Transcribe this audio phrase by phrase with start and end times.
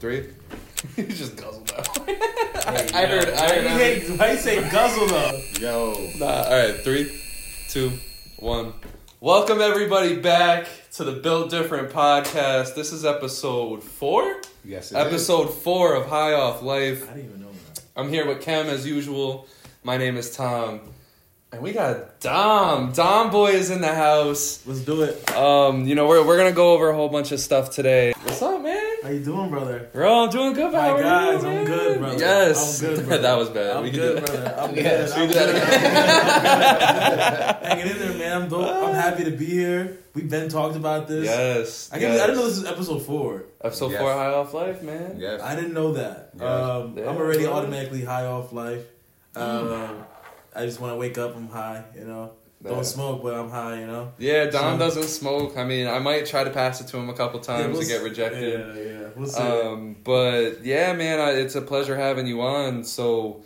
[0.00, 0.28] Three.
[0.94, 1.88] he just guzzled out.
[2.08, 3.30] Hey, I heard.
[3.30, 3.64] I heard.
[3.64, 5.40] Why you, why you say guzzle though?
[5.58, 6.10] Yo.
[6.18, 7.20] Nah, all right, three,
[7.68, 7.90] two,
[8.38, 8.74] one.
[9.18, 12.76] Welcome everybody back to the Built Different podcast.
[12.76, 14.40] This is episode four.
[14.64, 17.10] Yes, it Episode four of High Off Life.
[17.10, 17.80] I didn't even know that.
[17.96, 19.48] I'm here with Kem as usual.
[19.82, 20.80] My name is Tom,
[21.50, 22.92] and we got Dom.
[22.92, 24.64] Dom boy is in the house.
[24.64, 25.28] Let's do it.
[25.36, 28.12] Um, you know we're we're gonna go over a whole bunch of stuff today.
[28.22, 28.87] What's up, man?
[29.02, 29.88] How you doing, brother?
[29.92, 30.72] Bro, I'm doing good.
[30.72, 31.64] My How are guys, you, I'm man?
[31.66, 32.18] good, brother.
[32.18, 33.22] Yes, I'm good, brother.
[33.22, 33.76] that was bad.
[33.76, 34.54] I'm we good, do brother.
[34.58, 35.08] I'm Yeah, good.
[35.08, 35.62] should I'm good.
[37.68, 38.42] Hanging in there, man.
[38.42, 38.68] I'm dope.
[38.84, 39.98] I'm happy to be here.
[40.14, 41.26] We've been talked about this.
[41.26, 41.90] Yes.
[41.92, 42.20] I, yes.
[42.20, 43.44] I didn't know this is episode four.
[43.62, 44.00] Episode Yes.
[44.00, 45.14] four, High Off Life, man.
[45.18, 45.40] Yes.
[45.42, 46.30] I didn't know that.
[46.34, 46.42] Yes.
[46.42, 47.08] Um, Yeah.
[47.08, 48.82] I'm already automatically high off life.
[49.36, 50.04] Um,
[50.56, 51.36] I just want to wake up.
[51.36, 51.84] I'm high.
[51.94, 52.32] You know,
[52.64, 52.70] Yeah.
[52.70, 53.80] don't smoke, but I'm high.
[53.80, 54.12] You know.
[54.18, 55.56] Yeah, Dom So- doesn't smoke.
[55.56, 57.82] I mean, I might try to pass it to him a couple times Yeah, we'll
[57.82, 58.76] to get rejected.
[58.76, 59.08] Yeah, yeah.
[59.16, 59.42] We'll see.
[59.42, 62.82] Um, but yeah, man, I, it's a pleasure having you on.
[62.84, 63.42] So,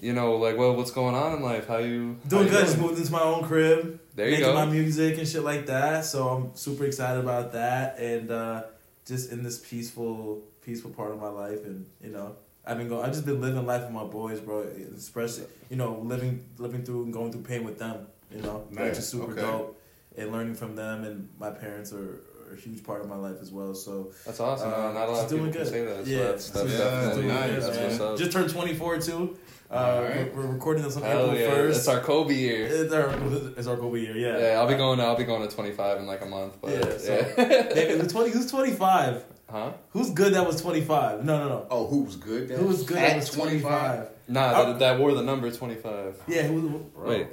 [0.00, 1.68] you know, like, well, what's going on in life?
[1.68, 2.64] How you how Doing you good.
[2.64, 4.00] Just moved into my own crib.
[4.14, 4.54] There you making go.
[4.54, 6.06] my music and shit like that.
[6.06, 8.62] So I'm super excited about that, and uh,
[9.06, 13.04] just in this peaceful, peaceful part of my life, and you know, I've been going.
[13.04, 14.66] I've just been living life with my boys, bro.
[14.96, 18.06] Especially, you know, living, living through and going through pain with them.
[18.34, 19.40] You know, which is super Okay.
[19.40, 19.80] dope,
[20.16, 21.04] and learning from them.
[21.04, 23.74] And my parents are, are a huge part of my life as well.
[23.74, 24.70] So That's awesome.
[24.70, 24.80] man.
[24.80, 25.70] uh, Not a lot just of people doing can good.
[25.72, 26.04] say that.
[26.04, 28.08] So yeah, that's, that's Yeah, definitely nice, that's man.
[28.08, 28.20] what's.
[28.20, 29.38] Just turned 24 too.
[29.68, 30.34] Uh, Alright.
[30.36, 31.68] we're, we're recording this on Hell April yeah, 1st.
[31.70, 32.66] it's our Kobe year.
[32.66, 33.10] It's our,
[33.58, 34.38] it's our Kobe year, yeah.
[34.38, 35.00] Yeah, I'll be going.
[35.00, 36.56] I'll be going to 25 in like a month.
[36.60, 37.44] But Yeah, so- yeah.
[37.74, 39.24] Hey, who's 20, who's 25?
[39.50, 39.72] huh?
[39.90, 41.24] Who's good that was 25?
[41.24, 41.66] No, no, no.
[41.70, 42.48] Oh, who was good?
[42.50, 44.08] Who was good At that was 25?
[44.28, 46.22] Nah, that, that wore the number 25.
[46.28, 47.08] Yeah, who was.
[47.08, 47.26] Wait,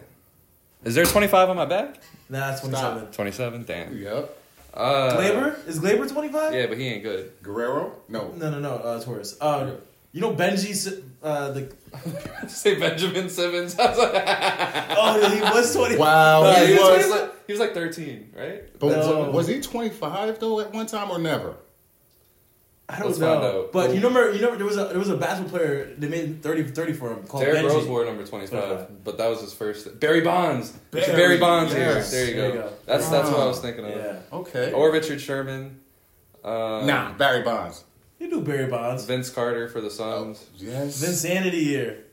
[0.85, 1.95] is there 25 on my back?
[2.29, 3.11] Nah, it's 27.
[3.11, 3.63] 27.
[3.63, 3.97] Damn.
[3.97, 4.37] Yep.
[4.73, 5.67] Uh, Gleyber?
[5.67, 6.53] Is Gleyber 25?
[6.53, 7.31] Yeah, but he ain't good.
[7.43, 7.93] Guerrero?
[8.09, 8.29] No.
[8.31, 8.75] No, no, no.
[8.75, 9.37] Uh, Torres.
[9.39, 9.71] Uh,
[10.11, 11.71] you know Benji, uh, the.
[12.47, 13.77] Say Benjamin Simmons.
[13.79, 15.99] I was like, Oh, yeah, he was 25.
[15.99, 16.89] Wow, Nah, he, he, was, was.
[17.05, 18.79] he, was like, he was like 13, right?
[18.79, 19.19] but No.
[19.25, 21.55] was, was he 25 though at one time or never?
[22.93, 23.33] I don't Let's know.
[23.33, 23.71] find out.
[23.71, 26.43] But you remember, you know, there was a there was a basketball player they made
[26.43, 27.69] 30, 30 for him called Derrick Benji.
[27.69, 29.03] Rose wore number 25, 25.
[29.03, 29.99] but that was his first.
[29.99, 30.71] Barry Bonds.
[30.91, 32.11] Barry, Barry, Bonds yes.
[32.11, 32.55] There you There go.
[32.55, 32.69] you go.
[32.85, 33.91] That's that's what I was thinking of.
[33.95, 34.19] Yeah.
[34.31, 34.71] Okay.
[34.73, 35.79] Or Richard Sherman.
[36.43, 37.83] Um, nah, Barry Bonds.
[38.19, 39.05] You do Barry Bonds.
[39.05, 40.45] Vince Carter for the Suns.
[40.55, 41.01] Yes.
[41.03, 42.05] Vinsanity year.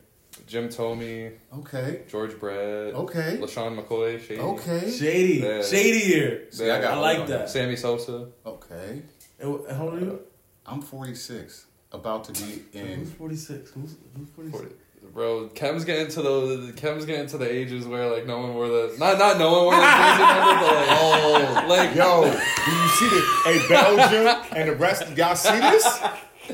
[0.47, 1.33] Jim Thome.
[1.59, 2.03] Okay.
[2.11, 2.95] George Brett.
[2.95, 3.39] Okay.
[3.41, 4.21] LeSean McCoy.
[4.21, 4.41] Shady.
[4.41, 4.91] Okay.
[4.91, 5.35] Shady.
[5.41, 5.63] Yeah.
[5.63, 6.47] Shady year.
[6.51, 7.51] See, I got I like that.
[7.51, 8.29] Sammy Sosa.
[8.47, 9.03] Okay.
[9.41, 10.21] How old are you?
[10.67, 11.67] I'm 46.
[11.93, 12.87] About to be in.
[12.87, 13.15] Who's in.
[13.15, 13.71] 46?
[13.73, 14.63] Who's, who's 46?
[14.63, 14.75] 40.
[15.13, 18.69] Bro, Kem's getting to the Kem's getting to the ages where like no one wore
[18.69, 22.71] the not not no one wore the jersey number, but like Oh, like yo, do
[22.71, 25.17] you see the a Belgium and the rest?
[25.17, 26.01] Y'all see this?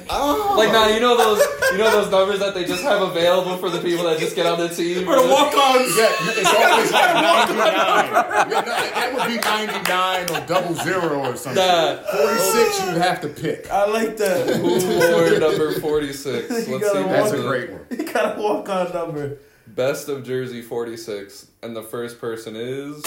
[0.09, 1.41] Oh, like now you know those
[1.73, 4.47] you know those numbers that they just have available for the people that just get
[4.47, 5.05] on the team.
[5.05, 5.97] For the walk-ons.
[5.97, 7.57] Yeah, it's always like 99.
[7.67, 11.63] Yeah, no, that would be 99 or double zero or something.
[11.65, 11.97] Nah.
[12.03, 13.71] 46, you have to pick.
[13.71, 14.57] I like that.
[14.57, 16.51] Who wore number forty six?
[16.51, 16.73] Let's see.
[16.73, 17.87] You That's a great one.
[17.91, 19.39] he got a walk-on number.
[19.67, 23.03] Best of Jersey forty six, and the first person is.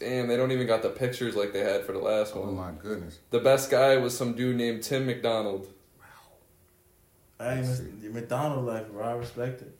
[0.00, 2.56] Damn, they don't even got the pictures like they had for the last Oh one.
[2.56, 3.18] my goodness.
[3.30, 5.68] The best guy was some dude named Tim McDonald.
[7.38, 9.04] Hey, Let's your McDonald life, bro.
[9.04, 9.76] I respect it.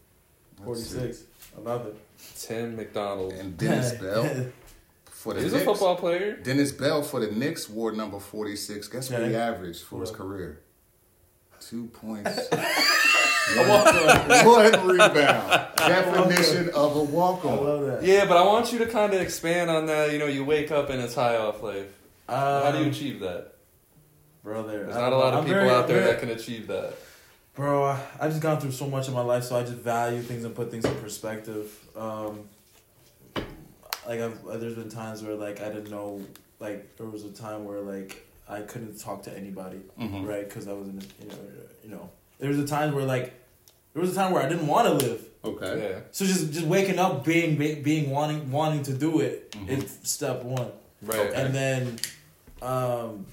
[0.64, 1.25] 46.
[1.56, 1.97] I love it.
[2.38, 3.32] Tim McDonald.
[3.32, 4.28] And Dennis Bell
[5.06, 6.36] for the He's a football player.
[6.36, 8.88] Dennis Bell for the Knicks wore number 46.
[8.88, 10.60] Guess what he averaged for his career?
[11.60, 12.38] Two points.
[13.56, 14.46] A walk-on.
[14.46, 15.66] One rebound.
[15.76, 17.64] Definition of a walk I on.
[17.64, 18.02] love that.
[18.04, 20.12] Yeah, but I want you to kind of expand on that.
[20.12, 21.86] You know, you wake up and it's high off life.
[22.28, 23.54] How do you Um, achieve that?
[24.44, 24.84] brother?
[24.84, 26.66] There's I not a lot of I'm people very- out there very- that can achieve
[26.68, 26.94] that.
[27.54, 30.22] Bro, I I just gone through so much in my life, so I just value
[30.22, 31.70] things and put things in perspective.
[31.96, 32.48] Um,
[34.06, 36.20] like I've, there's been times where like I didn't know,
[36.58, 40.26] like there was a time where like I couldn't talk to anybody, Mhm.
[40.26, 40.48] right?
[40.48, 41.34] Because I was in, you know,
[41.84, 42.10] you know,
[42.41, 43.33] there was a time where like
[43.95, 45.25] there was a time where I didn't want to live.
[45.45, 45.91] Okay.
[45.91, 46.01] Yeah.
[46.10, 49.69] So just just waking up, being being wanting wanting to do it Mhm.
[49.69, 50.71] is step one.
[51.03, 51.19] Right.
[51.19, 51.34] Okay.
[51.42, 51.98] and then
[52.63, 53.25] um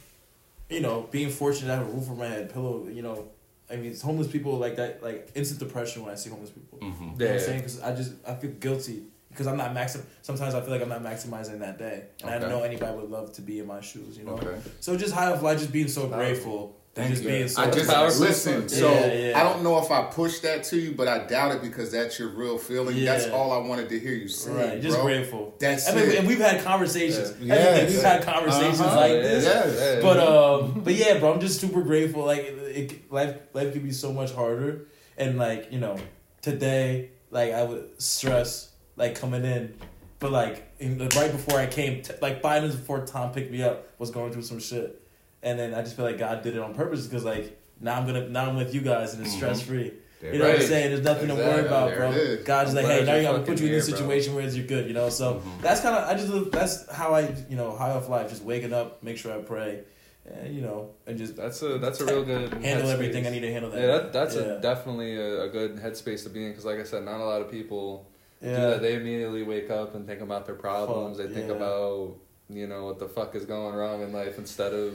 [0.70, 3.28] you know being fortunate to have a roof over my head pillow you know
[3.70, 6.80] i mean it's homeless people like that like instant depression when i see homeless people
[6.80, 7.04] Mm-hmm.
[7.04, 7.26] you know Yeah.
[7.32, 10.62] what i'm saying because i just i feel guilty because i'm not maxim sometimes i
[10.62, 12.40] feel like i'm not maximizing that day and i Okay.
[12.42, 14.58] don't know anybody would love to be in my shoes you know Okay.
[14.80, 16.18] so just high of life just being so Wow.
[16.20, 17.30] grateful Thank Just you.
[17.30, 18.20] being so I just powerful.
[18.22, 18.68] listen.
[18.68, 19.40] So Yeah, yeah.
[19.40, 22.18] I don't know if I pushed that to you, but I doubt it because that's
[22.18, 23.06] your real feeling.
[23.06, 24.52] That's all I wanted to hear you say.
[24.52, 25.06] Right, just bro.
[25.06, 25.56] grateful.
[25.60, 26.16] That's I mean, it.
[26.20, 27.36] and we've had conversations.
[27.40, 27.86] Yeah.
[27.86, 28.96] We've had conversations Uh-huh.
[29.00, 29.44] like this.
[29.46, 29.96] Yes.
[29.98, 30.02] yeah.
[30.02, 32.26] But um, but yeah, bro, I'm just super grateful.
[32.26, 35.98] Like, it, it, life life could be so much harder, and like you know,
[36.42, 39.76] today, like I would stress like coming in,
[40.20, 43.62] but like in, right before I came, t- like five minutes before Tom picked me
[43.62, 45.02] up, was going through some shit,
[45.44, 48.06] and then I just feel like God did it on purpose because like now I'm
[48.06, 49.38] gonna now I'm with you guys and it's Mhm.
[49.38, 49.94] stress free.
[50.22, 50.90] You know what I'm saying?
[50.90, 52.38] There's nothing to worry about, bro.
[52.44, 53.96] God's I'm like, hey, now you gotta put you in a here, bro.
[53.98, 55.10] situation where it's you're good, you know.
[55.10, 55.62] So Mhm.
[55.62, 58.44] that's kind of I just live, that's how I you know high off life, just
[58.44, 59.82] waking up, make sure I pray,
[60.26, 62.94] and you know, and just That's a that's a real good handle headspace.
[62.94, 63.70] everything I need to handle.
[63.70, 64.42] That Yeah, that, that's yeah.
[64.42, 67.24] a definitely a, a good headspace to be in because, like I said, not a
[67.26, 68.08] lot of people
[68.42, 68.70] do yeah.
[68.72, 68.82] that.
[68.82, 71.18] They immediately wake up and think about their problems.
[71.18, 71.56] Fuck, they think yeah.
[71.58, 72.16] about
[72.50, 74.94] you know what the fuck is going wrong in life instead of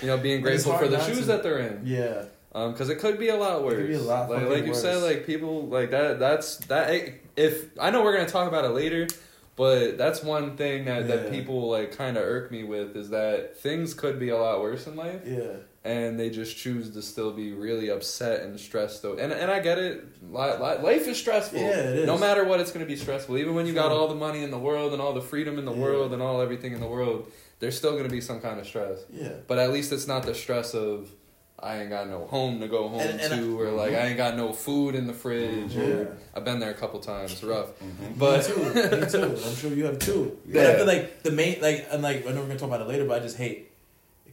[0.00, 1.82] you know being grateful for the shoes to- that they're in.
[1.84, 2.24] yeah.
[2.56, 3.74] Um, because it could be a lot worse.
[3.74, 6.20] could be a lot like, like you said, like people like that.
[6.20, 6.88] That's that.
[7.36, 9.08] If I know we're gonna talk about it later,
[9.56, 13.56] but that's one thing that, that people like kind of irk me with is that
[13.58, 17.30] things could be a lot worse in life, Yeah, and they just choose to still
[17.32, 19.02] be really upset and stressed.
[19.02, 20.04] Though, and and I get it.
[20.22, 21.58] Li- li- Life is stressful.
[21.60, 22.06] Yeah, it is.
[22.06, 23.36] No matter what, it's gonna be stressful.
[23.38, 25.64] Even when you got all the money in the world and all the freedom in
[25.64, 25.80] the Yeah.
[25.82, 28.98] world and all everything in the world, there's still gonna be some kind of stress.
[29.12, 29.28] yeah.
[29.46, 31.08] But at least it's not the stress of
[31.56, 34.16] I ain't got no home to go home And- and to, or like I ain't
[34.18, 35.72] got no food in the fridge.
[35.74, 35.82] Yeah.
[35.84, 37.68] Or I've been there a couple times, rough.
[37.80, 38.18] Mhm.
[38.18, 39.00] But me too.
[39.00, 39.22] Me too.
[39.46, 40.36] I'm sure you have too.
[40.46, 40.76] But I Yeah.
[40.76, 43.04] feel like the main like and like I know we're gonna talk about it later,
[43.06, 43.70] but I just hate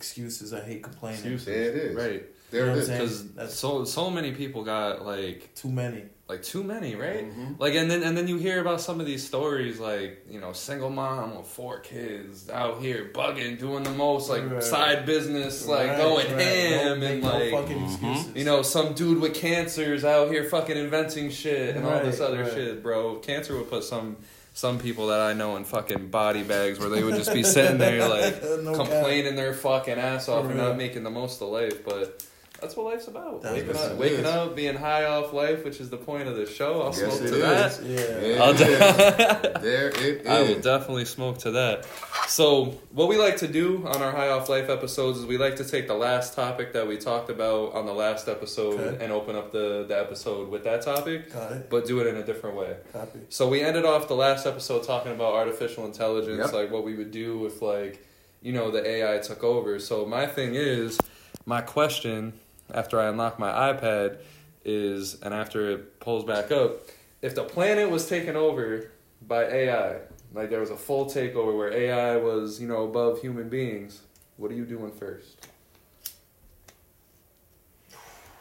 [0.06, 0.52] excuses.
[0.54, 1.20] I hate complaining.
[1.20, 1.96] excuses, There it is.
[1.96, 2.24] right?
[2.50, 3.22] There You know it what is.
[3.22, 6.04] Because so so many people got like Too many.
[6.28, 7.24] like too many, right?
[7.32, 7.58] Mhm.
[7.60, 10.52] Like and then and then you hear about some of these stories, like you know,
[10.54, 14.62] single mom with four kids out here bugging, doing the most like Right.
[14.64, 16.42] side business, like Right, going right.
[16.46, 17.90] ham no, and no like fucking Mhm.
[17.94, 18.36] excuses.
[18.36, 22.42] You know, some dude with cancer's out here fucking inventing shit and all this other
[22.44, 22.54] right.
[22.54, 23.16] shit, bro.
[23.20, 24.18] Cancer would put some
[24.62, 27.80] some people that I know in fucking body bags where they would just be sitting
[27.80, 28.86] there like No cap.
[28.86, 32.24] complaining their fucking ass off and not making the most of life, but
[32.62, 33.42] that's what life's about.
[33.42, 34.26] That's waking up, waking is.
[34.26, 36.82] up, being high off life, which is the point of the show.
[36.82, 37.78] I'll Yes, smoke to is.
[37.78, 37.84] that.
[37.84, 38.28] Yeah.
[38.36, 38.44] Yeah.
[38.44, 40.28] I'll There do- There it is.
[40.28, 41.86] I will definitely smoke to that.
[42.28, 45.58] So, what we like to do on our High Off Life episodes is we like
[45.58, 49.04] to take the last topic that we talked about on the last episode Okay.
[49.04, 51.70] and open up the, the episode with that topic, Got it.
[51.70, 52.78] but do it in a different way.
[52.94, 53.20] Copy.
[53.30, 56.54] So, we ended off the last episode talking about artificial intelligence, Yep.
[56.54, 58.06] like what we would do if, like,
[58.42, 59.78] you know, the AI took over.
[59.80, 60.98] So, my thing is,
[61.46, 62.34] my question
[62.74, 64.18] after I unlock my iPad
[64.64, 66.82] is, and after it pulls back up,
[67.22, 68.92] if the planet was taken over
[69.22, 69.98] by AI,
[70.34, 74.02] like there was a full takeover where AI was, you know, above human beings,
[74.38, 75.48] what are you doing first?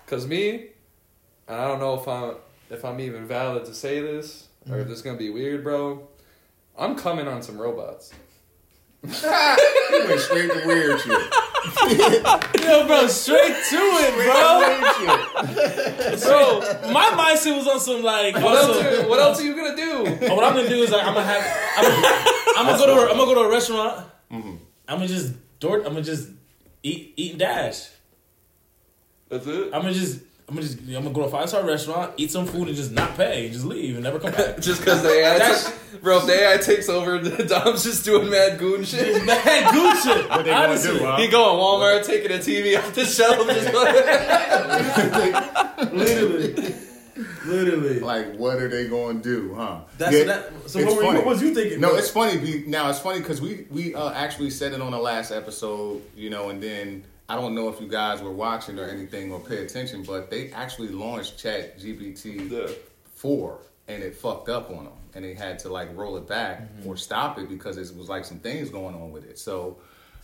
[0.07, 0.71] Cause me,
[1.47, 2.35] and I don't know if I'm
[2.69, 4.91] if I'm even valid to say this or if mm-hmm.
[4.91, 6.09] this is gonna be weird, bro.
[6.77, 8.13] I'm coming on some robots.
[9.03, 9.11] you
[10.09, 11.33] went straight to weird shit.
[12.61, 14.59] Yo, bro, straight to it, bro.
[14.61, 16.21] Weird.
[16.21, 16.61] Bro,
[16.93, 18.35] My mindset was on some like.
[18.37, 18.77] what else?
[18.85, 20.19] Are, what else are you gonna do?
[20.31, 21.45] Oh, what I'm gonna do is like I'm gonna have
[21.77, 21.87] I'm,
[22.59, 24.07] I'm gonna go to a, I'm gonna go to a restaurant.
[24.33, 24.59] Mhm.
[24.89, 25.79] I'm gonna just door.
[25.79, 26.29] I'm gonna just
[26.83, 27.89] eat eat and dash.
[29.29, 29.67] That's it.
[29.75, 32.33] I'm gonna just I'm gonna just I'm gonna go to a five star restaurant, eat
[32.33, 34.59] some food, and just not pay, and just leave and never come back.
[34.61, 38.05] Just because the AI, That's- took, bro, if the AI takes over, the Dom's just
[38.05, 39.25] doing mad goon shit.
[39.27, 40.29] Bad good shit.
[40.29, 40.99] What they gonna Honestly.
[40.99, 41.17] do, huh?
[41.19, 43.95] He going Walmart, taking a TV off the shelf, just like,
[45.93, 46.75] Literally,
[47.47, 48.01] literally.
[48.01, 49.81] like, what are they going to do, huh?
[49.99, 50.53] That's Yeah, that.
[50.67, 51.19] So it's what, were you, funny.
[51.19, 51.81] what was you thinking?
[51.81, 51.99] No, bro?
[51.99, 52.39] it's funny.
[52.39, 56.03] Be, now it's funny because we we uh, actually said it on the last episode,
[56.17, 59.39] you know, and then I don't know if you guys were watching or anything or
[59.39, 62.67] pay attention, but they actually launched Chat GPT Yeah.
[63.15, 66.61] four, and it fucked up on them, and they had to like roll it back
[66.63, 66.89] Mm-hmm.
[66.89, 69.39] or stop it because it was like some things going on with it.
[69.39, 69.77] So,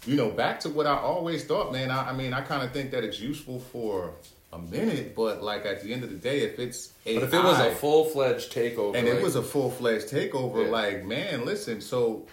[0.05, 1.93] you know, back to what I always thought, man.
[1.93, 4.11] I, I mean, I kind of think that it's useful for
[4.53, 7.35] a minute, but like at the end of the day, if it's AI, But if
[7.35, 10.65] it was a full fledged takeover, and like, it was a full fledged takeover.
[10.65, 10.71] Yeah.
[10.73, 11.81] Like, man, listen.
[11.81, 12.27] So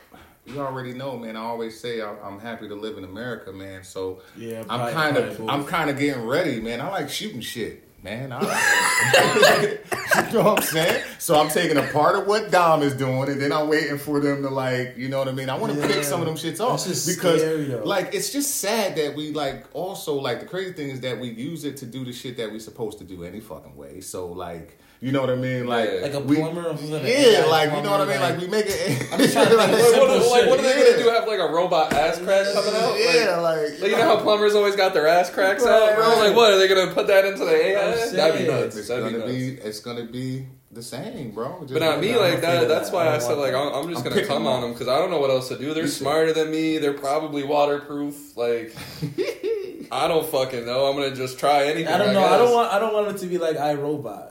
[0.46, 1.36] you already know, man.
[1.38, 3.84] I always say I'm, I'm happy to live in America, man.
[3.84, 6.82] So Yeah, I'm kind of I'm kind of getting ready, man.
[6.82, 8.32] I like shooting shit, man.
[8.34, 8.42] I,
[10.32, 11.04] you know what I'm saying?
[11.20, 14.20] So I'm taking a part of what Dom is doing, and then I'm waiting for
[14.20, 15.50] them to like, you know what I mean?
[15.50, 15.88] I want to Yeah.
[15.88, 19.66] pick some of them shits off because, scary, like, it's just sad that we like
[19.74, 22.52] also like the crazy thing is that we use it to do the shit that
[22.52, 24.02] we supposed to do any fucking way.
[24.02, 25.68] So like, you know what I mean?
[25.68, 26.00] Like, Yeah.
[26.02, 27.06] Like a we- plumber or something.
[27.06, 28.22] yeah, like you know what I mean?
[28.22, 29.08] Like we make it.
[29.12, 30.92] I'm just trying to think of Like, what, simple like, what are they shit.
[30.98, 31.10] gonna do?
[31.10, 32.96] Have like a robot ass crack coming out?
[32.98, 35.96] yeah, Like, like, like, you know how plumbers always got their ass cracks Right, out,
[35.98, 36.08] bro?
[36.08, 36.28] right.
[36.30, 37.92] Like, what are they gonna put that into the AI?
[37.92, 38.78] I'm That'd be nuts.
[38.78, 39.32] it's That'd gonna nuts.
[39.32, 41.60] be it's gonna be the same, bro.
[41.62, 42.68] Just But not like- me like afraid that.
[42.68, 44.88] That's why I I said like I'm, I'm just I'm gonna come on them because
[44.88, 45.74] I don't know what else to do.
[45.74, 45.96] They're Me too.
[45.96, 46.78] smarter than me.
[46.80, 48.36] They're probably waterproof.
[48.38, 48.74] Like
[49.92, 50.86] I don't fucking know.
[50.86, 51.88] I'm gonna just try anything.
[51.94, 52.24] I don't know.
[52.24, 52.72] I don't want.
[52.74, 54.30] I don't want it to be like iRobot.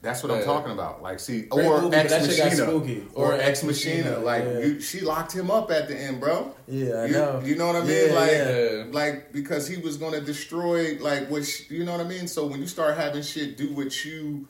[0.00, 1.02] That's what I'm talking about.
[1.02, 4.18] Like, see, Great or movie, Ex that shit got Machina, or Or Ex Machina.
[4.18, 4.58] Like, yeah.
[4.60, 6.54] you, she locked him up at the end, bro.
[6.68, 7.42] Yeah, I you, know.
[7.44, 8.08] you know what I mean?
[8.08, 8.84] Yeah, like, yeah.
[8.92, 12.28] like because he was gonna destroy, like, which you know what I mean.
[12.28, 14.46] So when you start having shit do what you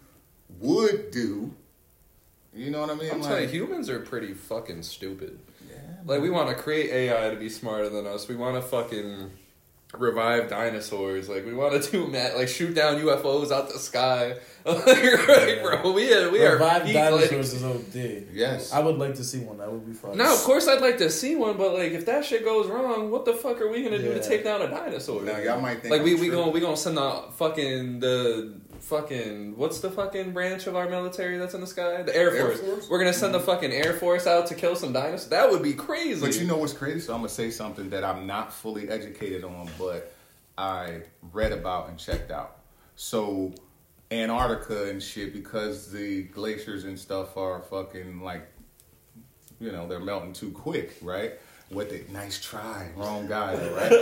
[0.61, 1.55] would do,
[2.53, 3.11] you know what I mean?
[3.11, 5.39] I'm like, telling you, humans are pretty fucking stupid.
[5.71, 8.29] yeah, Like we want to create AI to be smarter than us.
[8.29, 9.31] We want to fucking
[9.97, 11.29] revive dinosaurs.
[11.29, 14.37] Like we want to do Matt, like shoot down UFOs out the sky.
[14.69, 15.93] like, right, bro.
[15.93, 18.27] We are, we are Revive peak, dinosaurs is OD.
[18.33, 18.71] Yes.
[18.71, 19.57] I would like to see one.
[19.59, 20.19] That would be fun.
[20.19, 23.11] Now, of course, I'd like to see one, but like, if that shit goes wrong,
[23.11, 25.23] what the fuck are we gonna do to take down a dinosaur?
[25.23, 26.39] Now y'all might think like we I'm we tripping.
[26.39, 31.39] gonna we gonna send the fucking the fucking what's the fucking branch of our military
[31.39, 32.03] that's in the sky?
[32.03, 32.61] The Air Air Force.
[32.61, 32.91] Force?
[32.91, 33.47] We're gonna send the mm-hmm.
[33.47, 35.29] fucking Air Force out to kill some dinosaurs.
[35.29, 36.21] That would be crazy.
[36.21, 37.01] But you know what's crazy?
[37.01, 40.13] So I'm gonna say something that I'm not fully educated on, but
[40.57, 42.57] I read about and checked out.
[42.97, 43.55] So
[44.11, 48.49] Antarctica and shit, because the glaciers and stuff are fucking like,
[49.61, 51.35] you know, they're melting too quick, right?
[51.71, 53.91] What they nice try, wrong guy, though, right?
[53.91, 54.01] nice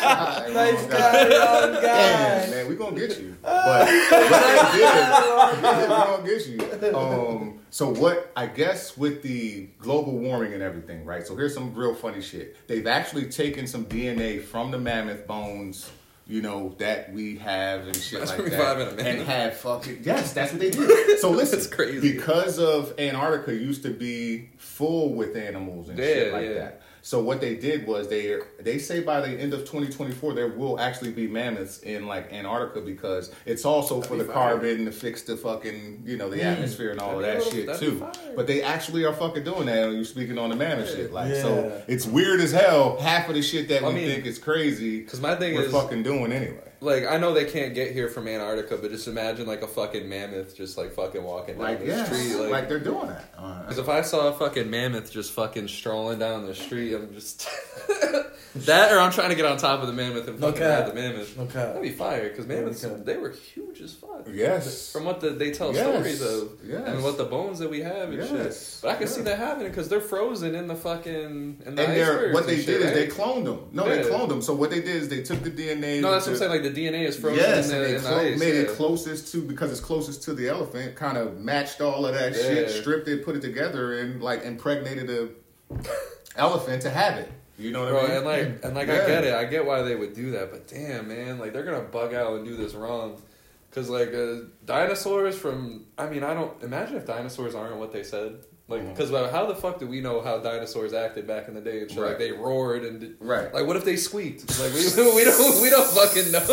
[0.00, 1.80] try, Nice wrong guy, wrong guy.
[1.80, 3.36] Damn, man, we gonna get you.
[3.42, 6.96] But what they did, we gonna get you.
[6.96, 8.32] Um, so what?
[8.36, 11.24] I guess with the global warming and everything, right?
[11.24, 12.56] So here's some real funny shit.
[12.66, 15.88] They've actually taken some DNA from the mammoth bones.
[16.30, 20.52] You know that we have and shit That's like that, and have fucking yes, that's
[20.52, 21.18] what they did.
[21.18, 22.12] So listen, That's crazy.
[22.12, 26.54] because of Antarctica used to be full with animals and shit like yeah.
[26.54, 26.82] that.
[27.10, 30.78] So what they did was they they say by the end of 2024 there will
[30.78, 34.50] actually be mammoths in like Antarctica because it's also for the That'd be fire.
[34.52, 36.44] carbon to fix the fucking you know the hmm.
[36.44, 38.32] atmosphere and all of that That'd be- shit that'd be too.
[38.36, 39.88] But they actually are fucking doing that.
[39.88, 42.96] when You speaking on the mammoth shit like so it's weird as hell.
[43.00, 45.62] Half of the shit that I we mean, think is crazy Because my thing we're
[45.62, 46.69] is, fucking doing anyway.
[46.80, 50.08] Like, I know they can't get here from Antarctica, but just imagine like a fucking
[50.08, 52.36] mammoth just like fucking walking down Like the yes, street.
[52.40, 53.24] like, Like, they're doing that.
[53.36, 57.12] Uh, because if I saw a fucking mammoth just fucking strolling down the street, I'm
[57.14, 57.46] just
[58.54, 60.80] that, or I'm trying to get on top of the mammoth and fucking cap.
[60.84, 61.38] ride the mammoth.
[61.38, 61.52] Okay.
[61.54, 62.92] That'd be fire because mammoths cap.
[63.04, 64.26] they were huge as fuck.
[64.32, 64.90] yes.
[64.92, 65.86] From what the, they tell Yes.
[65.86, 66.82] stories of, Yes.
[66.86, 68.28] and what the bones that we have and Yes.
[68.74, 68.82] shit.
[68.82, 71.76] But I can see that happening because they're frozen in the fucking in the and
[71.96, 73.68] they're what they did shit, is they cloned them.
[73.72, 74.42] No, they cloned them.
[74.42, 76.00] So what they did is they took the DNA.
[76.00, 76.50] No, that's what I'm saying.
[76.50, 79.42] Like the DNA is frozen Yes, in and the, the clo- made it closest to
[79.42, 80.96] because it's closest to the elephant.
[80.96, 85.10] Kind of matched all of that shit, stripped it, put it together, and like impregnated
[85.10, 85.28] a
[86.36, 87.30] elephant to have it.
[87.58, 88.16] You know what Bro, I mean?
[88.16, 89.34] and like, and like, I get it.
[89.34, 92.34] I get why they would do that, but damn, man, like they're gonna bug out
[92.36, 93.20] and do this wrong,
[93.68, 95.84] because like uh, dinosaurs from.
[95.98, 98.38] I mean, I don't imagine if dinosaurs aren't what they said.
[98.70, 98.90] Like, mm-hmm.
[98.90, 101.90] because how the fuck do we know how dinosaurs acted back in the day and
[101.90, 101.98] shit?
[101.98, 102.10] Right.
[102.10, 103.52] Like they roared and did, right.
[103.52, 104.48] like what if they squeaked?
[104.60, 104.84] Like we
[105.16, 106.38] we don't we don't fucking know.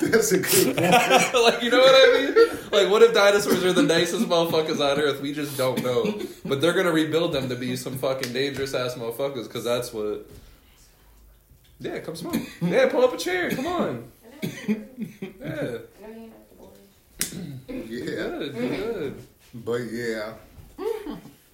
[0.00, 0.78] That's a good point.
[0.78, 2.34] like you know what I mean?
[2.70, 5.20] Like what if dinosaurs are the nicest motherfuckers on earth?
[5.20, 6.20] We just don't know.
[6.44, 10.24] But they're gonna rebuild them to be some fucking dangerous ass motherfuckers because that's what.
[11.80, 12.36] Yeah, come smoke.
[12.60, 13.50] Yeah, pull up a chair.
[13.50, 14.12] Come on.
[14.40, 15.78] Yeah,
[17.68, 19.26] Yeah, good, good.
[19.54, 20.34] But yeah,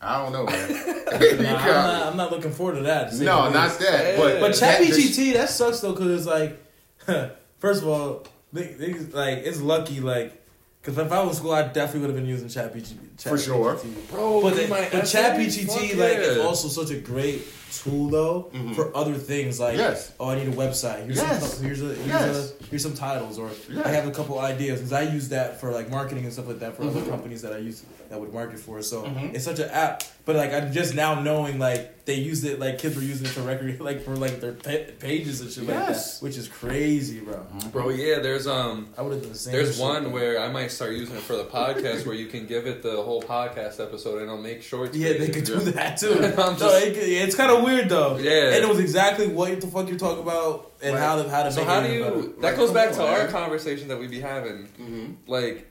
[0.01, 1.05] I don't know, man.
[1.13, 3.11] I'm, not, I'm not looking forward to that.
[3.13, 4.17] to no, not that.
[4.17, 6.63] But But that- ChatGPT, that sucks though, because it's like,
[7.59, 10.41] first of all, they, they, like it's lucky, like,
[10.81, 12.97] because if I was in school, I definitely would have been using ChatGPT.
[13.21, 13.79] For sure.
[14.11, 15.19] Bro, But, be the, but essay?
[15.23, 17.43] ChatGPT, Fuck like, is also such a great
[17.73, 18.75] tool though Mhm.
[18.75, 19.59] for other things.
[19.61, 20.13] Like, Yes.
[20.21, 21.05] oh, I need a website.
[21.05, 21.55] Here's Yes.
[21.57, 22.53] some, here's a here's, Yes.
[22.61, 23.83] a here's some titles, or Yeah.
[23.85, 26.61] I have a couple ideas because I use that for like marketing and stuff like
[26.61, 27.09] that for other Mhm.
[27.11, 28.81] companies that I use that would market for.
[28.83, 29.35] So Mhm.
[29.35, 30.03] it's such an app.
[30.25, 33.31] But like I'm just now knowing like they used it like kids were using it
[33.31, 36.19] for record like for like their pa- pages and shit like Yes.
[36.19, 37.47] that, which is crazy, bro.
[37.73, 38.89] Bro, yeah, there's um.
[38.99, 39.53] I would have done the same.
[39.55, 39.83] There's shit.
[39.85, 42.83] one where I might start using it for the podcast where you can give it
[42.83, 44.95] the whole podcast episode and it'll make shorts.
[44.97, 45.33] Yeah, they you.
[45.33, 46.13] could do that too.
[46.39, 48.19] I'm no, it, it's kind of weird though.
[48.19, 48.53] Yeah.
[48.55, 51.01] and it was exactly what the fuck you're talking about and Right.
[51.03, 52.05] how to how to So make how it do you?
[52.05, 52.21] better.
[52.23, 54.69] That Like, goes back to our conversation that we'd be having.
[54.81, 55.15] Mhm.
[55.27, 55.68] Like,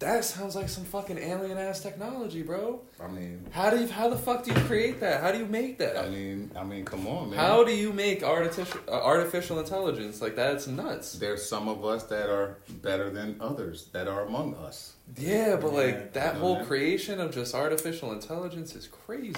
[0.00, 2.80] that sounds like some fucking alien ass technology, bro.
[3.02, 5.20] I mean, How do you, how the fuck do you create that?
[5.20, 5.96] How do you make that?
[5.96, 7.38] I mean, I mean, come on, man.
[7.38, 10.22] How do you make artificial uh, artificial intelligence?
[10.22, 10.54] Like that?
[10.54, 11.14] It's nuts.
[11.14, 14.92] There's some of us that are better than others that are among us.
[15.16, 16.66] Yeah, but Yeah, like that you know whole that.
[16.68, 19.34] creation of just artificial intelligence is crazy.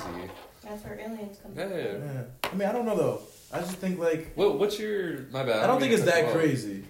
[0.63, 1.69] That's where aliens come Yeah.
[1.69, 1.79] from.
[1.79, 2.23] Yeah.
[2.53, 3.21] I mean, I don't know though.
[3.53, 5.61] I just think like What what's your my bad?
[5.65, 6.85] I don't think it's that you crazy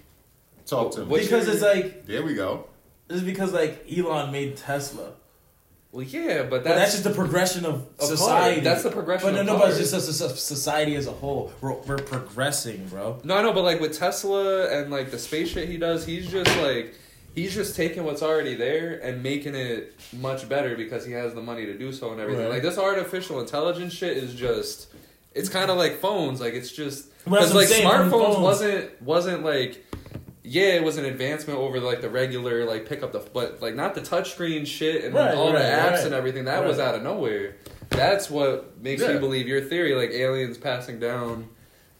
[0.65, 1.19] Talk to me.
[1.19, 2.65] Because your- it's like There we go.
[3.11, 5.11] It's because like Elon made Tesla,
[5.91, 8.61] Well, yeah, but but that's, that's just the progression of, of society.
[8.61, 9.27] That's the progression.
[9.29, 11.51] But no, of no, but it's just a, so- society as a whole.
[11.61, 13.19] We're, we're progressing, bro.
[13.23, 16.31] No, I know, but like with Tesla and like the space shit he does, he's
[16.31, 16.95] just like
[17.35, 21.41] he's just taking what's already there and making it much better because he has the
[21.41, 22.45] money to do so and everything.
[22.45, 22.53] Right.
[22.53, 24.87] Like this artificial intelligence shit is just
[25.33, 26.41] it's kind of like phones.
[26.41, 29.85] Like it's just because like saying, smartphones wasn't wasn't like
[30.43, 33.75] yeah, it was an advancement over like the regular like pick up the but like
[33.75, 36.05] not the touchscreen shit and Right, all the apps right.
[36.05, 36.45] and everything.
[36.45, 37.57] That was out of nowhere.
[37.89, 39.13] That's what makes Yeah.
[39.13, 41.49] me believe your theory, like aliens passing down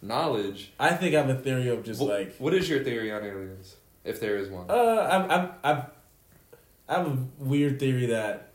[0.01, 0.73] knowledge.
[0.79, 3.23] I think I have a theory of just Wh- like what is your theory on
[3.23, 4.65] aliens, if there is one?
[4.69, 5.83] uh, I'm, I'm, I'm,
[6.89, 8.53] I have a weird theory that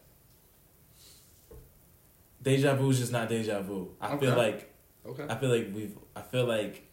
[2.42, 3.90] deja vu is just not deja vu.
[4.00, 4.72] I feel like
[5.06, 5.26] okay.
[5.28, 5.96] I feel like we've.
[6.14, 6.86] I feel like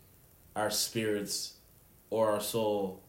[0.56, 1.54] our spirits
[2.14, 3.00] or our soul.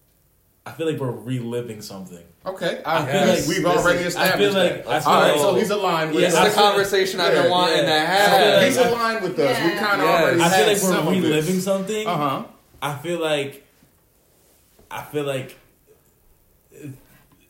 [0.67, 2.25] I feel like we're reliving something.
[2.47, 4.89] Okay, I I, feel like- we've already I established feel like- that.
[4.91, 6.55] I feel All right, like- so he's aligned with Yeah, us.
[6.55, 7.85] The conversation I've been yeah, wanting yeah.
[7.85, 8.55] to have.
[8.57, 9.59] like- He's aligned with us.
[9.63, 10.41] We kind of already.
[10.41, 12.07] I feel like we're reliving something.
[12.07, 12.45] Uh huh.
[12.81, 13.63] I feel like.
[14.91, 15.55] I feel like.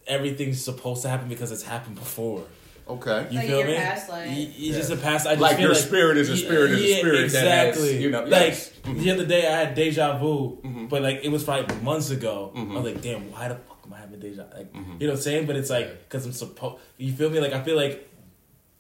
[0.07, 2.45] Everything's supposed to happen because it's happened before.
[2.87, 3.27] Okay.
[3.31, 3.77] You Like feel your me?
[3.77, 4.29] past life.
[4.29, 5.27] Y- It's just a past.
[5.27, 7.77] I just Like feel your spirit is a spirit is a Yeah, spirit that has,
[7.77, 8.03] Exactly.
[8.03, 8.71] you know, like yes.
[8.85, 8.99] Mhm.
[9.03, 10.89] the other day, I had deja vu, Mhm.
[10.91, 12.53] but like it was probably months ago.
[12.55, 12.75] I Mhm.
[12.75, 14.45] was like, damn, why the fuck am I having deja?
[14.55, 15.01] Like, Mhm.
[15.01, 15.47] you know what I'm saying?
[15.47, 16.77] But it's like because I'm supposed.
[16.99, 17.41] You feel me?
[17.41, 18.07] Like I feel like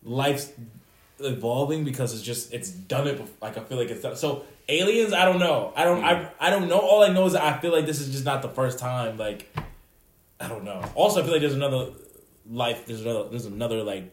[0.02, 0.52] life's
[1.20, 3.12] evolving because it's just it's done it.
[3.16, 3.34] Before.
[3.40, 4.16] Like I feel like it's done.
[4.16, 5.72] So aliens, I don't know.
[5.76, 6.04] I don't.
[6.04, 6.78] I I don't know.
[6.78, 9.16] All I know is that I feel like this is just not the first time.
[9.16, 9.50] Like
[10.40, 10.82] I don't know.
[10.94, 11.86] Also, I feel like there's another
[12.48, 12.86] life.
[12.86, 13.28] There's another.
[13.28, 14.10] There's another like.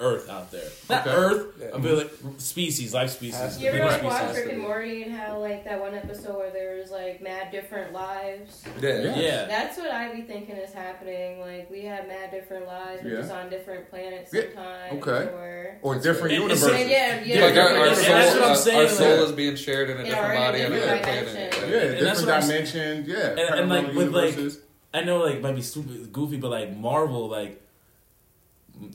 [0.00, 1.16] Earth out there, not Okay.
[1.16, 1.46] Earth.
[1.60, 1.70] Yeah.
[1.74, 3.60] I feel like species, life species.
[3.60, 4.44] You ever different like watch species.
[4.44, 7.92] Rick and Morty and how like that one episode where there was like mad different
[7.92, 8.62] lives?
[8.80, 8.90] Yeah.
[9.02, 9.16] Yeah.
[9.18, 11.40] Yeah, That's what I be thinking is happening.
[11.40, 13.20] Like we have mad different lives, we're Yeah.
[13.22, 15.02] just on different planets Yeah, sometimes.
[15.02, 15.32] okay.
[15.34, 16.68] Or Or different And- and universes.
[16.68, 17.44] say- yeah, yeah.
[17.46, 19.90] Like our, our soul, that's what I'm uh, saying, our soul like- is being shared
[19.90, 21.58] in a In different body in on a a different different dimension.
[21.58, 21.74] planet.
[21.74, 23.04] Yeah, And different what dimension.
[23.08, 24.62] Yeah, and, and parallel like with like, universes.
[24.94, 27.62] I know like might be stupid, goofy, but like Marvel, like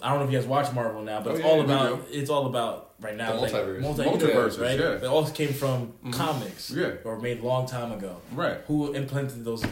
[0.01, 1.63] I don't know if you guys watch Marvel now, but Oh, it's yeah, all we
[1.65, 3.81] about it's all about right now The like, multiverse.
[3.81, 4.79] multiverse, Multiverses, right?
[4.79, 4.91] yeah.
[4.95, 6.13] It all came from Mhm.
[6.13, 6.91] comics, Yeah.
[7.03, 8.15] or made a long time ago.
[8.33, 8.57] right.
[8.67, 9.63] Who implanted those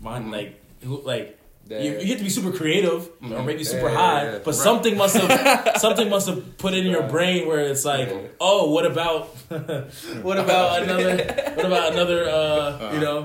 [0.00, 0.32] mind Mhm.
[0.32, 1.36] like who like
[1.68, 1.82] Yeah.
[1.82, 3.44] You, you get to be super creative or Mhm.
[3.46, 4.38] maybe super Yeah, high, yeah, yeah.
[4.38, 4.54] but Right.
[4.68, 8.16] something must have something must have put in your brain where it's like, Yeah.
[8.40, 9.28] oh, what about
[10.26, 11.16] what about another
[11.54, 12.90] what about another uh, Uh-huh.
[12.94, 13.18] you know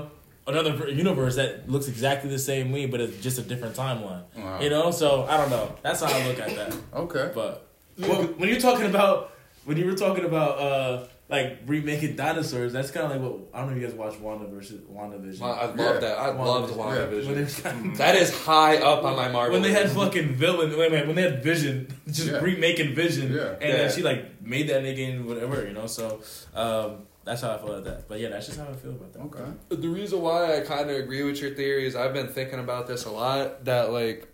[0.46, 4.22] another universe that looks exactly the same way, but it's just a different timeline.
[4.36, 4.58] Uh-huh.
[4.62, 5.74] You know, so I don't know.
[5.82, 6.76] That's how I look at that.
[6.94, 7.30] Okay.
[7.34, 7.66] But
[7.98, 9.32] well, when you're talking about
[9.64, 13.58] when you were talking about uh, like remaking dinosaurs, that's kind of like what I
[13.60, 15.42] don't know if you guys watched Wanda versus WandaVision.
[15.42, 15.92] I love Yeah.
[15.98, 16.18] that.
[16.18, 16.76] I loved Yeah.
[16.84, 17.36] When WandaVision.
[17.36, 19.54] it was kind of- That is high up on my Marvel.
[19.54, 22.38] when they had fucking villain, wait a minute, when they had Vision, just Yeah.
[22.38, 23.54] remaking Vision, Yeah.
[23.60, 23.76] and Yeah.
[23.78, 25.88] then she like made that nigga in whatever, you know.
[25.88, 26.20] So
[26.54, 28.08] um, that's how I feel about that.
[28.08, 29.20] But yeah, that's just how I feel about that.
[29.20, 29.50] Okay.
[29.68, 32.86] The reason why I kind of agree with your theory is I've been thinking about
[32.86, 33.64] this a lot.
[33.66, 34.28] That like,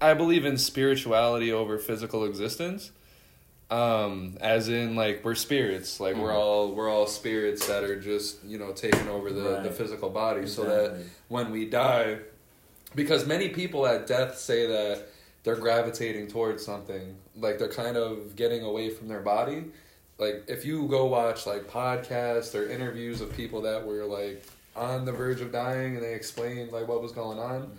[0.00, 2.92] I believe in spirituality over physical existence.
[3.70, 6.36] Um, as in like we're spirits, like we're Mhm.
[6.38, 10.46] all we're all spirits that are just you know taking over the the physical body,
[10.46, 10.96] so that
[11.28, 12.16] when we die,
[12.94, 15.08] because many people at death say that
[15.42, 19.64] they're gravitating towards something, like they're kind of getting away from their body.
[20.18, 25.04] Like if you go watch like podcasts or interviews of people that were like on
[25.04, 27.70] the verge of dying and they explained like what was going on,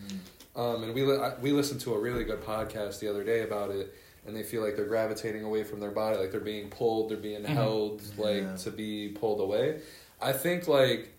[0.56, 3.41] um, and we li- I- we listened to a really good podcast the other day
[3.43, 3.93] about it,
[4.25, 7.17] and they feel like they're gravitating away from their body, like they're being pulled, they're
[7.17, 8.56] being held, like Yeah.
[8.58, 9.82] to be pulled away.
[10.21, 11.13] I think like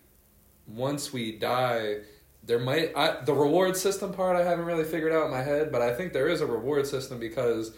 [0.67, 1.97] once we die,
[2.43, 5.71] there might I, the reward system part I haven't really figured out in my head,
[5.71, 7.73] but I think there is a reward system because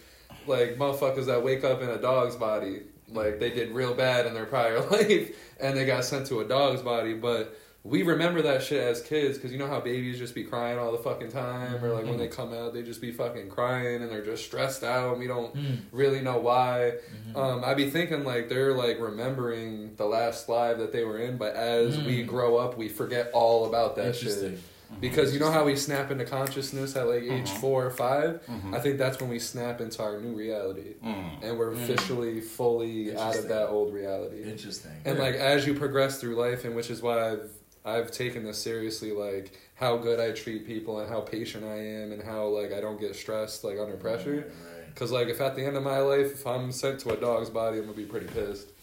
[0.46, 2.82] like motherfuckers that wake up in a dog's body,
[3.14, 6.44] like they did real bad in their prior life and they got sent to a
[6.44, 10.34] dog's body, but we remember that shit as kids because you know how babies just
[10.34, 13.12] be crying all the fucking time, or like when they come out they just be
[13.12, 15.76] fucking crying and they're just stressed out and we don't Mm.
[15.92, 16.94] really know why.
[17.34, 17.36] Mhm.
[17.38, 21.36] Um, I be thinking like they're like remembering the last live that they were in,
[21.36, 22.26] but as we Mm.
[22.26, 24.58] grow up, we forget all about that shit.
[24.90, 25.00] Interesting.
[25.00, 27.60] Because you know how we snap into consciousness at like age Mhm.
[27.60, 28.74] four or 5 Mhm.
[28.74, 31.42] I think that's when we snap into our new reality, Mm.
[31.42, 34.42] and we're officially fully out of that old reality.
[34.44, 34.92] Interesting.
[35.04, 35.22] And Yeah.
[35.24, 37.50] like as you progress through life, and which is why I've
[37.86, 42.12] I've taken this seriously, like how good I treat people and how patient I am,
[42.12, 44.36] and how like I don't get stressed like under pressure.
[44.36, 47.16] Right, Cause like if at the end of my life, if I'm sent to a
[47.16, 48.68] dog's body, I'm gonna be pretty pissed.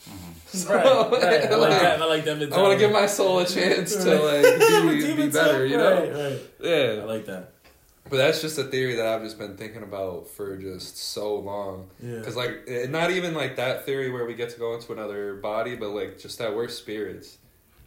[0.48, 0.84] So, right.
[0.86, 1.12] right.
[1.24, 1.52] right.
[1.52, 2.02] I like like, that.
[2.02, 2.52] I like that.
[2.54, 6.02] I want to give my soul a chance to like be, be better, you know?
[6.02, 7.00] Right, right.
[7.00, 7.54] I like that.
[8.10, 11.88] But that's just a theory that I've just been thinking about for just so long.
[12.04, 12.20] Yeah.
[12.22, 15.36] Cause like eh, not even like that theory where we get to go into another
[15.36, 17.38] body, but like just that we're spirits,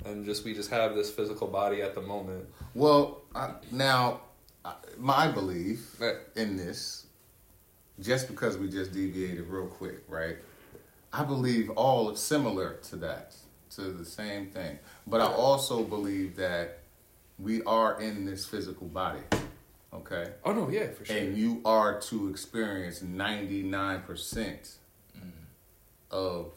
[0.07, 2.47] and just we just have this physical body at the moment.
[2.75, 4.21] Well, I, now,
[4.65, 6.17] I- my belief Right.
[6.37, 7.04] in this,
[8.01, 10.37] just because we just deviated real quick, right?
[11.13, 13.37] I believe all is similar to that,
[13.71, 14.79] to the same thing.
[15.07, 16.81] But I also believe that
[17.39, 19.21] we are in this physical body,
[19.93, 20.33] okay?
[20.45, 21.17] Oh no, yeah, for sure.
[21.17, 24.77] And you are to experience 99% mm.
[26.11, 26.53] of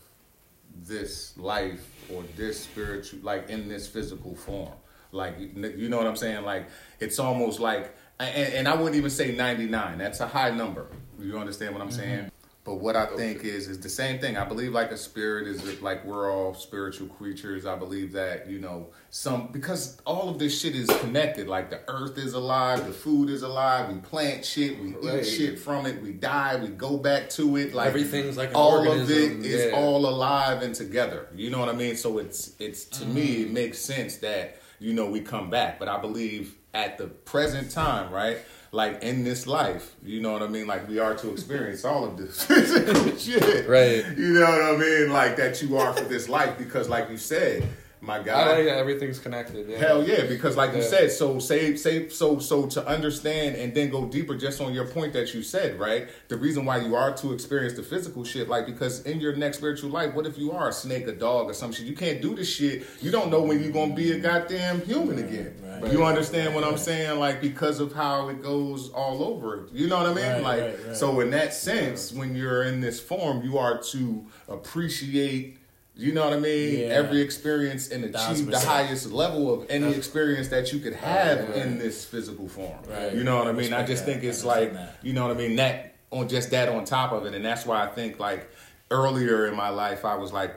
[0.76, 4.74] this life or this spiritual, like in this physical form.
[5.12, 6.44] Like, you know what I'm saying?
[6.44, 6.68] Like,
[7.00, 9.98] it's almost like, and, and I wouldn't even say 99.
[9.98, 10.88] That's a high number.
[11.20, 12.00] You understand what I'm mm-hmm.
[12.00, 12.32] saying?
[12.68, 14.36] But what I think is is the same thing.
[14.36, 17.66] I believe like a spirit is like we're all spiritual creatures.
[17.66, 21.48] I believe that you know some because all of this shit is connected.
[21.48, 23.88] Like the earth is alive, the food is alive.
[23.88, 25.22] We plant shit, we Right.
[25.22, 26.02] eat shit from it.
[26.02, 27.74] We die, we go back to it.
[27.74, 29.78] Like Everything's like an all of organism, it is yeah.
[29.78, 31.30] all alive and together.
[31.34, 31.96] You know what I mean?
[31.96, 33.42] So it's it's to me mm.
[33.44, 35.80] it makes sense that you know we come back.
[35.80, 38.38] But I believe at the present time, right?
[38.72, 40.68] Like in this life, you know what I mean?
[40.68, 42.46] Like we are to experience all of this
[43.24, 43.68] shit.
[43.68, 44.06] Right.
[44.18, 45.12] You know what I mean?
[45.12, 47.68] Like that you are for this life because like you said,
[48.00, 48.48] my oh, I God.
[48.58, 49.68] like that everything's connected.
[49.68, 49.78] Yeah.
[49.78, 53.90] Hell yeah, because like you said, so say say so so to understand and then
[53.90, 56.08] go deeper just on your point that you said, right?
[56.28, 59.58] The reason why you are to experience the physical shit, like because in your next
[59.58, 61.88] spiritual life, what if you are a snake, a dog, or some shit?
[61.88, 62.86] You can't do this shit.
[63.02, 65.56] You don't know when you're gonna be a goddamn human again.
[65.82, 65.92] right.
[65.92, 67.20] You understand what I'm saying?
[67.20, 69.68] Like because of how it goes all over.
[69.74, 70.26] You know what I mean?
[70.26, 70.96] Right, like right, right.
[70.96, 75.57] so in that sense, when you're in this form, you are to appreciate
[75.98, 76.80] you know what I mean?
[76.80, 76.86] Yeah.
[76.88, 81.58] Every experience and achieve the highest level of any experience that you could have Right.
[81.58, 82.78] in this physical form.
[82.88, 83.14] Right.
[83.14, 83.74] You know what I mean?
[83.74, 84.12] I just that.
[84.12, 84.98] think it's like, that.
[85.02, 85.56] you know what I mean?
[85.56, 87.34] That on just that on top of it.
[87.34, 88.50] And that's why I think like
[88.92, 90.54] earlier in my life, I was like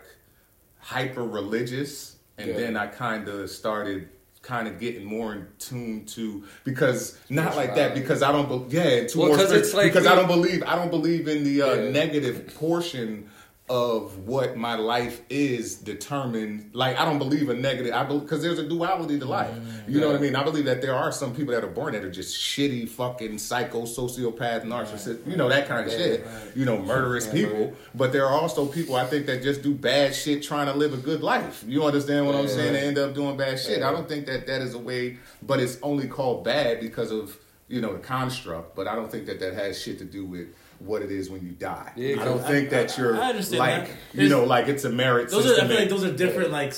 [0.79, 2.17] hyper religious.
[2.39, 2.57] And Yeah.
[2.57, 4.09] then I kind of started
[4.43, 8.75] kind of getting more in tune to because not like that because I don't be,
[8.75, 11.29] yeah to Well, more 'cause spirit- it's like because I don't believe I don't believe
[11.29, 11.91] in the uh, Yeah.
[11.91, 13.29] negative portion
[13.71, 16.71] of what my life is determined.
[16.75, 17.95] Like I don't believe a negative.
[17.95, 19.55] I believe because there's a duality to life.
[19.55, 20.35] Mm, you know what I mean?
[20.35, 23.39] I believe that there are some people that are born that are just shitty, fucking
[23.39, 25.25] psycho, sociopath, narcissist.
[25.25, 26.27] You know that kind of Yeah, shit.
[26.57, 27.59] You know, murderous Yeah, people.
[27.67, 27.75] right.
[27.95, 30.93] But there are also people I think that just do bad shit trying to live
[30.93, 31.65] a good life.
[31.65, 32.55] You understand what I'm Yeah.
[32.55, 32.73] saying?
[32.73, 33.85] They end up doing bad shit.
[33.85, 35.19] I don't think that that is a way.
[35.43, 38.75] But it's only called bad because of you know the construct.
[38.75, 40.49] But I don't think that that has shit to do with.
[40.81, 41.93] What it is when you die.
[41.97, 44.23] Yeah, I don't I- think I- that you're I understand like that.
[44.23, 45.55] you know like it's a merit Those are.
[45.55, 46.73] I feel like and- those are different, like,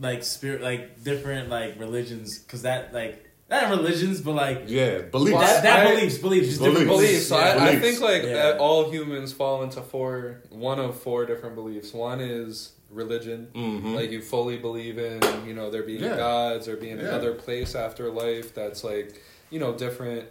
[0.00, 5.38] like spirit, like different, like religions, because that, like, not religions, but like yeah, beliefs.
[5.38, 7.06] That, that I- beliefs, beliefs, just different Beliefs.
[7.08, 7.26] beliefs.
[7.28, 7.64] So Yeah.
[7.64, 8.32] I, I think like Yeah.
[8.34, 11.92] that all humans fall into four, one of four different beliefs.
[11.92, 13.94] One is religion, Mhm.
[13.94, 16.16] like you fully believe in, you know, there being Yeah.
[16.16, 17.06] gods or being Yeah.
[17.08, 20.24] another place after life that's like, you know, different.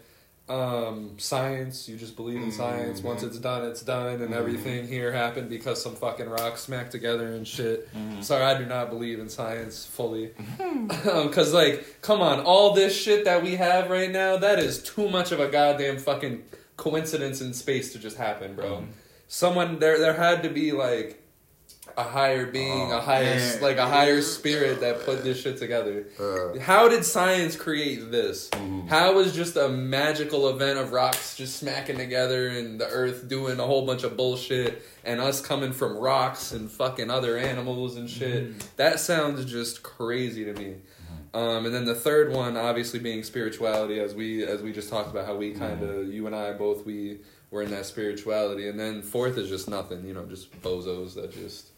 [0.50, 3.02] Um, science, you just believe in science.
[3.02, 3.04] Mhm.
[3.04, 4.38] Once it's done, it's done, and Mhm.
[4.38, 7.88] everything here happened because some fucking rocks smacked together and shit.
[7.96, 8.24] Mhm.
[8.24, 10.32] Sorry, I do not believe in science fully.
[11.30, 15.08] Because, like, come on, all this shit that we have right now, that is too
[15.08, 16.44] much of a goddamn fucking
[16.78, 18.78] coincidence in space to just happen, bro.
[18.78, 18.86] Mhm.
[19.28, 21.19] Someone, there, there had to be, like,
[22.00, 23.62] a higher being, Oh, a higher, man.
[23.62, 26.06] like, a higher spirit that put this shit together.
[26.20, 28.50] Uh, How did science create this?
[28.52, 28.88] Mhm.
[28.88, 33.60] How was just a magical event of rocks just smacking together and the earth doing
[33.60, 38.10] a whole bunch of bullshit and us coming from rocks and fucking other animals and
[38.10, 38.76] shit?
[38.78, 40.76] That sounds just crazy to me.
[41.34, 45.12] Um, and then the third one, obviously, being spirituality, as we as we just talked
[45.12, 47.20] about, how we kind of you and I both we
[47.52, 48.68] were in that spirituality.
[48.68, 51.69] And then fourth is just nothing, you know, just bozos that just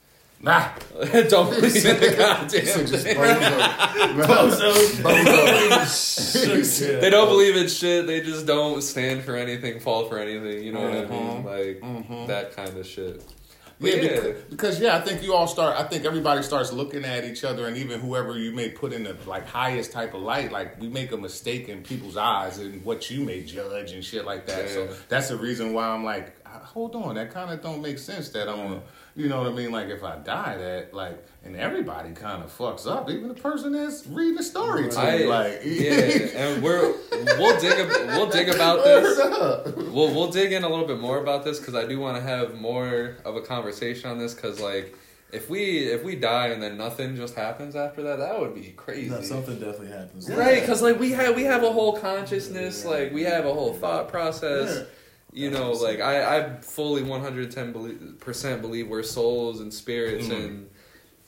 [0.41, 0.69] nah.
[1.30, 3.17] don't believe in the goddamn thing.
[4.27, 4.71] bozo.
[5.01, 7.01] Bozo.
[7.01, 8.08] They don't believe in shit.
[8.08, 10.63] They just don't stand for anything, fall for anything.
[10.63, 11.43] You know what I mean?
[11.43, 11.45] Mhm.
[11.45, 12.27] Like Mhm.
[12.27, 13.23] that kind of shit.
[13.80, 14.01] Yeah, Yeah.
[14.01, 15.75] Because, because yeah, I think you all start.
[15.80, 19.04] I think everybody starts looking at each other, and even whoever you may put in
[19.04, 22.86] the like highest type of light, like we make a mistake in people's eyes and
[22.86, 24.69] what you may judge and shit like that.
[24.69, 27.97] So that's the reason why I'm like, uh, hold on, that kind of don't make
[27.97, 28.30] sense.
[28.30, 28.82] That I'm, gonna,
[29.15, 29.71] you know what I mean?
[29.71, 33.74] Like if I die, that like, and everybody kind of fucks up, even the person
[33.74, 35.91] that's reading the story to I, me, like, yeah,
[36.36, 36.93] and we're
[37.38, 39.17] we'll dig we'll dig about this.
[39.76, 42.24] We'll we'll dig in a little bit more about this because I do want to
[42.24, 44.95] have more of a conversation on this because like
[45.32, 48.74] if we if we die and then nothing just happens after that, that would be
[48.78, 49.10] crazy.
[49.10, 50.30] No, something definitely happens.
[50.30, 53.74] Right, because like we have we have a whole consciousness, like we have a whole
[53.74, 54.78] thought process.
[54.78, 54.84] Yeah.
[55.33, 60.27] You know, like I I fully one hundred ten percent believe we're souls and spirits,
[60.27, 60.35] Mhm.
[60.45, 60.69] and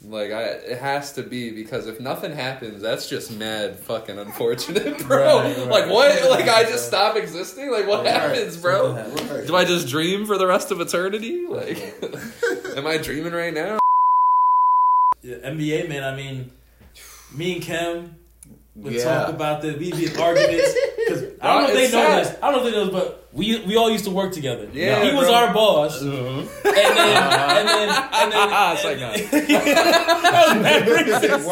[0.06, 5.00] like I it has to be because if nothing happens, that's just mad fucking unfortunate,
[5.08, 5.40] bro.
[5.40, 5.68] Right, right.
[5.68, 6.30] Like what?
[6.30, 7.72] Like I just stop existing?
[7.72, 8.10] Like what Right.
[8.14, 8.94] happens, bro?
[8.94, 9.48] Right.
[9.48, 11.46] Do I just dream for the rest of eternity?
[11.48, 11.78] Like,
[12.76, 13.80] am I dreaming right now?
[15.22, 16.04] Yeah, NBA man.
[16.04, 16.52] I mean,
[17.34, 18.16] me and Kem
[18.76, 19.04] would Yeah.
[19.04, 19.78] talk about this.
[19.78, 22.30] We'd be in arguments because I don't know if they know this.
[22.42, 24.68] I don't know if they know this, but we we all used to work together.
[24.74, 26.48] Yeah, he was our boss, and Mhm.
[26.64, 29.16] then and then and then It's like that.
[30.24, 31.46] that was racist.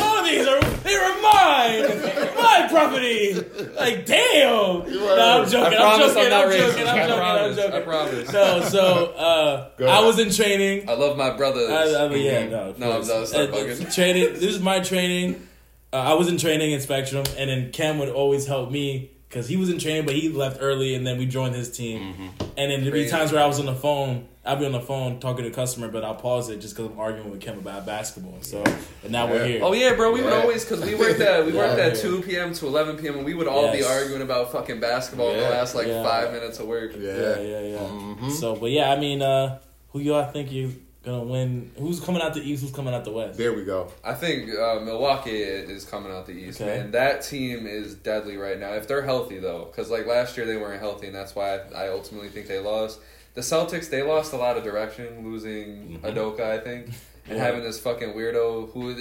[0.00, 3.34] All these are they were mine, my property.
[3.76, 4.90] Like damn.
[4.90, 5.78] No, I'm joking.
[5.78, 6.24] I I'm promise joking.
[6.24, 6.86] I'm not I'm joking.
[6.86, 7.12] I'm joking.
[7.12, 7.58] I'm promise.
[7.58, 7.82] I joking.
[7.84, 8.32] promise.
[8.32, 10.88] No, so uh, I was in training.
[10.88, 11.70] I love my brothers.
[11.70, 13.26] I, I mean, yeah, no, of No, I'm done.
[13.26, 14.32] Stop Uh, training.
[14.34, 15.46] This is my training.
[15.92, 19.48] Uh, I was in training in Spectrum, and then Kem would always help me because
[19.48, 22.12] he was in training, but he left early, and then we joined his team.
[22.14, 22.26] Mm-hmm.
[22.56, 24.26] And then there'd be times where I was on the phone.
[24.48, 26.90] I'd be on the phone talking to a customer, but I'll pause it just because
[26.90, 28.38] I'm arguing with Kem about basketball.
[28.40, 28.64] So,
[29.02, 29.60] and now we're here.
[29.62, 30.10] Oh yeah, bro.
[30.10, 31.84] We would always because we worked at we worked Yeah.
[31.88, 32.54] at two p.m.
[32.54, 33.16] to eleven p.m.
[33.16, 36.02] and we would all be arguing about fucking basketball in the last like Yeah.
[36.02, 36.92] five minutes of work.
[36.96, 37.12] Yeah.
[37.12, 37.78] yeah, yeah, yeah.
[37.78, 38.30] Mhm.
[38.32, 39.58] So, but yeah, I mean, uh,
[39.90, 41.70] who y'all think you gonna win?
[41.78, 42.62] Who's coming out the East?
[42.62, 43.36] Who's coming out the West?
[43.38, 43.92] There we go.
[44.02, 46.78] I think uh, Milwaukee is coming out the East, Okay.
[46.78, 46.90] man.
[46.92, 48.72] That team is deadly right now.
[48.72, 51.84] If they're healthy though, because like last year they weren't healthy, and that's why I,
[51.84, 52.98] I ultimately think they lost.
[53.38, 56.12] The Celtics they lost a lot of direction, losing Mhm.
[56.12, 56.94] Udoka, I think, and
[57.38, 57.44] Yeah.
[57.44, 58.96] having this fucking weirdo who.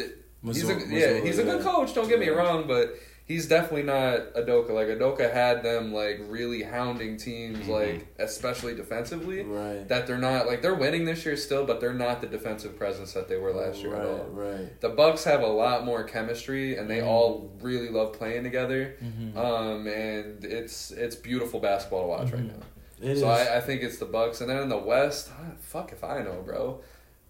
[0.53, 1.95] He's a, yeah, he's a good coach.
[1.95, 2.95] Don't get me wrong, but
[3.25, 4.69] he's definitely not Udoka.
[4.69, 7.67] Like Udoka had them like really hounding teams, Mhm.
[7.69, 9.41] like especially defensively.
[9.41, 9.87] Right.
[9.87, 13.13] That they're not like they're winning this year still, but they're not the defensive presence
[13.13, 14.27] that they were last year right, at all.
[14.31, 14.79] Right.
[14.81, 17.07] The Bucks have a lot more chemistry, and they Mhm.
[17.07, 18.93] all really love playing together.
[19.03, 19.35] Mm-hmm.
[19.35, 22.49] Um, and it's it's beautiful basketball to watch right Mhm.
[22.59, 22.65] now.
[23.01, 23.47] It so is.
[23.47, 25.29] I, I think it's the Bucks, and then in the West,
[25.59, 26.81] fuck if I know, bro.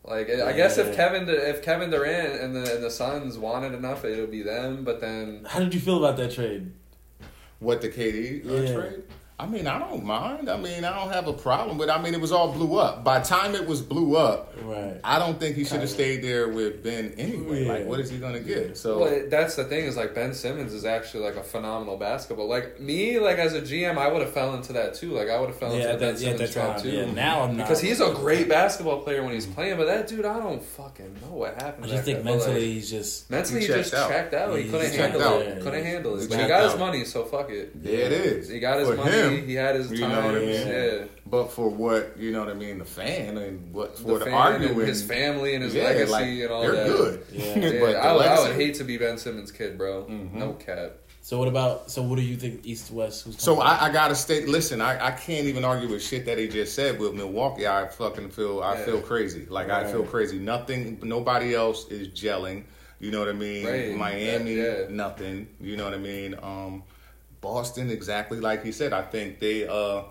[0.03, 4.05] Like I guess if Kevin if Kevin Durant and the and the Suns wanted enough,
[4.05, 4.85] it would be them.
[4.85, 6.71] But then How did you feel about that trade?
[7.59, 8.73] What the KD uh, Yeah.
[8.73, 9.03] trade?
[9.39, 10.49] I mean, I don't mind.
[10.49, 11.89] I mean, I don't have a problem with.
[11.91, 13.03] I mean, it was all blew up.
[13.03, 14.99] By the time it was blew up, Right.
[15.03, 17.63] I don't think he should have stayed there with Ben anyway.
[17.65, 17.71] Yeah.
[17.73, 18.75] Like, what is he gonna get?
[18.77, 22.47] So well, that's the thing is like Ben Simmons is actually like a phenomenal basketball.
[22.49, 25.11] Like me, like as a GM, I would have fell into that too.
[25.11, 26.73] Like I would have fell Yeah, into at the Ben that, yeah, at Simmons trap
[26.77, 26.81] time.
[26.83, 26.89] too.
[26.89, 27.67] Yeah, now I'm not.
[27.67, 31.13] Because he's a great basketball player when he's playing, but that dude, I don't fucking
[31.21, 31.85] know what happened.
[31.85, 33.29] I just think guy, mentally like, he's just.
[33.29, 34.09] mentally He he, just checked out.
[34.09, 34.55] checked out.
[34.57, 35.41] He He couldn't handle out.
[35.43, 35.61] it.
[35.61, 36.29] Couldn't handle He it.
[36.29, 37.83] But he checked got his money, so fuck it.
[37.83, 38.49] there it is.
[38.49, 39.11] He got his For money.
[39.11, 40.67] him, he had his you know what I mean?
[40.67, 41.03] Yeah.
[41.25, 44.25] But for what you know what I mean, the fan and what for The the,
[44.25, 46.87] fan arguing, and his family and his yeah, legacy like, and all they're that.
[46.87, 47.25] good.
[47.31, 47.43] Yeah.
[47.59, 50.05] Yeah, but I, would, I would hate to be Ben Simmons' kid, bro.
[50.05, 50.33] Mhm.
[50.33, 50.93] No cap.
[51.21, 51.91] So what about?
[51.91, 52.65] So what do you think?
[52.65, 53.25] East West?
[53.25, 53.59] Who's So?
[53.59, 54.47] I, I gotta state.
[54.47, 57.67] Listen, I, I can't even argue with shit that he just said with Milwaukee.
[57.67, 58.85] I fucking feel I Yeah.
[58.85, 59.45] feel crazy.
[59.49, 60.39] Like I feel crazy.
[60.39, 60.99] Nothing.
[61.03, 62.63] Nobody else is gelling.
[62.99, 63.65] You know what I mean?
[63.67, 63.95] Right.
[63.95, 64.85] Miami, Yeah.
[64.89, 65.49] nothing.
[65.59, 66.33] You know what I mean?
[66.41, 66.83] Um,
[67.41, 68.93] Boston, exactly like he said.
[68.93, 70.03] I think they uh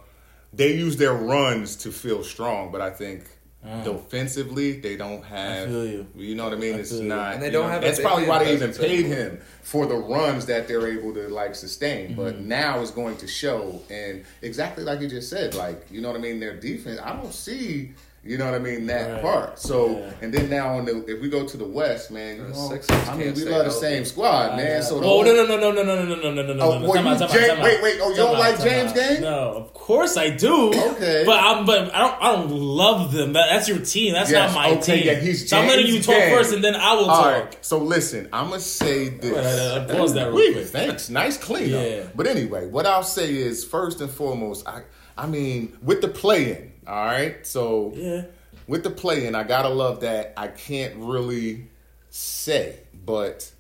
[0.53, 3.25] they use their runs to feel strong, but I think.
[3.67, 3.83] Mm.
[3.83, 5.69] Defensively, they don't have.
[5.69, 6.35] feel you.
[6.37, 6.77] know what I mean?
[6.77, 7.35] I it's not.
[7.35, 9.17] And they don't know, have That's probably why they even paid anymore.
[9.17, 12.15] him for the runs that they're able to like sustain.
[12.15, 12.49] But Mm-hmm.
[12.49, 16.17] now it's going to show, and exactly like you just said, like you know what
[16.17, 16.39] I mean.
[16.39, 17.93] Their defense, I don't see.
[18.27, 18.87] You know what I mean?
[18.87, 19.23] That Right.
[19.23, 19.59] part.
[19.59, 20.11] So, Yeah.
[20.23, 22.69] and then now on the if we go to the West, man, you The know,
[22.71, 24.83] Sixers I mean, we stay love the same squad, man.
[24.83, 26.65] So the Oh whole- no no no no no no no no no no no
[26.65, 26.89] Oh, no!
[26.89, 27.63] well, out, James- out.
[27.63, 28.93] wait, wait, oh, you Time don't out, like time James.
[28.93, 29.21] Gang?
[29.23, 30.69] No, of course I do.
[30.93, 31.23] Okay.
[31.25, 33.33] but I'm but I don't I don't love them.
[33.35, 34.13] That, that's your team.
[34.15, 35.07] That's Yes, not my okay, team.
[35.07, 36.35] yeah, he's so I'm letting you talk Gang.
[36.35, 37.33] first, and then I will All talk.
[37.33, 37.57] right.
[37.61, 39.33] So listen, I'm gonna say this.
[39.33, 40.67] Wait, uh, uh, pause that real quick.
[40.67, 41.09] Thanks.
[41.11, 41.85] Nice cleanup.
[41.87, 42.01] Yeah.
[42.15, 44.81] But anyway, what I'll say is first and foremost, I
[45.17, 46.73] I mean with the play-in.
[46.87, 47.47] All right.
[47.47, 48.23] So Yeah.
[48.67, 50.33] with the play-in, I gotta love that.
[50.37, 51.69] I can't really
[52.11, 53.51] say, but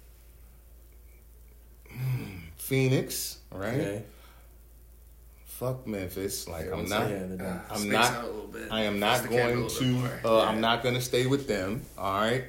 [1.91, 3.75] hmm, Phoenix, right?
[3.75, 4.03] Okay.
[5.45, 6.47] fuck Memphis.
[6.49, 7.09] Like Yeah, I'm not.
[7.11, 7.61] Yeah, they're done.
[7.71, 8.13] I'm Space not.
[8.13, 8.69] out a little bit.
[8.71, 10.29] I am not the camera a going to.
[10.29, 10.49] Uh, Yeah.
[10.51, 11.81] I'm not going to stay with them.
[11.97, 12.45] All right.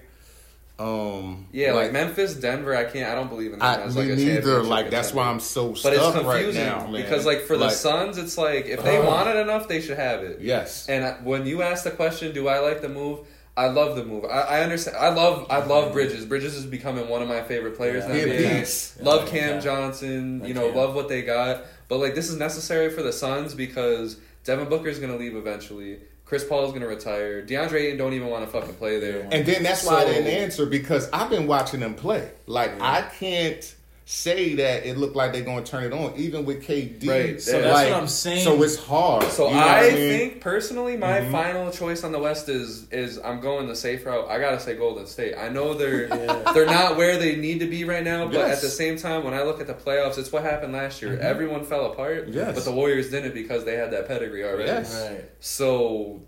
[0.80, 1.48] Um.
[1.52, 3.10] Yeah, like, Memphis, Denver, I can't.
[3.10, 3.80] I don't believe in that.
[3.80, 4.18] I, me like neither.
[4.42, 5.28] championship Like that's why.
[5.28, 8.66] I'm so But stuck it's right confusing now, because, like, for the Suns, it's like
[8.68, 9.06] if they Ugh.
[9.06, 10.40] want it enough, they should have it.
[10.42, 13.20] yes, And I- when you ask the question, do I like the move?
[13.56, 14.24] I love the move.
[14.26, 14.98] I, I understand.
[14.98, 15.48] I love.
[15.50, 16.26] I love Bridges.
[16.26, 18.14] Bridges is becoming one of my favorite players Yeah.
[18.14, 18.60] in the NBA.
[18.60, 19.02] beast.
[19.02, 19.60] Love Cam yeah.
[19.60, 20.44] Johnson.
[20.46, 21.64] You know, love what they got.
[21.88, 25.98] But like, this is necessary for the Suns because Devin Booker is gonna leave eventually.
[26.28, 27.42] Chris Paul's gonna retire.
[27.42, 29.28] DeAndre Ayton don't even want to fucking play there.
[29.32, 32.30] And then that's why I didn't answer because I've been watching them play.
[32.48, 32.92] Like Yeah.
[32.92, 33.76] I can't
[34.10, 37.06] say that it looked like they're going to turn it on, even with KD.
[37.10, 37.42] Right.
[37.42, 38.42] So that's like, what I'm saying.
[38.42, 39.24] So it's hard.
[39.26, 40.18] So You know I what mean?
[40.18, 41.32] think personally, my Mhm.
[41.34, 44.30] final choice on the West is is I'm going the safe route.
[44.30, 45.36] I gotta say Golden State.
[45.38, 46.54] I know they're Yeah.
[46.54, 48.56] they're not where they need to be right now, but Yes.
[48.56, 51.12] at the same time, when I look at the playoffs, it's what happened last year.
[51.18, 51.20] Mhm.
[51.20, 52.56] Everyone fell apart, Yes.
[52.56, 54.70] but the Warriors didn't because they had that pedigree already.
[54.70, 54.96] Yes.
[55.12, 55.26] Right.
[55.42, 56.22] So,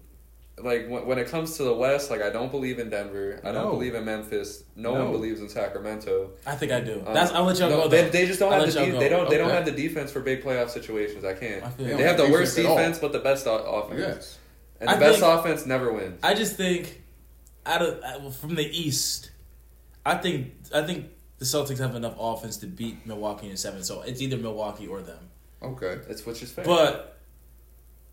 [0.63, 3.39] like when, when it comes to the West, like I don't believe in Denver.
[3.43, 3.71] I don't No.
[3.71, 4.63] believe in Memphis.
[4.75, 5.03] No, No.
[5.03, 6.31] one believes in Sacramento.
[6.45, 7.03] I think I do.
[7.05, 7.31] Um, That's.
[7.31, 7.87] I'll let y'all no, go.
[7.87, 10.11] They, they just don't I'll have the de- they don't they don't have the defense
[10.11, 11.23] for big playoff situations.
[11.25, 11.63] I can't.
[11.63, 11.83] I They.
[11.95, 13.99] They have the worst defense, but the best o- offense.
[13.99, 14.37] Yes.
[14.81, 16.19] And the I best think- offense never wins.
[16.23, 17.01] I just think
[17.65, 19.31] out of uh, from the East,
[20.05, 23.83] I think I think the Celtics have enough offense to beat Milwaukee in seven.
[23.83, 25.29] So it's either Milwaukee or them.
[25.61, 25.97] Okay.
[26.09, 26.63] It's which is fair.
[26.65, 27.18] But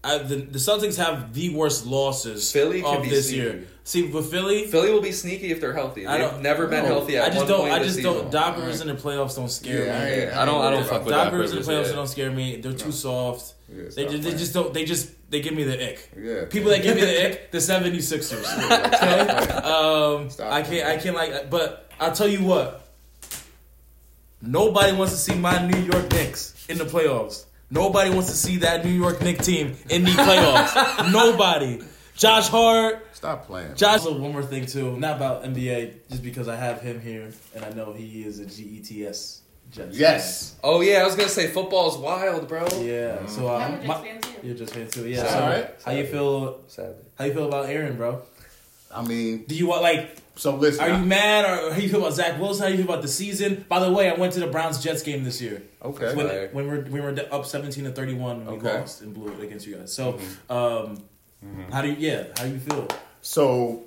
[0.06, 3.42] I, the, the Celtics have the worst losses Philly of this sneaky.
[3.42, 3.64] year.
[3.84, 6.04] See, with Philly, Philly will be sneaky if they're healthy.
[6.06, 6.88] They've don't- never been no.
[6.88, 7.60] healthy at I just one don't.
[7.60, 8.30] point I just don't.
[8.32, 10.04] Doc Rivers in the playoffs don't scare Yeah, me.
[10.04, 11.86] I ain't- I don't- I don't fuck with worried Doc Doc Rivers in the playoffs
[11.88, 11.92] yeah.
[11.92, 12.56] don't scare me.
[12.60, 12.90] They're too No.
[12.90, 13.54] soft.
[13.68, 14.72] Yeah, They, just, they just don't.
[14.74, 16.10] They just they give me the ick.
[16.16, 16.44] Yeah.
[16.46, 18.44] People that give me the ick, the 76ers.
[18.96, 20.86] Okay, um, Stop I can't.
[20.88, 21.50] I can't like.
[21.50, 22.82] But I'll tell you what.
[24.42, 27.45] Nobody wants to see my New York Knicks in the playoffs.
[27.70, 31.12] Nobody wants to see that New York Knicks team in the playoffs.
[31.12, 31.80] Nobody.
[32.16, 33.06] Josh Hart.
[33.14, 33.74] Stop playing.
[33.74, 34.00] Josh.
[34.00, 37.64] Also, one more thing too, not about NBA, just because I have him here and
[37.64, 39.40] I know he is a GETS.
[39.72, 40.54] Jets Yes.
[40.62, 42.66] Oh yeah, I was gonna say football's wild, bro.
[42.66, 42.86] fan.
[42.86, 43.26] Yeah.
[43.26, 44.30] So uh, I'm a Jets my- fan too.
[44.44, 45.08] you're just fan too.
[45.08, 45.22] Yeah.
[45.22, 45.70] It's So alright.
[45.84, 46.60] how you feel?
[46.68, 46.94] Sadly.
[47.18, 48.22] How you feel about Aaron, bro?
[48.96, 50.16] I mean, Do you want like?
[50.36, 50.84] so listen.
[50.84, 52.62] Are I- you mad or how you feel about Zach Wilson?
[52.64, 53.64] How you feel about the season?
[53.68, 55.62] By the way, I went to the Browns Jets game this year.
[55.82, 56.14] okay.
[56.14, 56.54] When, Right.
[56.54, 58.66] when we're we were up seventeen to thirty one, we Okay.
[58.68, 58.80] Mm-hmm.
[58.80, 59.92] lost and blew it against you guys.
[59.92, 60.18] So,
[60.50, 61.02] um,
[61.72, 61.96] how do you?
[61.98, 62.88] Yeah, how do you feel?
[63.22, 63.82] So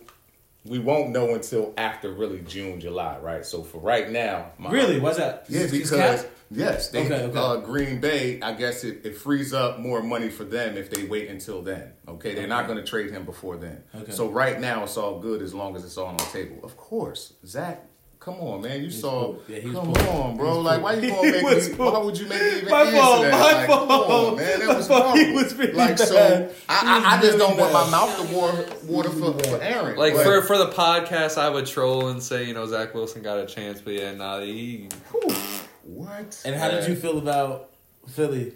[0.66, 3.46] we won't know until after really June, July, right?
[3.46, 5.00] So for right now, my, Really?
[5.00, 5.46] Why's that?
[5.48, 6.34] Yeah, He's- he's because capped?
[6.52, 7.38] yes, they Okay, okay.
[7.40, 8.40] Uh, Green Bay.
[8.42, 11.94] I guess it, it frees up more money for them if they wait until then.
[12.08, 13.84] Okay, they're not going to trade him before then.
[13.96, 14.12] Okay.
[14.12, 16.60] So right now it's all good as long as it's all on the table.
[16.64, 17.86] Of course, Zach.
[18.20, 18.80] Come on, man.
[18.80, 19.28] You He's saw.
[19.28, 19.42] cool.
[19.48, 20.10] Yeah, he come cool.
[20.10, 20.58] on, bro.
[20.58, 20.84] was like, cool.
[20.84, 21.76] why you He gonna make was me?
[21.76, 21.92] cool.
[21.94, 23.32] Why would you make me even My answer fault, that?
[23.32, 23.88] my like, fault.
[23.90, 24.60] Come on, man.
[24.60, 25.18] That My was fault.
[25.20, 26.56] He was really like, so bad.
[26.68, 29.34] I, He I, was I just really don't want my mouth to water, water for,
[29.50, 29.98] for Aaron.
[29.98, 33.22] Like But- for for the podcast, I would troll and say you know Zach Wilson
[33.22, 34.90] got a chance, but yeah, nah, he.
[35.86, 36.42] What?
[36.46, 37.70] And how did you feel about
[38.10, 38.54] Philly?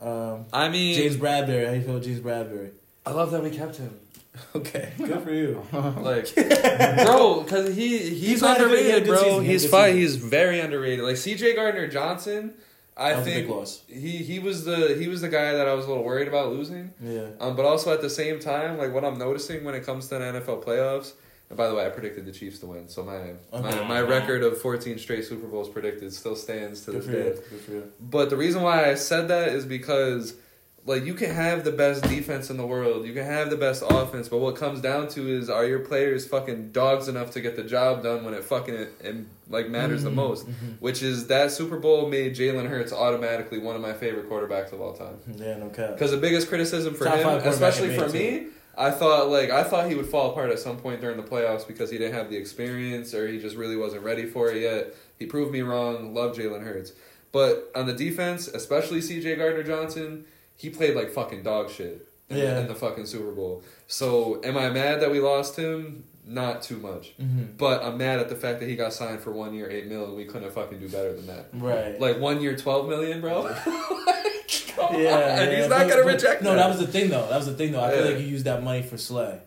[0.00, 1.66] Um, I mean, James Bradberry.
[1.66, 2.72] How you feel, with James Bradberry?
[3.06, 3.98] I love that we kept him.
[4.56, 5.62] Okay, good for you.
[5.72, 9.16] Like, bro, because he he's, He's had a good- he had a underrated, bro.
[9.18, 9.30] season.
[9.30, 9.96] He had a He's fine.
[9.96, 11.04] He's very underrated.
[11.04, 11.54] Like C.J.
[11.54, 12.54] Gardner Johnson,
[12.96, 15.74] I That was a think he he was the he was the guy that I
[15.74, 16.92] was a little worried about losing.
[17.02, 17.28] Yeah.
[17.40, 20.16] Um, but also at the same time, like what I'm noticing when it comes to
[20.18, 21.12] the NFL playoffs.
[21.50, 23.86] And by the way, I predicted the Chiefs to win, so my my, Okay.
[23.88, 27.24] my record of 14 straight Super Bowls predicted still stands to Good this day.
[27.26, 27.34] you.
[27.50, 27.92] Good for you.
[28.00, 30.34] But the reason why I said that is because
[30.86, 33.82] like you can have the best defense in the world, you can have the best
[33.88, 37.56] offense, but what comes down to is are your players fucking dogs enough to get
[37.56, 39.16] the job done when it fucking it,
[39.48, 40.46] like matters the Mhm, most?
[40.46, 40.80] mhm.
[40.80, 44.80] Which is that Super Bowl made Jalen Hurts automatically one of my favorite quarterbacks of
[44.82, 45.16] all time.
[45.36, 45.92] Yeah, no cap.
[45.94, 49.88] Because the biggest criticism for Top him, especially for me, I thought like I thought
[49.88, 52.36] he would fall apart at some point during the playoffs because he didn't have the
[52.36, 54.94] experience or he just really wasn't ready for it yet.
[55.18, 56.12] He proved me wrong.
[56.12, 56.92] Love Jalen Hurts,
[57.32, 59.36] but on the defense, especially C.J.
[59.36, 60.24] Gardner Johnson,
[60.56, 62.08] he played like fucking dog shit.
[62.30, 62.60] In, Yeah.
[62.60, 63.62] in the fucking Super Bowl.
[63.86, 66.04] So am I mad that we lost him?
[66.26, 67.12] Not too much.
[67.20, 67.58] Mhm.
[67.58, 70.06] But I'm mad at the fact that he got signed for one year, eight mil,
[70.06, 71.48] and we couldn't fucking do better than that.
[71.52, 72.00] Right.
[72.00, 73.42] Like one year, twelve million, bro.
[73.42, 73.54] like,
[74.74, 75.20] come yeah, on.
[75.20, 76.56] yeah, he's not but- gonna but- reject No, that.
[76.56, 77.26] that was the thing though.
[77.28, 77.82] That was the thing though.
[77.84, 79.38] I feel like you used that money for Slay.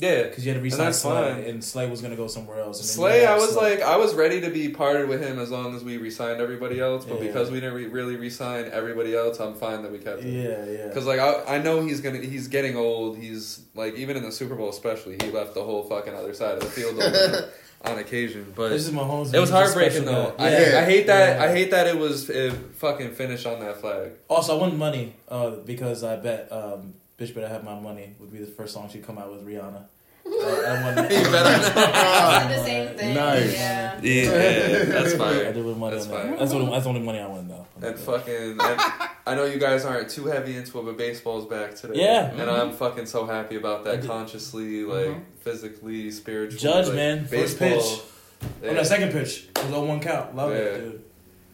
[0.00, 1.42] Yeah, because you had to resign that's Slay, fine.
[1.44, 2.80] and Slay was gonna go somewhere else.
[2.80, 3.76] And Slay, I was Slay.
[3.76, 6.80] like, I was ready to be parted with him as long as we re-signed everybody
[6.80, 7.04] else.
[7.04, 7.28] But Yeah.
[7.28, 10.34] because we didn't re- really re-sign everybody else, I'm fine that we kept him.
[10.34, 10.88] yeah, yeah.
[10.88, 13.18] Because like I, I know he's gonna he's getting old.
[13.18, 16.54] He's like even in the Super Bowl especially, he left the whole fucking other side
[16.54, 17.44] of the field open
[17.92, 18.52] on occasion.
[18.56, 19.32] But This is Mahomes.
[19.32, 20.34] it was heartbreaking though.
[20.36, 20.44] guy.
[20.46, 21.36] I, hate, I hate that.
[21.38, 21.44] Yeah.
[21.44, 24.10] I hate that it was it fucking finished on that flag.
[24.28, 28.32] Also, I won money uh, because I bet um, "Bitch Better Have My Money" would
[28.32, 29.84] be the first song she'd come out with Rihanna.
[30.26, 31.04] I, I won.
[31.04, 33.14] You better the same thing.
[33.14, 33.52] Nice.
[33.54, 34.00] Yeah.
[34.02, 36.22] Yeah, that's I did win money That's on that.
[36.22, 36.38] fine.
[36.38, 36.70] That's what.
[36.70, 37.66] That's the only money I won though.
[37.82, 38.80] And fucking, and
[39.26, 42.00] I know you guys aren't too heavy into it, but baseball's back today.
[42.00, 42.30] Yeah.
[42.30, 42.50] and mm-hmm.
[42.50, 44.04] I'm fucking so happy about that.
[44.04, 45.20] Consciously, like mm-hmm.
[45.40, 46.60] physically, spiritually.
[46.60, 47.26] Judge, like, man.
[47.26, 47.84] First pitch.
[48.62, 48.70] Yeah.
[48.70, 49.48] Oh, no, second pitch.
[49.56, 50.34] It was on one count.
[50.36, 51.04] Love it, dude.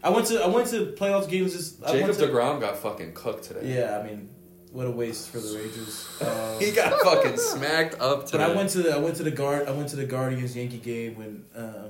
[0.03, 1.53] I went to I went to playoff games.
[1.53, 3.75] Just I Jacob went to, Degrom got fucking cooked today.
[3.75, 4.29] Yeah, I mean,
[4.71, 6.07] what a waste for the Rangers.
[6.21, 8.37] Um, he got fucking smacked up today.
[8.37, 10.55] But I went to the I went to the guard I went to the Guardians
[10.55, 11.87] Yankee game when uh,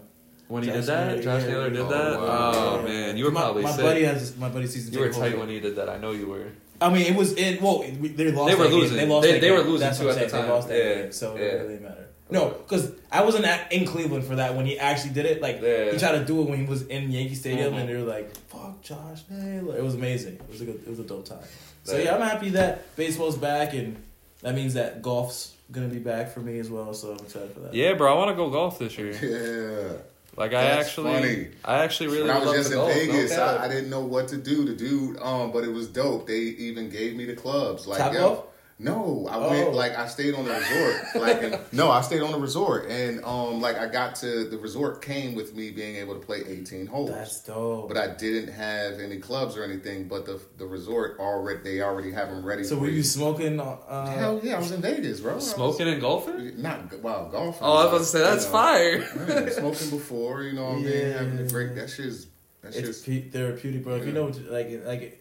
[0.48, 1.08] when he Josh did that.
[1.08, 1.48] Naylor, Josh yeah.
[1.50, 2.20] Naylor did Oh, that.
[2.20, 2.52] wow.
[2.54, 2.88] Oh yeah.
[2.88, 3.82] man, you were my, probably my sick.
[3.84, 5.40] buddy has my buddy season you were ticket tight holder.
[5.46, 5.90] when he did that.
[5.90, 6.48] I know you were.
[6.80, 7.62] I mean, it was in.
[7.62, 8.50] Well, they lost.
[8.52, 8.80] They were that game.
[8.80, 8.98] losing.
[8.98, 9.24] They lost.
[9.28, 9.54] They- they game.
[9.58, 10.46] were losing, That's too, what I'm at the saying.
[10.46, 10.96] They lost that Yeah.
[11.02, 11.42] game, so Yeah.
[11.42, 12.08] it really didn't matter.
[12.32, 15.42] No, because I wasn't at, in Cleveland for that when he actually did it.
[15.42, 15.92] Like Yeah.
[15.92, 17.80] he tried to do it when he was in Yankee Stadium, Mhm.
[17.82, 20.36] and they were like, "Fuck Josh Naylor." It was amazing.
[20.36, 20.76] It was a good.
[20.86, 21.40] It was a dope time.
[21.84, 22.04] So Yeah.
[22.06, 23.98] yeah, I'm happy that baseball's back, and
[24.42, 26.94] that means that golf's gonna be back for me as well.
[26.94, 27.74] So I'm excited for that.
[27.74, 28.14] Yeah, bro.
[28.14, 29.12] I want to go golf this year.
[29.12, 29.98] Yeah.
[30.38, 31.48] Like I That's actually, funny.
[31.66, 32.94] I actually really when I was just to in golf.
[32.94, 33.44] Vegas, no.
[33.44, 34.64] I, I didn't know what to do.
[34.66, 36.26] The dude, um, but it was dope.
[36.28, 37.86] They even gave me the clubs.
[37.86, 38.44] Like, Top yo, golf?
[38.84, 39.50] No, I Oh.
[39.50, 40.96] went like I stayed on the resort.
[41.16, 44.58] like, and, no, I stayed on the resort, and um, like I got to the
[44.58, 47.10] resort came with me being able to play eighteen holes.
[47.12, 47.88] That's dope.
[47.88, 50.08] but I didn't have any clubs or anything.
[50.08, 52.64] But the the resort already they already have them ready.
[52.64, 53.60] so for were you smoking?
[53.60, 55.34] Uh, Hell yeah, I was in Vegas, bro.
[55.34, 56.62] I was- Smoking and golfing?
[56.62, 57.62] not wow, golfing.
[57.68, 59.00] Oh, I was about to say that's fire.
[59.28, 60.88] Yeah, smoking before, you know what I mean?
[60.88, 61.18] Yeah.
[61.20, 62.28] Having a great that shit's
[62.62, 63.96] that it's shit's pe- therapeutic, bro.
[63.96, 65.21] If you know, like, like,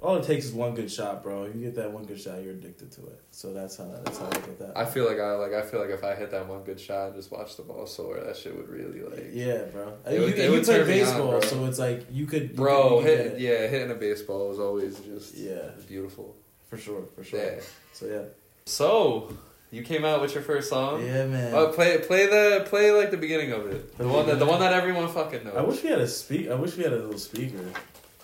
[0.00, 1.44] all it takes is one good shot, bro.
[1.44, 3.20] If You get that one good shot, you're addicted to it.
[3.32, 4.72] So that's how that's how I at that.
[4.76, 7.08] I feel like I like I feel like if I hit that one good shot
[7.08, 9.30] and just watch the ball soar, that shit would really like.
[9.32, 9.94] yeah, bro.
[10.06, 12.50] It you would- you, it would play me on, baseball, so it's like you could,
[12.50, 16.36] you Bro, could, you hit, get yeah, hitting a baseball is always just yeah, beautiful.
[16.68, 17.40] for sure, for sure.
[17.40, 17.60] Yeah.
[17.92, 18.22] So yeah,
[18.66, 19.32] So,
[19.72, 21.04] you came out with your first song.
[21.04, 21.52] yeah, man.
[21.54, 23.98] Oh, play play the play like the beginning of it.
[23.98, 25.56] The one that the one that everyone fucking knows.
[25.56, 26.48] I wish we had a speak.
[26.48, 27.64] I wish we had a little speaker.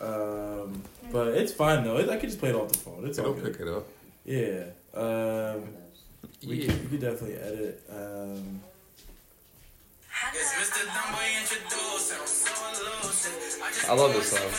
[0.01, 0.83] Um,
[1.15, 1.97] but it's fine though.
[1.99, 3.07] It, I could just play it off the phone.
[3.07, 3.53] It's all it'll good.
[3.57, 3.87] pick it up.
[4.25, 4.65] Yeah.
[5.03, 5.69] Um,
[6.47, 6.67] we Yeah.
[6.73, 7.83] could, we could definitely edit.
[7.89, 8.61] Um,
[13.87, 14.51] I love this song.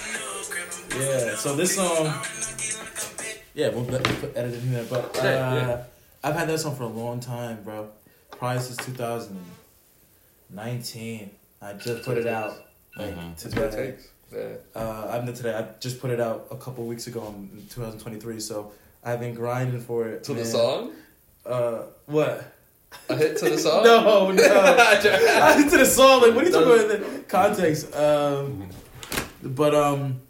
[0.99, 2.13] Yeah, so this song,
[3.53, 4.83] yeah, we'll put, put edit it in there.
[4.85, 5.83] But uh, Yeah, yeah.
[6.23, 7.89] I've had that song for a long time, bro.
[8.31, 11.29] Probably since 2019.
[11.61, 12.53] I just put it out
[12.97, 13.41] like Mhm.
[13.41, 13.91] That's what it today.
[13.91, 14.07] takes.
[14.33, 14.55] Yeah.
[14.75, 15.53] Uh, I'm not today.
[15.55, 18.39] I just put it out a couple weeks ago in 2023.
[18.39, 18.71] So
[19.03, 20.23] I've been grinding for it.
[20.25, 20.91] To the song?
[21.45, 22.51] Uh, what?
[23.09, 23.83] A hit to the song?
[23.83, 24.43] No, no.
[24.43, 26.21] I to the song.
[26.21, 26.95] Like, what are you talking about?
[26.95, 27.95] in the Context.
[27.95, 28.67] Um,
[29.43, 30.21] but um,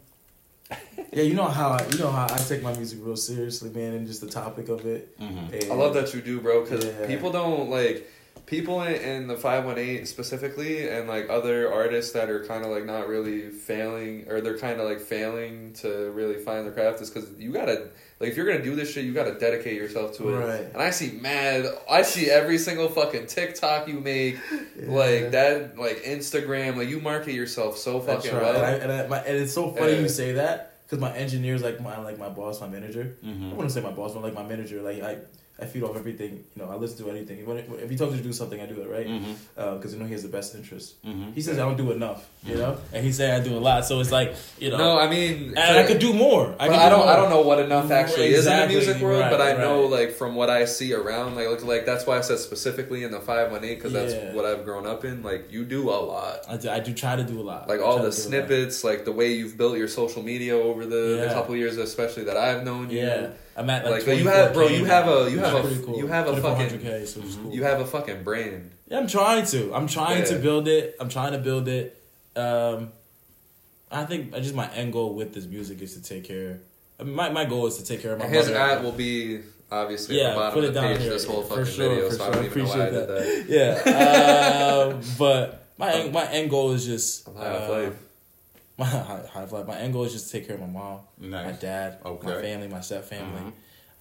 [1.12, 3.94] yeah, you know how I, you know how I take my music real seriously, man,
[3.94, 5.18] and just the topic of it.
[5.18, 5.54] Mm-hmm.
[5.54, 7.06] And I love that you do, bro, because Yeah.
[7.06, 8.06] people don't like
[8.46, 12.64] people in, in the five one eight specifically, and like other artists that are kind
[12.64, 16.72] of like not really failing, or they're kind of like failing to really find their
[16.72, 17.88] craft, is because you gotta
[18.20, 20.38] like if you're gonna do this shit, you gotta dedicate yourself to it.
[20.38, 20.60] Right.
[20.72, 24.38] And I see mad, I see every single fucking TikTok you make,
[24.76, 28.42] like that, like Instagram, like you market yourself so That's fucking right.
[28.54, 28.64] well.
[28.64, 30.00] And, I, and, I, my, and it's so funny Yeah.
[30.00, 33.16] you say that because my engineer's like my like my boss, my manager.
[33.22, 33.50] I Mm-hmm.
[33.56, 34.82] wouldn't say my boss, but like my manager.
[34.82, 35.18] Like I,
[35.58, 36.44] I feed off everything.
[36.54, 37.46] You know, I listen to anything.
[37.46, 39.76] When, if he tells me to do something, I do it right Mm-hmm.
[39.76, 41.02] because you know he has the best interest.
[41.02, 41.32] Mm-hmm.
[41.32, 43.86] He says I don't do enough, you know, and he said I do a lot.
[43.86, 46.54] So it's like you know, no, I mean, and I could do more.
[46.60, 46.98] I, But could I do don't.
[47.06, 47.08] more.
[47.08, 49.82] I don't know what enough actually is in the music world, right, but I know
[49.86, 53.10] like from what I see around, like like, like that's why I said specifically in
[53.10, 54.04] the five one eight because Yeah.
[54.04, 55.22] that's what I've grown up in.
[55.22, 57.66] Like you do a lot, I do, I do try to do a lot.
[57.66, 58.48] like all the to do a lot.
[58.48, 62.24] snippets, like the way you've built your social media over the, the couple years, especially
[62.24, 62.98] that I've known you.
[62.98, 65.96] Yeah, I'm at like, Like, you have- bro, you have a- you have a- cool.
[65.98, 67.52] you have a fucking- 2400K, so cool.
[67.54, 68.70] You have a fucking brand.
[68.88, 69.72] Yeah, I'm trying to.
[69.74, 70.94] I'm trying to build it.
[71.00, 71.96] I'm trying to build it.
[72.36, 72.92] Um,
[73.90, 76.58] I think I just my end goal with this music is to take care.
[77.00, 78.58] I mean, my my goal is to take care of my And his mother.
[78.60, 79.40] ad will be
[79.72, 81.10] obviously Yeah, the bottom put of it down page here.
[81.12, 82.34] this whole fucking sure, video, so I sure.
[82.34, 83.06] don't even know why I Appreciate
[83.48, 83.84] did that.
[83.86, 87.94] Yeah, um, but my end, my end goal is just I'm high off uh, life.
[88.78, 89.66] my high, life.
[89.66, 91.60] My end goal is just to take care of my mom, my Nice.
[91.60, 93.52] dad, my family, my step family,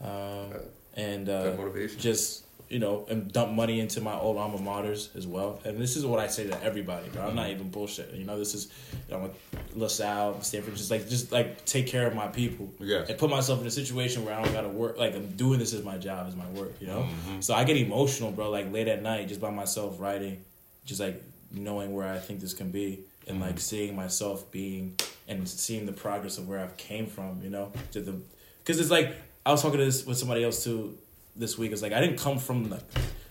[0.02, 0.54] um,
[0.96, 2.00] and uh, motivation.
[2.00, 5.62] just you know, and dump money into my old alma maters as well.
[5.66, 7.28] And this is what I say to everybody, bro.
[7.28, 8.12] I'm not even bullshit.
[8.14, 8.72] You know, this is
[9.08, 9.30] you know,
[9.76, 12.74] LaSalle, Stanford, just like just like take care of my people.
[12.80, 13.08] Yes.
[13.10, 15.74] And put myself in a situation where I don't gotta work like I'm doing this
[15.74, 17.04] as my job, as my work, you know?
[17.04, 17.42] Mm-hmm.
[17.42, 20.44] So I get emotional, bro, like late at night, just by myself writing,
[20.86, 21.22] just like
[21.52, 23.46] knowing where I think this can be and Mm-hmm.
[23.48, 24.96] like seeing myself being
[25.28, 27.72] and seeing the progress of where I've came from, you know?
[27.94, 28.16] To the
[28.64, 29.16] because it's like
[29.46, 30.98] I was talking to this with somebody else too
[31.36, 31.72] this week.
[31.72, 32.84] It's like I didn't come from like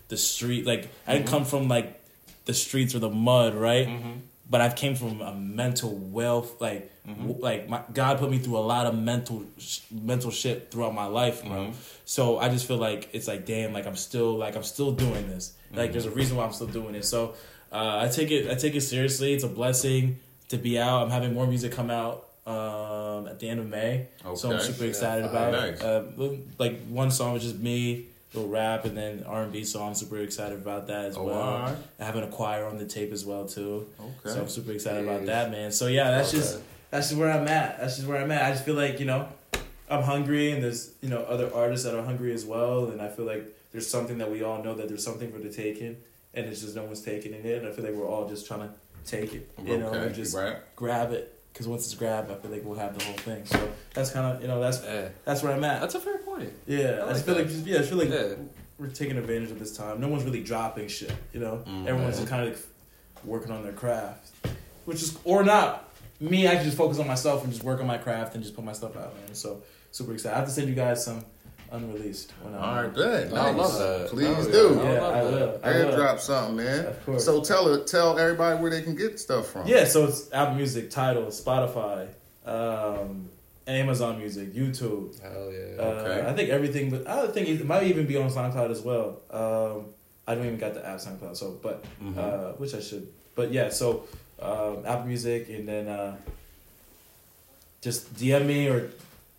[0.09, 1.35] the street, like I didn't Mm-hmm.
[1.35, 2.01] come from like
[2.45, 3.89] the streets or the mud, right?
[4.51, 7.27] But I've came from a mental wealth, like Mm-hmm.
[7.27, 10.95] w- like my God put me through a lot of mental sh- mental shit throughout
[10.95, 11.51] my life, bro.
[11.69, 11.73] Mm-hmm.
[12.07, 15.29] So I just feel like it's like damn, like I'm still like I'm still doing
[15.29, 15.53] this.
[15.73, 16.19] Like there's a Mm-hmm.
[16.19, 17.05] reason why I'm still doing it.
[17.05, 17.35] So
[17.75, 19.35] uh, I take it I take it seriously.
[19.35, 20.19] It's a blessing
[20.49, 21.03] to be out.
[21.03, 24.07] I'm having more music come out um, at the end of May.
[24.37, 25.49] So I'm super excited fire.
[25.49, 25.71] about it.
[25.73, 25.83] Nice.
[25.83, 29.65] Uh, like one song was just me, little rap, and then R and B.
[29.65, 31.41] So I'm super excited about that as Oh, well.
[31.41, 31.77] alright.
[31.99, 33.87] Having a choir on the tape as well too.
[34.01, 34.35] Okay.
[34.35, 35.73] So I'm super excited about that, man.
[35.73, 36.39] So yeah, that's Okay.
[36.39, 36.61] just
[36.91, 37.81] that's just where I'm at.
[37.81, 38.43] That's just where I'm at.
[38.45, 39.27] I just feel like you know,
[39.91, 43.09] I'm hungry, and there's you know other artists that are hungry as well, and I
[43.09, 45.97] feel like there's something that we all know that there's something for the taking,
[46.37, 47.45] and it's just no one's taking it.
[47.45, 48.71] And I feel like we're all just trying to
[49.05, 50.13] take it, you know, okay.
[50.15, 50.57] just right.
[50.77, 51.31] grab it.
[51.53, 53.45] Because once it's grabbed, I feel like we'll have the whole thing.
[53.45, 55.09] So that's kind of you know that's Yeah.
[55.25, 55.81] that's where I'm at.
[55.81, 56.53] That's a fair point.
[56.67, 57.53] Yeah, I, I just like feel like that.
[57.53, 58.35] just, yeah, I feel like Yeah.
[58.79, 60.01] we're taking advantage of this time.
[60.01, 61.63] No one's really dropping shit, you know.
[61.67, 61.87] Mhm.
[61.87, 62.59] Everyone's just kind of like
[63.25, 64.33] working on their craft,
[64.85, 65.89] which is or not.
[66.19, 68.57] Me, I can just focus on myself and just work on my craft and just
[68.57, 69.35] put my stuff out, man.
[69.35, 69.63] So
[69.93, 70.35] super excited.
[70.35, 71.25] I have to send you guys some
[71.73, 72.33] unreleased.
[72.43, 73.33] When I'm, All right, good.
[73.33, 74.09] I love that.
[74.11, 74.75] Please Oh, do.
[74.83, 74.93] yeah.
[74.93, 75.33] Yeah, love I that.
[75.33, 75.61] will.
[75.63, 75.93] I will.
[75.93, 76.87] Airdrop something, man.
[76.87, 77.25] Of course.
[77.25, 79.67] So tell it, tell everybody where they can get stuff from.
[79.67, 82.09] Yeah, so it's Apple Music, Tidal, Spotify,
[82.47, 83.29] um,
[83.67, 85.21] Amazon Music, YouTube.
[85.21, 85.83] Hell yeah.
[85.83, 86.29] Uh, Okay.
[86.29, 89.21] I think everything, but I think it might even be on SoundCloud as well.
[89.31, 89.87] Um,
[90.27, 92.17] I don't even got the app SoundCloud, so but Mhm.
[92.19, 93.09] uh, which I should.
[93.35, 94.05] But yeah, so
[94.41, 96.17] um, Apple Music, and then uh,
[97.81, 98.91] just DM me or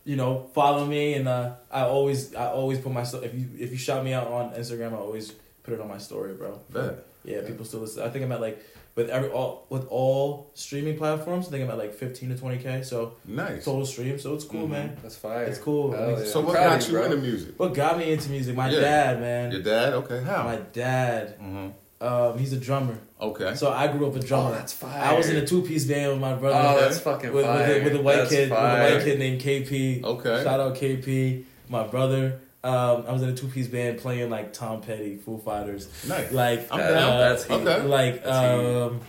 [0.06, 3.24] you know follow me, and uh, I always I always put my stuff.
[3.24, 5.34] If you if you shout me out on Instagram, I always
[5.64, 6.60] put it on my story, bro.
[6.72, 7.06] Bet.
[7.24, 8.04] Yeah, people still listen.
[8.04, 8.64] I think I'm at like
[8.96, 11.48] with every all with all streaming platforms.
[11.48, 12.82] I think I'm at like 15 to 20 k.
[12.84, 13.66] So Nice.
[13.66, 14.20] total stream.
[14.20, 14.70] So it's cool, Mhm.
[14.70, 14.98] man.
[15.02, 15.44] That's fire.
[15.46, 15.92] It's cool.
[15.92, 16.24] Hell yeah.
[16.26, 17.06] So what got of you bro.
[17.06, 17.60] into music?
[17.60, 18.56] What got me into music?
[18.56, 18.80] My Yeah.
[18.80, 19.52] dad, man.
[19.52, 19.94] Your dad?
[19.94, 20.22] Okay.
[20.24, 20.44] How?
[20.44, 21.36] My dad.
[21.40, 21.70] hmm
[22.02, 23.00] Um, he's a drummer.
[23.22, 23.56] Okay.
[23.56, 24.50] So I grew up a drummer.
[24.50, 25.02] Oh, that's fire.
[25.02, 26.58] I was in a two piece band with my brother.
[26.78, 27.80] Oh, that's fucking with, with, fire.
[27.80, 28.64] a, with a white That's kid, with a
[28.96, 30.04] white kid named KP.
[30.04, 30.44] Okay.
[30.44, 32.40] Shout out KP, my brother.
[32.64, 36.32] Um, I was in a two piece band playing like Tom Petty, Foo Fighters, Nice.
[36.32, 37.20] like I'm uh, down.
[37.20, 37.54] That's heat.
[37.54, 37.82] Okay.
[37.84, 38.76] like That's heat.
[38.82, 39.02] um,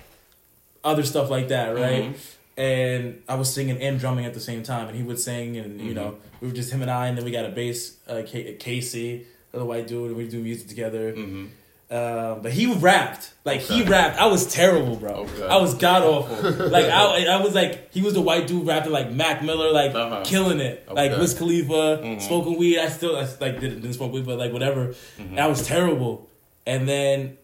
[0.84, 2.12] other stuff like that, right?
[2.14, 2.16] Mhm.
[2.58, 5.80] And I was singing and drumming at the same time, and he would sing, and
[5.80, 5.94] you Mhm.
[5.96, 8.54] know, we were just him and I, and then we got a bass, uh, K-
[8.54, 11.12] Casey, the white dude, and we do music together.
[11.12, 11.48] Mhm.
[11.88, 14.18] Um, but he rapped, like he rapped.
[14.18, 15.10] I was terrible, bro.
[15.28, 15.46] Okay.
[15.46, 16.50] I was god awful.
[16.68, 19.94] like I, I was like he was the white dude rapping like Mac Miller, like
[19.94, 20.22] Uh-huh.
[20.24, 21.20] killing it, like Okay.
[21.20, 22.20] Wiz Khalifa, Mhm.
[22.22, 22.80] smoking weed.
[22.80, 24.88] I still I, like didn't, didn't smoke weed, but like whatever.
[25.18, 25.30] Mhm.
[25.30, 26.28] And I was terrible.
[26.66, 27.38] And then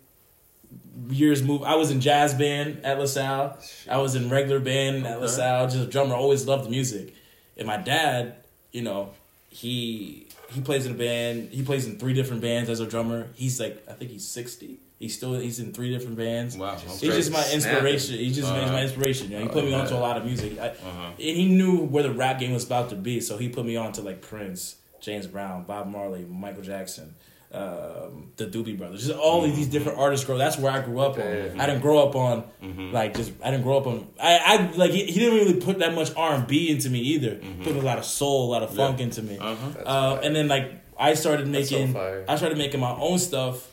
[1.08, 1.62] years move.
[1.62, 3.58] I was in jazz band at LaSalle.
[3.88, 5.22] I was in regular band at Okay.
[5.22, 5.66] LaSalle.
[5.66, 6.16] Just a drummer.
[6.16, 7.14] Always loved music.
[7.56, 8.34] And my dad,
[8.72, 9.10] you know,
[9.50, 11.48] he he plays in a band.
[11.50, 13.28] He plays in three different bands as a drummer.
[13.34, 14.78] He's like I think he's sixty.
[14.98, 16.56] He's still he's in three different bands.
[16.56, 16.76] Wow.
[16.76, 17.54] He's just my Snapping.
[17.56, 18.14] inspiration.
[18.18, 19.30] He just he's my inspiration.
[19.32, 20.58] You know, he put me onto a lot of music.
[20.60, 21.06] I, Uh-huh.
[21.10, 23.74] and he knew where the rap game was about to be, so he put me
[23.76, 27.16] on to like Prince, James Brown, Bob Marley, Michael Jackson,
[27.52, 30.24] um, the Doobie Brothers, just all of these different artists.
[30.26, 30.38] Grow.
[30.38, 31.20] That's where I grew up on.
[31.20, 31.52] Yeah.
[31.58, 32.92] I didn't grow up on Mhm.
[32.92, 33.32] like just.
[33.44, 34.06] I didn't grow up on.
[34.20, 37.00] I, I like he, he didn't really put that much R and B into me
[37.00, 37.40] either.
[37.62, 38.78] Put a lot of soul, a lot of Mm-hmm.
[38.80, 38.86] Yeah.
[38.86, 39.38] funk into me.
[39.38, 39.78] Uh-huh.
[39.84, 41.96] Uh, and then like I started That's so making.
[42.28, 43.68] I started making my own stuff.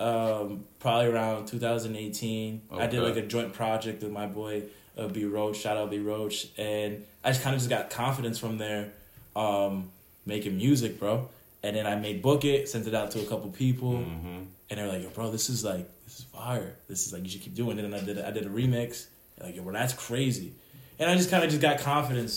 [0.00, 2.62] Um, probably around 2018.
[2.72, 4.64] I did like a joint project with my boy
[4.98, 5.56] uh, B Roach.
[5.58, 8.92] Shout out B Roach, and I just kind of just got confidence from there,
[9.36, 9.90] um,
[10.26, 11.28] making music, bro.
[11.64, 14.46] And then I made book it, sent it out to a couple people, Mhm.
[14.68, 16.76] and they're like, "Yo, bro, this is like this is fire.
[16.88, 19.06] This is like you should keep doing it." And I did I did a remix.
[19.42, 20.52] Like, "Yo, bro, that's crazy,"
[20.98, 22.34] and I just kind of just got confidence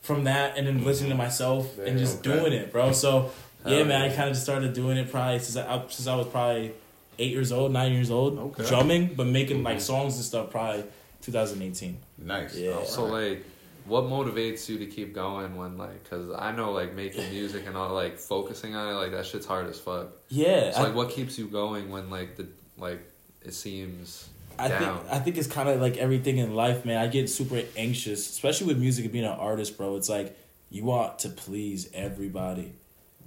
[0.00, 2.38] from that, and then listening to myself and just Okay.
[2.38, 2.92] doing it, bro.
[2.92, 3.32] So
[3.66, 6.28] yeah, man, I kind of just started doing it probably since I since I was
[6.28, 6.70] probably
[7.18, 8.64] eight years old, nine years old, Okay.
[8.64, 9.80] drumming, but making like Mhm.
[9.92, 10.84] songs and stuff probably
[11.20, 11.98] 2018.
[12.18, 12.54] Nice.
[12.56, 12.72] Yeah.
[12.74, 13.44] All So like,
[13.84, 16.02] what motivates you to keep going when like?
[16.02, 19.46] Because I know like making music and all like focusing on it like that shit's
[19.46, 20.08] hard as fuck.
[20.28, 22.46] Yeah, So I- like, what keeps you going when like the
[22.78, 23.00] like
[23.42, 24.28] it seems
[24.58, 24.92] I think?
[25.10, 26.98] I think it's kind of like everything in life, man.
[26.98, 29.96] I get super anxious, especially with music and being an artist, bro.
[29.96, 30.36] It's like
[30.70, 32.72] you want to please everybody,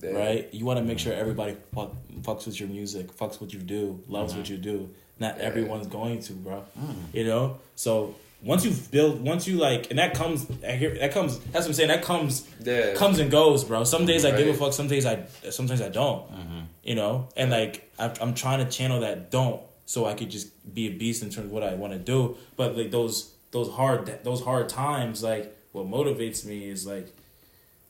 [0.02, 0.52] right?
[0.54, 1.22] You want to make sure mm-hmm.
[1.22, 1.92] everybody fuck,
[2.22, 4.54] fucks with your music, fucks what you do, loves what mm-hmm.
[4.54, 4.90] you do.
[5.20, 5.44] Not Yeah.
[5.44, 6.66] everyone's going to, bro.
[6.78, 6.96] Mm.
[7.14, 11.12] You know, so once you build, once you like, and that comes, I hear that
[11.12, 11.40] comes.
[11.40, 11.90] That's what I'm saying.
[11.90, 12.94] That comes Yeah.
[12.94, 13.84] comes and goes, bro.
[13.84, 14.74] Some days I give a fuck.
[14.74, 16.30] Some days I, sometimes I don't.
[16.32, 16.60] Mm-hmm.
[16.84, 20.74] You know, and like I, I'm trying to channel that don't, so I could just
[20.74, 22.38] be a beast in terms of what I want to do.
[22.56, 27.08] But like those those hard those hard times, like what motivates me is like,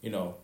[0.01, 0.35] you know,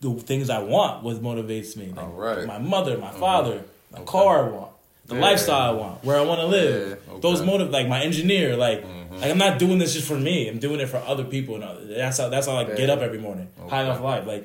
[0.00, 1.02] the things I want.
[1.02, 1.88] What motivates me?
[1.88, 2.46] Like All right.
[2.46, 3.20] my mother, my mm-hmm.
[3.20, 4.72] father, the car I want,
[5.10, 5.20] the Yeah.
[5.20, 6.88] lifestyle I want, where I want to live.
[7.06, 7.20] Yeah, okay.
[7.20, 8.82] Those motive, like my engineer, like,
[9.12, 10.48] like I'm not doing this just for me.
[10.48, 12.94] I'm doing it for other people, and other- that's how that's how I get Yeah.
[12.94, 13.90] up every morning, high Okay.
[13.90, 14.26] off life.
[14.26, 14.44] Like,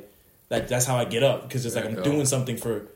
[0.50, 2.88] like that's how I get up because it's like I'm doing something for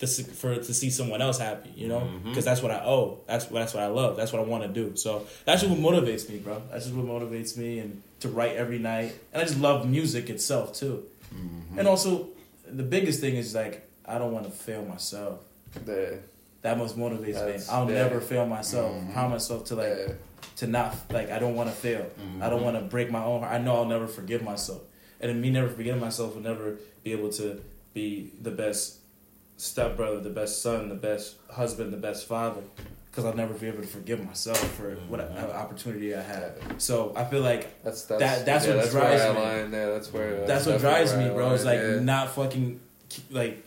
[0.00, 2.28] this for to see someone else happy, you know, Mm-hmm.
[2.30, 3.18] because that's what I owe.
[3.26, 4.16] That's that's what I love.
[4.16, 4.92] That's what I want to do.
[4.96, 6.62] So that's just what motivates me, bro.
[6.70, 9.12] That's just what motivates me, and to write every night.
[9.32, 11.04] And I just love music itself too.
[11.34, 11.78] Mm-hmm.
[11.78, 12.28] And also,
[12.70, 15.40] the biggest thing is like I don't want to fail myself.
[15.86, 16.16] Yeah.
[16.62, 17.32] That much motivates me.
[17.32, 18.02] That's- I'll yeah.
[18.02, 18.92] never fail myself.
[18.92, 19.12] Mm-hmm.
[19.12, 20.12] Promise myself to like Yeah.
[20.56, 22.00] to not like I don't want to fail.
[22.20, 22.42] Mm-hmm.
[22.42, 23.52] I don't want to break my own heart.
[23.52, 24.82] I know I'll never forgive myself,
[25.20, 27.60] and me never forgiving myself will never be able to
[27.94, 28.98] be the best
[29.56, 32.62] stepbrother, the best son, the best husband, the best father,
[33.10, 35.08] because I'll never be able to forgive myself for mm-hmm.
[35.10, 36.52] what uh, opportunity I had.
[36.78, 39.76] So I feel like That's that's That- that's yeah, what that's drives me.
[39.78, 40.46] Yeah, that's where.
[40.46, 41.54] that's what drives me, bro.
[41.54, 42.80] It's like not fucking
[43.30, 43.64] like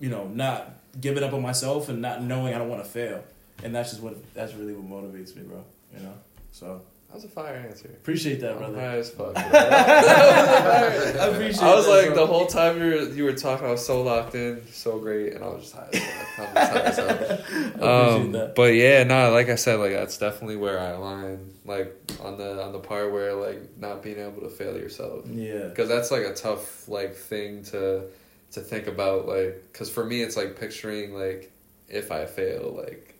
[0.00, 0.70] you know not
[1.00, 3.22] giving up on myself and not knowing I don't want to fail,
[3.64, 5.64] and that's just what that's really what motivates me, bro.
[5.96, 6.14] You know,
[6.52, 7.88] so That was a fire answer.
[7.88, 8.80] appreciate that, I'm brother.
[8.80, 9.32] high as fuck.
[9.36, 11.62] I appreciate.
[11.62, 12.16] I was that, like bro.
[12.16, 15.34] the whole time you were you were talking, I was so locked in, so great,
[15.34, 15.88] and I was just high.
[15.92, 16.02] As
[16.36, 16.48] fuck.
[16.48, 16.98] I'm high as
[17.82, 18.54] Um, that.
[18.54, 21.52] but yeah, no, like I said, like that's definitely where I align.
[21.64, 25.68] Like on the on the part where like not being able to fail yourself, Yeah.
[25.68, 28.04] because that's like a tough like thing to
[28.52, 29.26] to think about.
[29.26, 31.50] Like, because for me, it's like picturing like
[31.88, 33.18] if I fail, like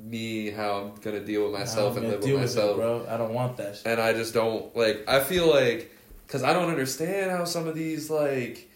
[0.00, 3.06] me, how I'm gonna deal with myself and live with myself it, bro.
[3.08, 3.86] I don't want that shit.
[3.86, 5.04] and I just don't like.
[5.08, 5.92] I feel like
[6.26, 8.70] because I don't understand how some of these like,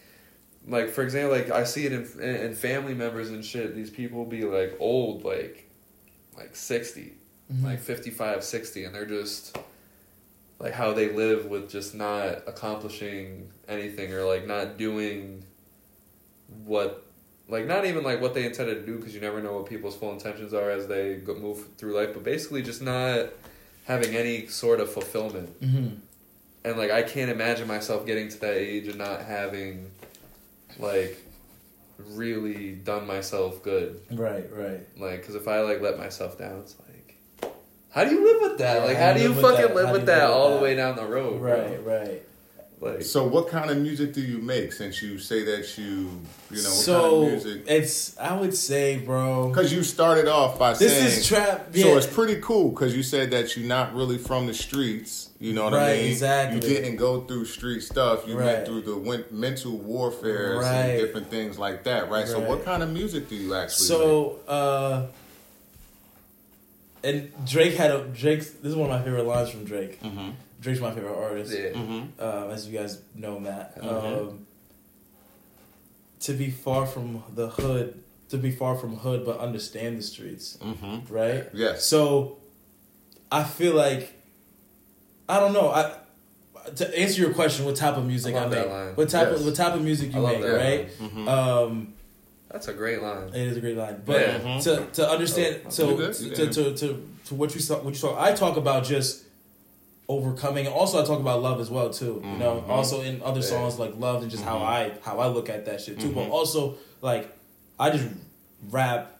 [0.67, 3.75] like for example, like I see it in in family members and shit.
[3.75, 5.69] These people be like old, like
[6.35, 7.13] like 60
[7.53, 7.63] Mhm.
[7.65, 9.57] like 55, 60, and they're just
[10.59, 15.43] like how they live with just not accomplishing anything or like not doing
[16.65, 17.05] what
[17.49, 19.95] like not even like what they intended to do because you never know what people's
[19.95, 23.29] full intentions are as they go, move through life but basically just not
[23.85, 25.97] having any sort of fulfillment Mhm.
[26.63, 29.91] and like I can't imagine myself getting to that age and not having
[30.79, 31.17] like
[31.99, 34.81] really done myself good Right, right.
[34.97, 37.51] like because if I like let myself down it's like
[37.91, 39.51] how do you live with that Yeah, like how how do you you live with
[39.51, 39.75] fucking that?
[39.75, 40.55] live How with that live with all that?
[40.57, 41.61] the way down the road bro?
[41.61, 42.23] Right, right.
[42.83, 44.71] Like So, what kind of music do you make?
[44.73, 45.85] Since you say that you,
[46.51, 47.63] you know, what so kind of music?
[47.67, 49.49] it's I would say, bro.
[49.49, 51.69] Because you started off by This saying, is trap.
[51.73, 51.83] Yeah.
[51.85, 55.29] so it's pretty cool because you said that you're not really from the streets.
[55.39, 56.05] You know what I mean?
[56.11, 56.55] exactly.
[56.55, 58.25] You didn't go through street stuff.
[58.27, 60.73] You went through the win- mental warfare Right.
[60.73, 62.27] and different things like that, right?
[62.27, 63.87] So, what kind of music do you actually?
[63.87, 65.07] So, uh,
[67.03, 68.49] and Drake had a Drake's.
[68.51, 70.01] This is one of my favorite lines from Drake.
[70.01, 70.29] Mm-hmm.
[70.63, 71.51] Drake's my favorite artist.
[71.51, 72.01] yeah Mm-hmm.
[72.19, 73.79] uh, as you guys know, Matt.
[73.81, 73.87] Mhm.
[74.29, 74.47] Um,
[76.21, 80.57] to be far from the hood, to be far from hood, but understand the streets,
[80.61, 81.13] Mm-hmm.
[81.13, 81.45] right?
[81.53, 81.85] Yes.
[81.85, 82.37] So,
[83.31, 84.13] I feel like,
[85.27, 85.69] I don't know.
[85.69, 85.93] I
[86.77, 88.97] to answer your question, what type of music I I, make?
[88.97, 89.39] What type Yes.
[89.41, 90.89] of what type of music you make, that right?
[90.97, 91.27] Mhm.
[91.27, 91.93] Um,
[92.49, 94.59] that's a great line it is a great line, but Yeah.
[94.61, 97.99] to to understand, Oh, so to, to, to to to what you saw, what you
[97.99, 99.23] saw, I talk about just
[100.17, 100.67] overcoming.
[100.67, 102.21] Also, I talk about love as well too.
[102.23, 102.69] You know, Mhm.
[102.69, 103.45] also in other Yeah.
[103.47, 104.65] songs like love and just how Mhm.
[104.77, 106.11] I how I look at that shit too.
[106.11, 106.31] But Mhm.
[106.31, 107.31] also like
[107.79, 108.05] I just
[108.71, 109.19] rap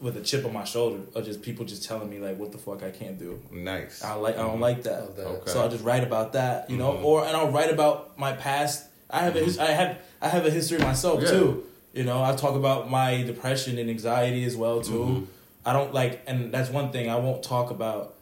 [0.00, 2.58] with a chip on my shoulder of just people just telling me like what the
[2.58, 3.40] fuck I can't do.
[3.50, 4.02] Nice.
[4.04, 5.16] I like I don't like that.
[5.16, 5.26] That.
[5.26, 5.50] Okay.
[5.50, 7.04] So I just write about that, you know, Mhm.
[7.04, 8.84] or and I'll write about my past.
[9.08, 11.30] I have a his, I have I have a history myself Yeah.
[11.30, 11.64] too.
[11.94, 15.28] You know, I talk about my depression and anxiety as well too.
[15.64, 18.14] I don't like, and that's one thing I won't talk about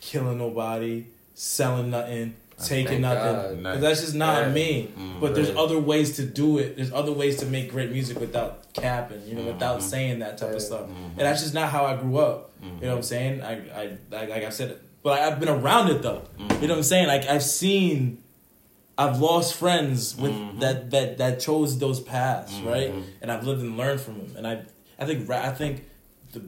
[0.00, 3.32] killing nobody, selling nothing, taking nothing.
[3.34, 3.44] God.
[3.50, 3.80] 'Cause Nice.
[3.80, 4.52] That's just not Yeah.
[4.52, 4.90] me.
[4.96, 5.20] Mhm.
[5.20, 5.56] But there's Right.
[5.56, 6.76] other ways to do it.
[6.76, 9.82] There's other ways to make great music without capping, you know, without Mhm.
[9.82, 10.56] saying that type Yeah.
[10.56, 10.80] of stuff.
[10.82, 11.10] Mhm.
[11.16, 12.50] And that's just not how I grew up.
[12.62, 13.42] You know what I'm saying?
[13.42, 16.22] I, I like, like I said, but I've been around it though.
[16.38, 17.08] You know what I'm saying?
[17.08, 18.18] Like I've seen,
[18.96, 20.60] I've lost friends with Mhm.
[20.60, 22.94] that that that chose those paths, right?
[22.94, 23.02] Mhm.
[23.20, 24.34] And I've lived and learned from them.
[24.36, 24.60] And I,
[24.98, 25.84] I think, I think
[26.32, 26.42] the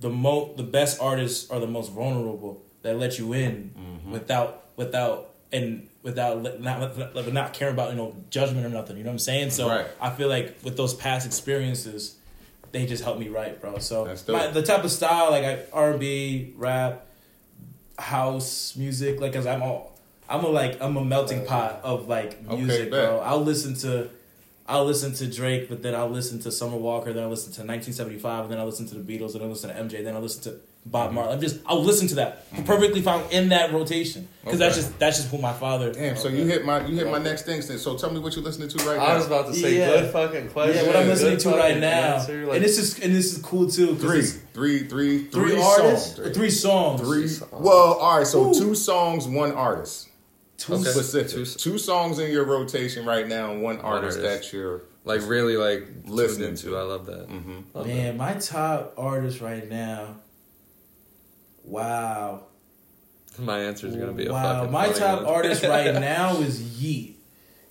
[0.00, 4.10] the mo the best artists are the most vulnerable that let you in Mhm.
[4.12, 8.96] without without and without not not, not caring about you know judgment or nothing.
[8.96, 9.50] You know what I'm saying?
[9.50, 9.86] So Right.
[10.00, 12.14] I feel like with those past experiences,
[12.72, 13.78] they just helped me write, bro.
[13.78, 17.04] So my, the type of style like R and B, rap,
[17.98, 19.92] house music, like, cause I'm all
[20.28, 23.08] I'm a like I'm a melting pot of like Okay, music, bet.
[23.08, 23.18] bro.
[23.20, 24.08] I'll listen to.
[24.68, 27.62] I'll listen to Drake, but then I'll listen to Summer Walker, then I'll listen to
[27.62, 30.14] 1975, and then I'll listen to the Beatles, and then I'll listen to MJ, then
[30.14, 31.34] I'll listen to Bob Marley.
[31.34, 35.18] I'm just I'll listen to that perfectly fine in that rotation because that's just that's
[35.18, 35.92] just who my father.
[35.92, 37.60] Damn, so you hit my you hit my next thing.
[37.60, 39.04] So tell me what you're listening to right now.
[39.04, 39.88] I was about to say Yeah.
[40.00, 40.76] good fucking question.
[40.76, 43.32] Yeah, what I'm listening good to right now, answer, like- and this is and this
[43.36, 43.94] is cool too.
[43.96, 46.18] three, it's three, three, three, three artists, songs.
[46.28, 47.28] or three songs, Three.
[47.28, 47.52] songs.
[47.52, 48.26] Well, all right.
[48.26, 48.54] So Ooh.
[48.54, 50.08] two songs, one artist.
[50.56, 50.74] two.
[50.74, 50.84] Okay.
[50.84, 51.30] Specific.
[51.30, 54.50] Two Two, songs in your rotation right now, and one artist, artist.
[54.50, 54.82] that you're.
[55.04, 56.62] like really like Listening listening to.
[56.70, 56.76] to.
[56.78, 57.28] I love that.
[57.28, 57.58] Mm-hmm.
[57.74, 60.16] Love Man, my top artist right now.
[61.70, 62.42] Wow.
[63.38, 64.42] My answer is gonna be a wow.
[64.60, 65.34] fucking My top one.
[65.34, 67.18] artist right now is Yeat.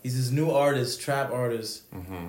[0.01, 1.83] He's this new artist, trap artist.
[1.93, 2.27] hmm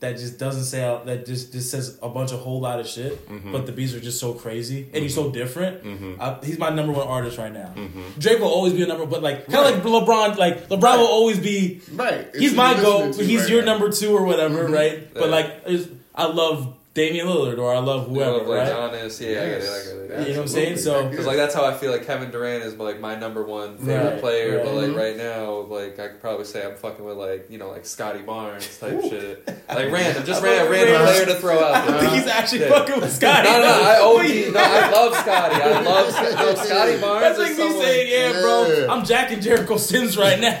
[0.00, 2.86] that just doesn't say out that just just says a bunch of whole lot of
[2.86, 3.52] shit, Mhm.
[3.52, 5.82] but the beats are just so crazy and he's so different.
[5.82, 6.16] Mhm.
[6.20, 7.72] Uh, he's my number one artist right now.
[7.74, 8.18] Mhm.
[8.18, 11.06] Drake will always be a number, but like kind of like LeBron, like LeBron will
[11.06, 11.80] always be.
[11.92, 12.26] Right.
[12.34, 13.12] It's He's my you're go.
[13.14, 13.72] He's right your now.
[13.78, 15.08] number two or whatever, right?
[15.14, 15.30] But Yeah.
[15.30, 18.68] like, I love Damian Lillard or I love whoever, love, like right?
[18.92, 20.28] Giannis, yeah, I get it, I get it.
[20.28, 20.76] You know what I'm saying?
[20.76, 23.78] So- Because like that's how I feel like Kevin Durant is like my number one
[23.78, 24.64] favorite Right, player, right.
[24.64, 24.96] but like Mhm.
[24.96, 28.22] right now, like I could probably say I'm fucking with like you know like Scottie
[28.22, 31.74] Barnes type shit, like random, just random, love random player to throw out.
[31.74, 31.98] I there.
[32.00, 32.68] think he's actually Yeah.
[32.68, 33.48] fucking with Scottie.
[33.48, 35.62] No, no, no, I But OG, you- no, I love Scottie.
[35.62, 37.22] I love no, Scottie Barnes.
[37.22, 38.92] That's is like me someone- saying, yeah, bro, Yeah.
[38.92, 40.58] I'm jacking Jericho Sims right now.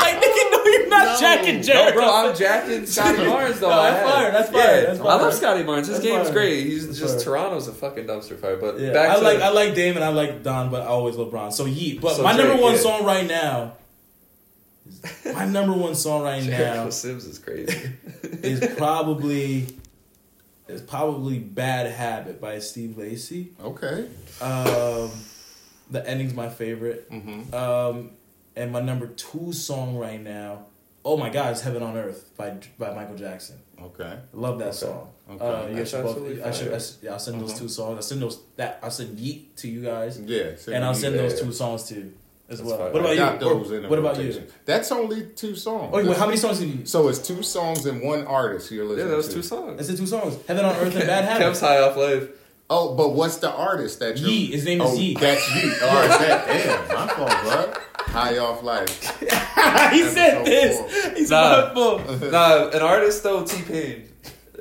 [0.00, 0.20] like,
[1.04, 1.62] nigga, no, you're not No.
[1.62, 1.92] Jericho.
[1.98, 3.68] bro, I'm jacking Scottie Barnes though.
[3.70, 4.14] No, I that's have.
[4.14, 5.86] fire, that's fire, Yeah, that's I love Scottie Barnes.
[5.88, 6.32] His That's game's fire.
[6.34, 6.66] great.
[6.66, 7.24] He's That's just fire.
[7.24, 8.56] Toronto's a fucking dumpster fire.
[8.56, 10.86] But Yeah, back I to like I like Dame and I like Don, but I
[10.86, 11.52] always LeBron.
[11.52, 12.00] So Yeat.
[12.00, 12.78] But So my number one yeah.
[12.80, 13.74] song right now,
[15.34, 17.90] my number one song right Jericho now Sims is crazy.
[18.42, 19.66] is probably
[20.68, 23.52] is probably Bad Habit by Steve Lacy.
[23.62, 24.08] Okay.
[24.40, 25.10] Um,
[25.90, 27.06] the ending's my favorite.
[27.10, 28.10] hmm Um,
[28.56, 30.66] and my number two song right now,
[31.04, 33.56] oh my God, It's Heaven on Earth by by Michael Jackson.
[33.80, 34.18] Okay.
[34.32, 34.76] Love that Okay.
[34.76, 35.08] song.
[35.30, 35.44] Okay.
[35.44, 36.72] Uh, you should both, absolutely I should.
[36.72, 37.58] I should yeah, I'll send those Mhm.
[37.58, 37.96] two songs.
[37.96, 40.52] I'll send those that I'll send Yeat to you guys, Yeah.
[40.72, 42.12] and I'll send those two songs to you
[42.48, 42.78] as That's well.
[42.78, 42.92] fire.
[42.92, 43.54] What I about got you?
[43.58, 44.22] those in what about you?
[44.24, 44.46] rotation.
[44.66, 45.90] That's only two songs.
[45.94, 46.86] Oh, wait, how many songs did you?
[46.86, 49.34] So it's two songs and one artist you're yeah, listening that was to.
[49.34, 49.80] two songs.
[49.80, 51.76] I said two songs: Heaven on Earth and Bad Kemp's Habit.
[51.82, 52.28] high off life.
[52.70, 54.30] Oh, but what's the artist that you're?
[54.30, 54.52] Yeat.
[54.54, 55.20] His name is oh, Yeat.
[55.20, 55.82] That's Yeat.
[55.82, 57.72] All right, that, damn, my fault, bro.
[58.14, 59.18] High off life.
[59.92, 61.18] he said Episode this.
[61.18, 61.72] He's Nah.
[61.74, 61.96] nah.
[62.30, 64.08] Nah, an artist though, T Pain.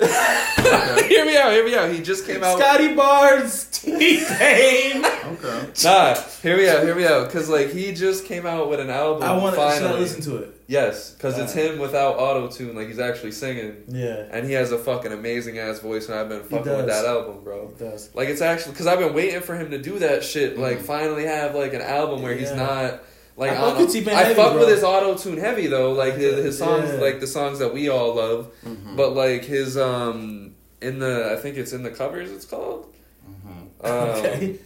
[1.08, 1.92] hear me out, hear me out.
[1.92, 2.58] He just came out.
[2.58, 5.06] Scottie Barnes, T Pain.
[5.24, 5.68] Okay.
[5.86, 7.30] Nah, hear me out, hear me out.
[7.32, 9.24] Cause like he just came out with an album.
[9.24, 9.62] I want to.
[9.62, 10.00] Finally.
[10.02, 10.62] listen to it?
[10.68, 11.74] Yes, because it's Alright.
[11.74, 12.76] him without auto tune.
[12.76, 14.26] Like he's actually singing, Yeah.
[14.32, 16.08] and he has a fucking amazing ass voice.
[16.10, 17.70] And I've been fucking with that album, bro.
[17.70, 18.14] It does.
[18.14, 20.58] Like it's actually because I've been waiting for him to do that shit.
[20.58, 20.84] Like Mhm.
[20.86, 23.02] finally have like an album where he's not
[23.36, 24.60] like I on- fuck with I heavy, fuck bro.
[24.62, 25.92] with his auto tune heavy though.
[25.94, 27.00] Like his, his songs, Yeah.
[27.00, 28.52] like the songs that we all love.
[28.66, 28.96] Mhm.
[28.96, 32.32] But like his um in the I think it's in the covers.
[32.32, 32.94] It's called
[33.28, 33.90] Mhm.
[33.90, 34.60] um, Okay.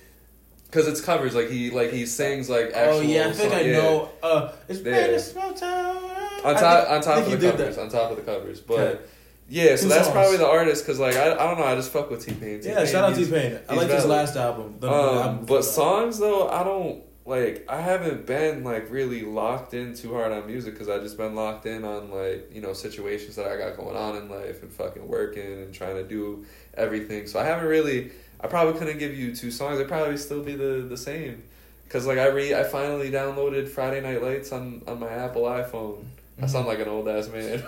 [0.70, 1.34] because it's covers.
[1.36, 2.98] Like he like he sings like actual.
[2.98, 3.78] Oh yeah, I think song- I yeah.
[3.78, 4.10] know.
[4.24, 4.84] Uh, it's Yeah.
[5.08, 5.98] been a small town.
[6.44, 7.82] on top think- on top of the covers that.
[7.82, 9.00] on top of the covers but Okay.
[9.50, 10.14] yeah so Two that's songs.
[10.14, 12.86] probably the artist because like I, I don't know i just fuck with t-pain Yeah,
[12.86, 13.58] shout out T Pain.
[13.68, 14.76] I he's like his last album.
[14.80, 19.22] The- the album um, but songs though i don't like i haven't been like really
[19.22, 22.62] locked in too hard on music because i just been locked in on like you
[22.62, 26.08] know situations that i got going on in life and fucking working and trying to
[26.08, 28.10] do everything so i haven't really
[28.40, 31.44] i probably couldn't give you two songs it'd probably still be the the same
[31.84, 36.06] because like i re i finally downloaded friday night lights on on my apple iphone
[36.40, 37.64] I sound like an old ass man.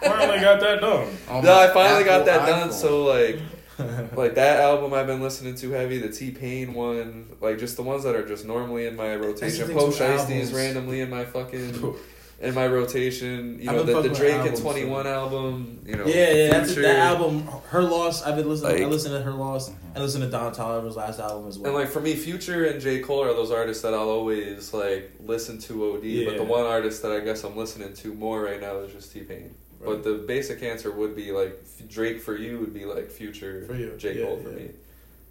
[0.00, 1.06] finally got that done.
[1.44, 2.72] No, I finally got Apple that done.
[2.72, 3.38] So like,
[4.16, 5.98] like that album I've been listening to heavy.
[5.98, 9.66] The T Pain one, like just the ones that are just normally in my rotation.
[9.66, 10.52] thing Post too, Shiesties albums.
[10.52, 11.96] randomly in my fucking
[12.40, 13.58] in my rotation.
[13.60, 15.80] You know the, the fucking with Drake and Twenty One so- album.
[15.84, 16.82] You know, Yeah, yeah, that's Future.
[16.82, 17.46] that album.
[17.68, 18.22] Her loss.
[18.22, 18.72] I've been listening.
[18.76, 20.00] I Like- listened to her loss and mm-hmm.
[20.00, 21.66] listened to Don Toliver's last album as well.
[21.70, 25.12] And like for me, Future and J Cole are those artists that I'll always like
[25.20, 26.24] listen to OD.
[26.26, 29.12] But the one artist that I guess I'm listening to more right now is just
[29.12, 29.54] T Pain.
[29.80, 29.86] Right.
[29.86, 33.74] But the basic answer would be like Drake for you would be like Future, For
[33.74, 34.56] you, J yeah, Cole for yeah.
[34.56, 34.70] me,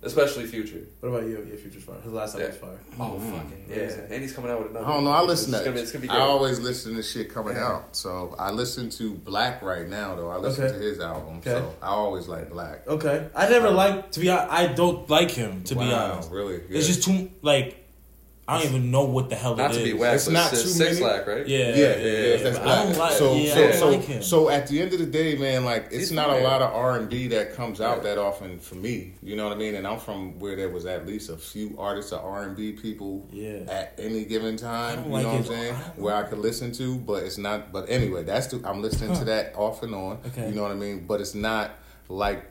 [0.03, 0.81] especially Future.
[0.99, 1.43] what about you?
[1.47, 1.99] Your future's fire.
[2.03, 2.61] His last album was Yeah.
[2.61, 2.79] fire.
[2.99, 3.31] Oh Mhm.
[3.31, 3.75] fucking yeah!
[3.75, 4.03] Amazing.
[4.11, 4.85] And he's coming out with another.
[4.85, 5.11] I don't know.
[5.11, 5.65] I listen it's to.
[5.65, 7.67] Gonna be, it's gonna be I always listen to shit coming Yeah.
[7.67, 7.95] out.
[7.95, 10.29] So I listen to Black right now, though.
[10.29, 10.73] I listen Okay.
[10.77, 11.37] to his album.
[11.39, 11.51] Okay.
[11.51, 12.87] So I always like Black.
[12.87, 14.27] Okay, I never like to be.
[14.27, 16.31] hon- I don't like him to be Wow, honest.
[16.31, 16.61] really?
[16.69, 17.81] It's just too like.
[18.47, 19.95] I don't even know what the hell Not it to be is.
[19.95, 21.11] whacked, It's but not too Six many.
[21.11, 21.47] Lack, right?
[21.47, 24.01] Yeah, Yeah, yeah, yeah, that's I don't like- so, yeah, so, I don't so, like
[24.03, 24.21] him.
[24.21, 26.41] so at the end of the day, man, like it's He's not fire.
[26.41, 28.03] a lot of R and B that comes out Yeah.
[28.03, 29.13] that often for me.
[29.23, 29.73] You know what I mean?
[29.73, 32.73] And I'm from where there was at least a few artists of R and B
[32.73, 33.61] people Yeah.
[33.67, 35.05] at any given time.
[35.05, 35.73] You like know what I'm saying?
[35.73, 37.71] I Where I could listen to, but it's not.
[37.73, 39.19] But anyway, that's the, I'm listening Huh.
[39.21, 40.19] to that off and on.
[40.27, 40.49] Okay.
[40.49, 41.05] You know what I mean?
[41.07, 41.71] But it's not
[42.09, 42.43] like.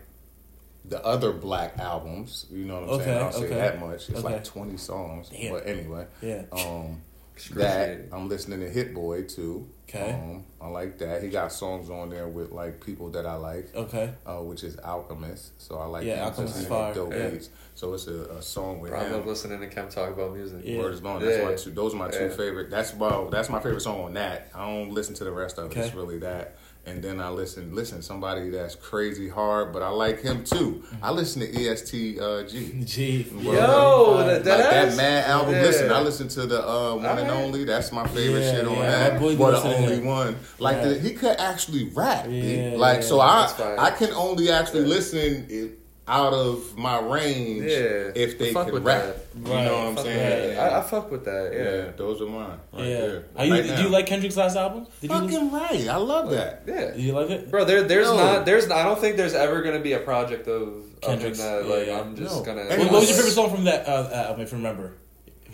[0.87, 3.18] The other black albums, you know what I'm Okay, saying?
[3.24, 3.55] I'll say okay.
[3.55, 4.09] that much.
[4.11, 4.35] It's Okay.
[4.35, 5.30] like 20 songs.
[5.30, 5.53] Damn.
[5.53, 6.43] But anyway, Yeah.
[6.53, 7.01] um,
[7.55, 9.66] that I'm listening to Hit Boy too.
[9.89, 10.12] Okay.
[10.12, 11.22] Um, I like that.
[11.22, 14.12] He got songs on there with like people that I like, Okay.
[14.26, 15.53] uh, which is Alchemist.
[15.61, 16.95] So I like Yeah, Alchemist is fire.
[16.95, 17.28] dope Yeah.
[17.28, 17.51] beats.
[17.74, 19.26] So it's a, a song with Bro, I love him.
[19.28, 20.61] listening to Kem talk about music.
[20.64, 20.78] Yeah.
[20.78, 21.22] Word is bone.
[21.22, 21.45] That's Yeah.
[21.45, 21.70] my two.
[21.70, 22.28] Those are my two Yeah.
[22.37, 22.70] favorite.
[22.70, 23.28] That's well.
[23.30, 24.51] That's my favorite song on that.
[24.55, 25.68] I don't listen to the rest of it.
[25.72, 25.87] Okay.
[25.87, 26.57] It's really that.
[26.87, 27.74] And then I listen.
[27.74, 30.82] Listen, somebody that's crazy hard, but I like him too.
[31.03, 32.72] I listen to EST uh, G.
[32.85, 33.26] G.
[33.41, 34.39] Yo, Fire.
[34.41, 35.55] that- like that mad album.
[35.55, 35.62] Yeah.
[35.62, 37.64] Listen, I listen to the uh, one and only.
[37.64, 39.12] That's my favorite Yeah, shit on yeah, that.
[39.14, 40.89] my boy But the only one, like Yeah.
[40.89, 42.26] the, he could actually rap.
[42.28, 43.51] Yeah, like so, I.
[43.78, 48.12] I can only actually listen it, out of my range Yeah.
[48.14, 49.02] if they Fuck can rap.
[49.02, 49.16] that.
[49.36, 50.48] You know what I'm Fuck saying?
[50.48, 50.72] with that.
[50.72, 51.50] I, I fuck with that.
[51.55, 51.62] yeah.
[51.86, 51.90] Yeah.
[51.96, 52.98] those are mine right yeah.
[53.00, 53.24] there.
[53.36, 54.86] Are you, Right do you like Kendrick's last album?
[55.00, 55.88] Did you, Fucking right.
[55.88, 56.64] I love that.
[56.66, 56.90] Yeah.
[56.92, 57.50] did you like it?
[57.50, 58.16] Bro, there, there's No.
[58.16, 61.66] not, there's, I don't think there's ever gonna be a project of, of Kendrick's, that,
[61.66, 62.00] like, yeah.
[62.00, 62.42] I'm just No.
[62.44, 62.62] gonna.
[62.62, 64.40] And What, what was your favorite song from that uh, album?
[64.42, 65.03] If you remember, if you guys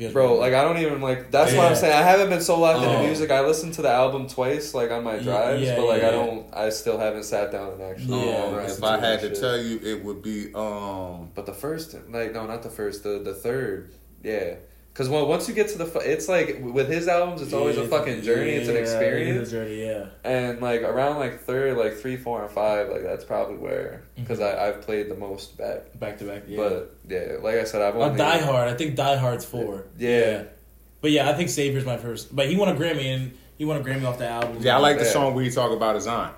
[0.08, 1.30] Bro, like I don't even like.
[1.30, 1.92] That's what I'm saying.
[1.92, 2.90] I haven't been so locked Oh.
[2.90, 3.30] into music.
[3.30, 6.10] I listened to the album twice, like on my drives, yeah, but like yeah, I
[6.12, 6.46] don't.
[6.54, 8.26] I still haven't sat down and actually.
[8.26, 9.40] Yeah, Um, listened if I had to shit.
[9.40, 11.30] tell you, it would be um.
[11.34, 13.02] But the first, like, no, not the first.
[13.02, 13.92] The the third,
[14.22, 14.54] yeah.
[15.00, 17.78] Because well, once you get to the, fu- it's like with his albums, it's always
[17.78, 18.50] a fucking journey.
[18.50, 19.30] it's an experience.
[19.30, 20.06] It is a journey, yeah.
[20.24, 24.40] And like around like third, like three, four, and five, like that's probably where because
[24.40, 24.58] Mhm.
[24.58, 25.98] I I've played the most back.
[25.98, 26.58] Back to back, yeah.
[26.58, 28.68] But yeah, like I said, I've only Die Hard.
[28.68, 29.84] I think Die Hard's four.
[29.96, 30.42] Yeah.
[31.00, 32.36] But yeah, I think Savior's my first.
[32.36, 34.58] But he won a Grammy and he won a Grammy off the album.
[34.60, 35.12] Yeah, I like the Yeah.
[35.12, 36.34] song where you talk about his aunt.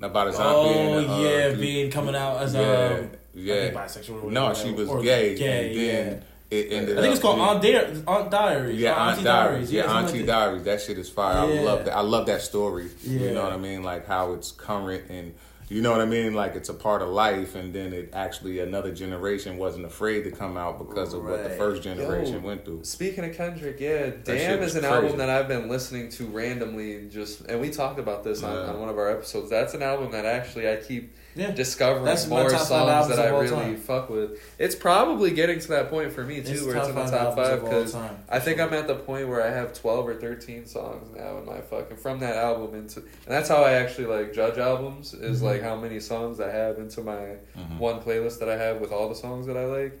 [0.00, 1.10] About his aunt Oh being.
[1.10, 3.54] uh, yeah, being coming out as Yeah, um, yeah.
[3.54, 4.22] I think bisexual.
[4.22, 5.80] Or No, she was or gay, Gay, and
[6.12, 8.78] then it ended I think it's called Aunt, Di- Aunt Diaries.
[8.80, 9.70] Yeah, Aunt Diaries.
[9.70, 10.26] Yeah, something Auntie like.
[10.26, 10.62] Diaries.
[10.64, 11.36] That shit is fire.
[11.36, 11.96] I love that.
[11.96, 12.88] I love that story.
[13.02, 13.82] You know what I mean?
[13.82, 15.34] Like how it's current and
[15.70, 16.32] you know what I mean?
[16.32, 20.30] Like it's a part of life, and then it actually another generation wasn't afraid to
[20.30, 22.40] come out because of what the first generation Yo.
[22.40, 22.84] went through.
[22.84, 24.94] Speaking of Kendrick, yeah, Damn is an crazy.
[24.94, 27.08] album that I've been listening to randomly.
[27.10, 29.50] Just and we talked about this on, on one of our episodes.
[29.50, 31.52] That's an album that actually I keep Yeah.
[31.52, 33.76] discovering That's more songs that I really time.
[33.76, 34.40] fuck with.
[34.58, 37.36] It's probably getting to that point for me too, It's where it's in the top
[37.36, 37.94] five because.
[38.28, 41.46] I think I'm at the point where I have twelve or thirteen songs now in
[41.46, 45.40] my fucking from that album into, and that's how I actually like judge albums is
[45.40, 45.44] Mhm.
[45.44, 47.78] like how many songs I have into my Mhm.
[47.78, 49.92] one playlist that I have with all the songs that I like.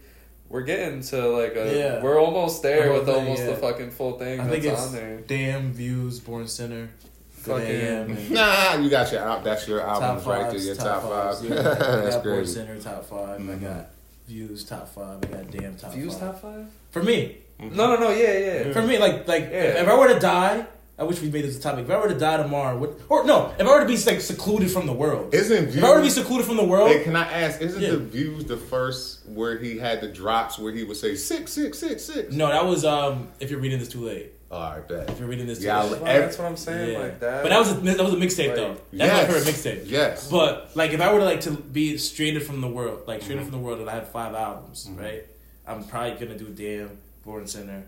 [0.50, 2.02] We're getting to like a, Yeah.
[2.02, 3.50] we're almost there The whole with thing, almost yeah.
[3.50, 5.16] the fucking full thing I that's think it's on there.
[5.26, 10.50] Damn Views, Born Sinner, Good Fucking- Nah, you got your al- that's your albums right
[10.50, 10.60] there.
[10.60, 11.50] Your top, fives, five.
[11.50, 11.56] Yeah.
[12.06, 12.54] I got Born crazy.
[12.54, 13.54] Sinner top 5 Mhm.
[13.54, 13.90] I got
[14.26, 15.18] Views top five.
[15.22, 16.32] I got Damn top Views five.
[16.32, 16.66] top five?
[16.90, 18.10] For me, No, no, no.
[18.10, 18.72] Yeah, yeah.
[18.72, 19.56] for me, like like Yeah.
[19.58, 20.66] if, if I were to die,
[20.98, 21.84] I wish we made this a topic.
[21.86, 24.20] If I were to die tomorrow, what, or no, if I were to be like
[24.20, 27.04] secluded from the world, Isn't if I were to be secluded from the world, Hey,
[27.04, 27.62] can I ask?
[27.62, 27.90] Isn't Yeah.
[27.92, 31.78] the views the first where he had the drops where he would say six, six,
[31.78, 32.32] six, six?
[32.34, 33.28] no, that was um.
[33.40, 35.10] If you're reading this too late, All right, bet.
[35.10, 35.92] if you're reading this too Yeah, late.
[35.98, 36.92] I'll- that's what I'm saying.
[36.92, 36.98] Yeah.
[37.00, 37.42] Like that.
[37.42, 38.74] But that was a that was a mixtape Like, though.
[38.74, 39.28] That's yes.
[39.28, 39.90] my favorite mixtape.
[39.90, 40.30] Yes.
[40.30, 43.42] But like, if I were to like to be straighted from the world, like straighted
[43.44, 43.48] Mhm.
[43.50, 44.98] from the world, and I had five albums, Mhm.
[44.98, 45.26] right?
[45.66, 46.96] I'm probably gonna do Damn,
[47.26, 47.82] Born Sinner,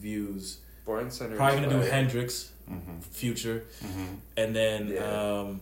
[0.00, 0.58] Views.
[0.84, 1.36] Born Sinner.
[1.36, 1.90] Probably is gonna do fire.
[1.92, 5.40] Hendrix, hmm Future, hmm and then Yeah.
[5.40, 5.60] um,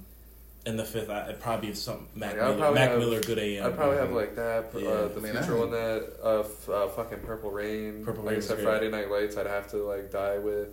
[0.64, 2.72] and the fifth, I, probably be some Mac Like, Miller.
[2.72, 3.66] Mac have- Miller, Good AM.
[3.66, 4.70] I'd probably have like that.
[4.76, 4.88] Yeah.
[4.88, 8.04] uh, the I mean, future I- one that uh, f- uh, fucking Purple Rain.
[8.04, 8.60] Purple like I said.
[8.60, 9.36] Friday Night Lights.
[9.36, 10.68] I'd have to like die with.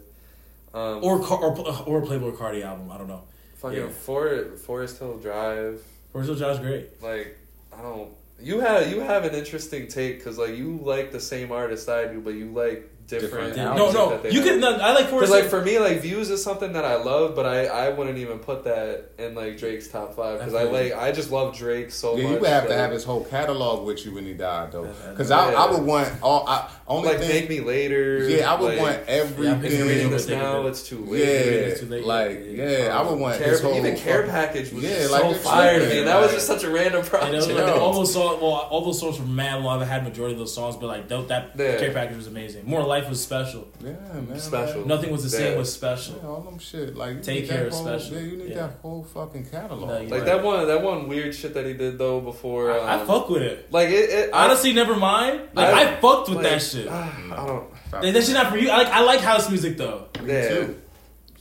[0.74, 1.52] Um, or Car- or
[1.88, 2.92] or Playboi Carti album.
[2.92, 3.24] I don't know.
[3.56, 3.88] fucking yeah.
[3.90, 5.82] For- Forest Hill Drive.
[6.12, 7.02] Forest Hill Drive's great.
[7.02, 7.38] Like
[7.78, 8.12] I don't.
[8.42, 12.06] You have you have an interesting take because like you like the same artist I
[12.06, 13.56] do, but you like different.
[13.56, 14.48] Different No, no, that they you have.
[14.50, 14.62] could.
[14.62, 17.36] No, I like Because Forest like for me, like views is something that I love,
[17.36, 20.94] but I, I wouldn't even put that in like Drake's top five because I like
[20.94, 22.34] I just love Drake so Yeah, much.
[22.34, 24.86] you would have to have his whole catalog with you when he died, though.
[24.86, 25.38] Yeah, Because yeah.
[25.40, 26.48] I, I would want all.
[26.48, 28.28] I, only like thing, make me later.
[28.28, 29.88] Yeah, I would like, want Yeah, I'm If you're everything.
[29.88, 31.20] reading this now, it's too late.
[31.20, 31.54] Yeah, late.
[31.68, 32.04] It's too late.
[32.06, 35.22] like yeah, I would want Care, his whole even Care Package was Yeah, just like
[35.22, 37.46] so it's fire to me, and that was just such a random And it was
[37.48, 37.60] project.
[37.68, 37.82] like, Yo.
[37.82, 39.82] all those songs, well, all those songs were mad long.
[39.82, 42.66] I had majority of those songs, but like that, that care package was amazing.
[42.66, 43.68] More life was special.
[43.84, 43.92] Yeah,
[44.28, 44.40] man.
[44.40, 44.78] Special.
[44.80, 45.52] like, Nothing was the same.
[45.54, 45.58] Yeah.
[45.58, 46.16] Was special.
[46.22, 46.96] Yeah, all them shit.
[46.96, 48.14] Like you Take need Care that is whole, special.
[48.18, 48.56] Yeah, you need Yeah.
[48.68, 49.88] that whole fucking catalog.
[49.88, 50.26] No, Like right.
[50.26, 52.72] that one, that one weird shit that he did though before.
[52.72, 53.72] Um, I, I fuck with it.
[53.72, 55.42] Like it, it Honestly, never mind.
[55.54, 56.88] Like I- I, fucked with like, that shit.
[56.90, 57.70] I don't.
[57.92, 58.70] That, that shit not for you.
[58.70, 60.08] I like I like house music though.
[60.22, 60.50] Me Yeah.
[60.50, 60.82] too.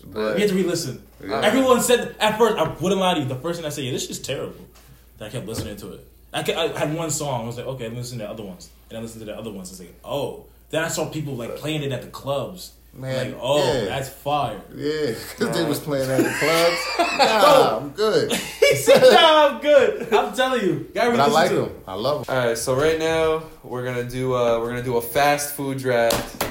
[0.07, 1.03] But You have to re-listen.
[1.23, 1.41] Yeah.
[1.43, 3.27] Everyone said at first I wouldn't lie to you.
[3.27, 4.65] The first thing I said, yeah, this is terrible.
[5.19, 6.07] Then I kept listening to it.
[6.33, 7.43] I, kept, I had one song.
[7.43, 9.51] I was like, okay, listen to the other ones, and I listened to the other
[9.51, 9.71] ones.
[9.71, 10.45] I was like, oh.
[10.71, 12.73] Then I saw people like playing it at the clubs.
[12.93, 13.85] Man, like, oh, yeah.
[13.85, 14.61] that's fire.
[14.75, 17.09] yeah, because they was playing at the clubs.
[17.19, 18.33] Nah, I'm good.
[18.69, 20.13] He said, "No, I'm good.
[20.13, 21.71] I'm telling you, gotta But I like them.
[21.87, 22.37] I love them.
[22.37, 25.79] All right, so right now we're gonna do uh, we're gonna do a fast food
[25.79, 26.45] draft.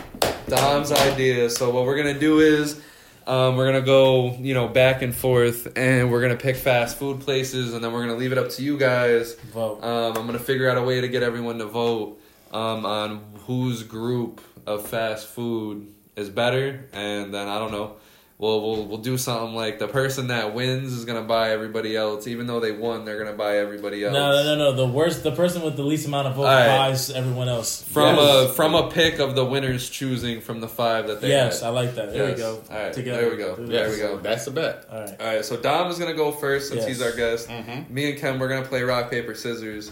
[0.48, 1.50] Dom's idea.
[1.50, 2.82] So what we're gonna do is
[3.28, 7.20] um, we're gonna go you know back and forth, and we're gonna pick fast food
[7.20, 9.36] places, and then we're gonna leave it up to you guys.
[9.54, 9.84] Vote.
[9.84, 12.20] Um, I'm gonna figure out a way to get everyone to vote
[12.52, 17.96] um, on whose group of fast food is better, and then I don't know.
[18.40, 22.28] We'll, we'll we'll do something like the person that wins is gonna buy everybody else,
[22.28, 24.14] even though they won, they're gonna buy everybody else.
[24.14, 24.72] No, no, no, no.
[24.74, 26.68] The worst, the person with the least amount of votes All right.
[26.90, 27.82] buys everyone else.
[27.82, 28.52] From yes.
[28.52, 31.68] a from a pick of the winners choosing from the five that they yes, had.
[31.68, 32.14] I like that.
[32.14, 32.38] There Yes.
[32.38, 32.64] we go.
[32.70, 33.22] All right, Together.
[33.22, 33.56] there we go.
[33.56, 33.98] Do Yeah, this.
[33.98, 34.22] there we go.
[34.22, 34.86] That's the bet.
[34.92, 35.20] All right.
[35.20, 36.88] All right, so Dom is gonna go first since Yes.
[36.90, 37.48] he's our guest.
[37.50, 37.92] Mm-hmm.
[37.92, 39.92] Me and Kem, we're gonna play rock paper scissors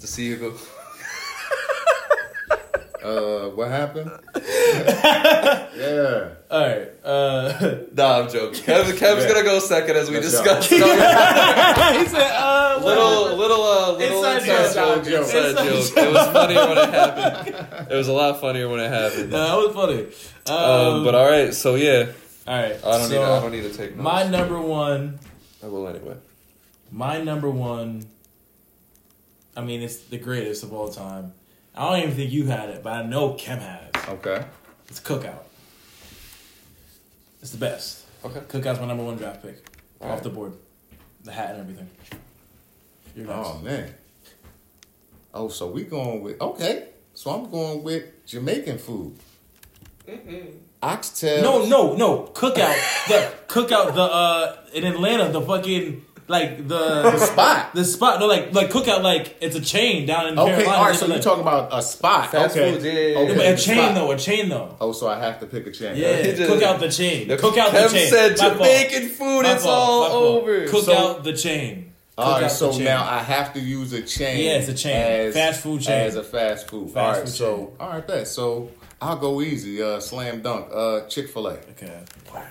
[0.00, 0.52] to see who.
[3.04, 4.10] Uh, what happened?
[5.76, 6.28] yeah.
[6.50, 6.88] All right.
[7.04, 8.62] Uh, nah, I'm joking.
[8.64, 9.28] Kev, Kev's Yeah.
[9.28, 10.70] gonna go second as we Let's discussed.
[10.70, 15.04] he said, uh, little, little, uh, little Inside inside, joke.
[15.04, 15.20] joke.
[15.20, 15.94] Inside Inside joke.
[15.94, 15.96] joke.
[16.06, 17.90] It was funnier when it happened.
[17.92, 19.30] It was a lot funnier when it happened.
[19.30, 20.06] No, that was funny.
[20.48, 22.06] Um, Um, but all right, so yeah,
[22.46, 22.72] all right.
[22.72, 23.14] I don't so need.
[23.16, 24.02] To, I don't need to take notes.
[24.02, 25.18] My number one.
[25.62, 26.16] I will anyway.
[26.90, 28.06] My number one.
[29.56, 31.32] I mean, it's the greatest of all time.
[31.76, 33.90] I don't even think you had it, but I know Kem has.
[34.08, 34.44] Okay.
[34.88, 35.42] It's Cookout.
[37.42, 38.04] It's the best.
[38.24, 38.40] Okay.
[38.40, 39.64] Cookout's my number one draft pick.
[40.00, 40.22] All off right.
[40.22, 40.52] the board.
[41.24, 41.90] The hat and everything.
[43.16, 43.48] You're next.
[43.48, 43.94] Oh man.
[45.32, 46.88] Oh, so we going with okay.
[47.14, 49.18] So I'm going with Jamaican food.
[50.82, 51.42] Oxtail.
[51.42, 52.30] No, no, no.
[52.34, 53.08] Cookout.
[53.08, 53.94] the cookout.
[53.94, 55.32] The uh in Atlanta.
[55.32, 57.74] The fucking like the The spot.
[57.74, 58.20] The spot.
[58.20, 59.02] No, like like cookout.
[59.02, 60.78] Like it's a chain down in Okay, Carolina.
[60.78, 60.96] all right.
[60.96, 62.30] So Like- you're talking about a spot.
[62.32, 62.72] Fast okay.
[62.72, 63.18] food, yeah, yeah, yeah.
[63.32, 63.94] Okay, a chain spot.
[63.94, 64.10] though.
[64.12, 64.76] A chain though.
[64.80, 65.96] Oh, so I have to pick a chain.
[65.96, 67.28] Yeah, He just- cook out the chain.
[67.28, 68.10] The- Cook out Kev the chain.
[68.10, 68.58] said My fault.
[69.18, 69.42] Food.
[69.42, 70.66] My it's fault, all my over.
[70.68, 71.92] Cook So- out the chain.
[72.16, 74.44] Cook All out right, the so now I have to use a chain.
[74.44, 74.94] Yeah, it's a chain.
[74.94, 76.00] As, Fast food chain.
[76.06, 76.90] As a fast food.
[76.92, 77.68] Fast all right, food so chain.
[77.80, 78.28] all right, bet.
[78.28, 78.70] So
[79.02, 79.82] I'll go easy.
[79.82, 80.68] Uh, slam dunk.
[80.72, 81.52] Uh, Chick Fil A.
[81.54, 81.92] Okay.
[82.32, 82.42] Wow.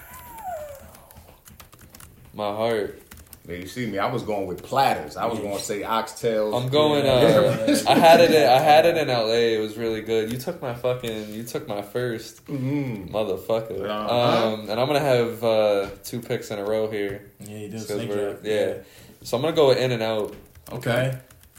[2.34, 2.99] My heart.
[3.46, 3.98] There you see me.
[3.98, 5.18] I was going with platters.
[5.18, 6.56] I was going to say oxtails.
[6.62, 7.06] I'm going.
[7.06, 8.32] Uh, I had it.
[8.32, 9.56] In, I had it in L.A.
[9.56, 10.32] It was really good.
[10.32, 11.34] You took my fucking.
[11.34, 13.12] You took my first Mm.
[13.12, 13.89] motherfucker.
[13.89, 14.54] Uh-huh.
[14.54, 17.32] Um, and I'm gonna have uh, two picks in a row here.
[17.41, 18.46] Yeah, you do Just 'cause snake we're- draft.
[18.46, 18.74] yeah.
[19.24, 20.34] So I'm gonna go with In and Out.
[20.72, 21.18] Okay.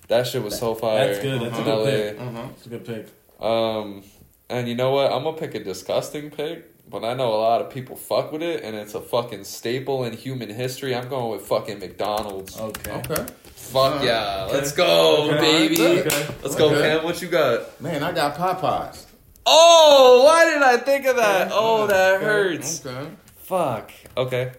[0.09, 1.07] That shit was so fire.
[1.09, 1.41] That's good.
[1.43, 1.85] That's a in good LA.
[1.85, 2.18] pick.
[2.18, 2.51] Mm-hmm.
[2.57, 3.07] It's a good pick.
[3.47, 4.03] Um,
[4.49, 5.12] and you know what?
[5.12, 8.43] I'm gonna pick a disgusting pick, but I know a lot of people fuck with
[8.43, 10.95] it, and it's a fucking staple in human history.
[10.95, 12.59] I'm going with fucking McDonald's.
[12.59, 12.91] Okay.
[12.93, 13.26] Okay.
[13.55, 14.55] Fuck Uh, yeah, okay.
[14.55, 15.41] let's go, Okay.
[15.68, 16.01] baby.
[16.01, 16.26] Okay.
[16.43, 16.97] Let's go, Okay.
[16.97, 17.05] Kem.
[17.05, 17.80] What you got?
[17.80, 19.07] Man, I got Popeyes.
[19.47, 21.51] Oh, why did I think of that?
[21.53, 22.85] Oh, that hurts.
[22.85, 23.11] Okay.
[23.39, 23.91] Fuck.
[24.16, 24.53] Okay.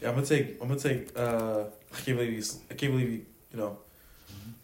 [0.00, 0.60] Yeah, I'm gonna take.
[0.60, 1.08] I'm gonna take.
[1.16, 2.42] Uh, I can't believe you.
[2.70, 3.26] I can't believe you.
[3.52, 3.78] You know,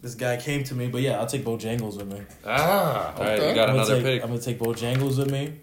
[0.01, 0.87] this guy came to me.
[0.87, 2.21] But yeah, I'll take Bojangles with me.
[2.45, 3.49] Ah, All right, okay.
[3.49, 4.23] you got I'm gonna another take, pick.
[4.23, 5.53] I'm gonna take Bojangles with me.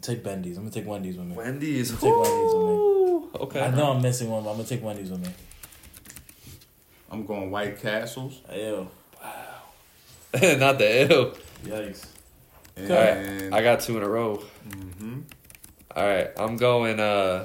[0.00, 0.56] Take Bendy's.
[0.56, 1.36] I'm gonna take Wendy's with me.
[1.36, 1.90] Wendy's.
[1.92, 3.28] Take Wendy's with me.
[3.40, 3.60] Okay.
[3.60, 5.32] I know I'm missing one, but I'm gonna take Wendy's with me.
[7.10, 8.40] I'm going White Castles.
[8.52, 8.88] Ew.
[9.22, 9.62] Wow.
[10.58, 11.36] Not the ill.
[11.64, 12.06] Yikes.
[12.76, 14.36] And All right, I got two in a row.
[14.72, 15.20] hmm
[15.94, 16.98] All right, I'm going.
[16.98, 17.44] uh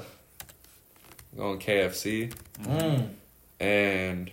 [1.36, 2.32] Going KFC
[2.62, 3.10] Mm.
[3.60, 4.30] and.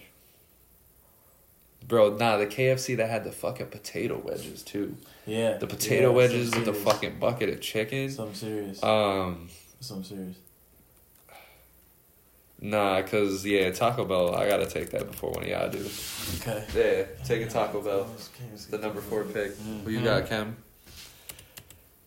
[1.87, 4.97] Bro, nah, the KFC that had the fucking potato wedges too.
[5.27, 5.57] Yeah.
[5.57, 8.09] The potato Yeah, wedges with the fucking bucket of chicken.
[8.09, 8.83] Something serious.
[8.83, 10.35] Um, Something serious.
[12.59, 14.33] nah, cause yeah, Taco Bell.
[14.35, 15.87] I gotta take that before one of y'all do.
[16.39, 16.65] Okay.
[16.75, 18.07] Yeah, taking Taco Bell.
[18.69, 19.55] The number four pick.
[19.83, 20.57] Who you got, Kem?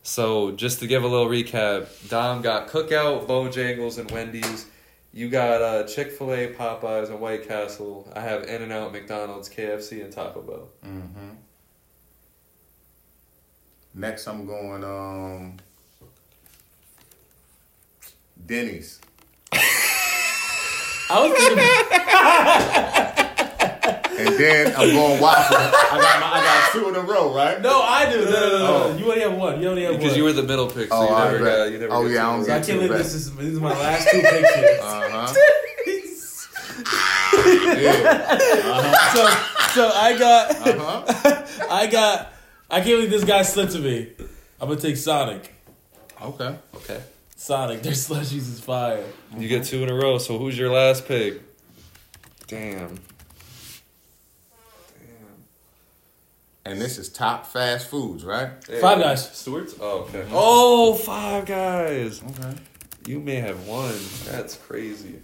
[0.02, 4.66] So just to give a little recap, Dom got Cookout, Bojangles, and Wendy's.
[5.12, 8.10] You got uh, Chick Fil A, Popeyes, and White Castle.
[8.14, 10.68] I have In and Out, McDonald's, KFC, and Taco Bell.
[10.82, 11.30] hmm
[13.94, 15.56] Next, I'm going um
[18.46, 19.00] Denny's.
[19.52, 23.17] I was thinking.
[24.18, 25.56] And then I'm going Waffle.
[25.56, 27.60] I got my, I got two in a row, right?
[27.60, 28.24] no, I do.
[28.24, 28.66] No, no, no, no.
[28.66, 28.96] Oh.
[28.96, 29.62] You only have one.
[29.62, 30.08] You only have Because one.
[30.08, 31.70] Because you were the middle pick, so Oh, you I never got.
[31.72, 32.78] You never Oh, yeah, I don't So I use get it.
[32.78, 34.82] can't believe this is this is my last two picks.
[34.82, 35.34] Uh huh.
[37.78, 38.38] Yeah.
[38.64, 39.72] Uh-huh.
[39.74, 41.66] so so I got Uh-huh.
[41.70, 42.32] I got
[42.70, 44.12] I can't believe this guy slipped to me.
[44.60, 45.54] I'm gonna take Sonic.
[46.20, 46.56] Okay.
[46.76, 47.00] Okay.
[47.36, 49.04] Sonic, their slushies is fire.
[49.36, 50.18] You get two in a row.
[50.18, 51.40] So who's your last pick?
[52.48, 52.98] Damn.
[56.68, 58.50] And this is top fast foods, right?
[58.68, 59.30] Hey, Five Guys.
[59.36, 59.74] Stewart's.
[59.80, 60.24] Oh, okay.
[60.30, 62.22] Oh, Five Guys.
[62.22, 62.54] Okay.
[63.06, 63.94] You may have won.
[64.26, 65.20] That's crazy.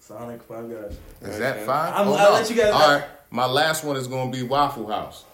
[0.00, 0.92] Sonic, Five Guys.
[1.20, 1.38] Is Okay.
[1.40, 1.94] that five?
[1.94, 2.34] I'm- Oh, I'll no.
[2.38, 3.04] let you guys- All right.
[3.30, 5.24] My last one is going to be Waffle House.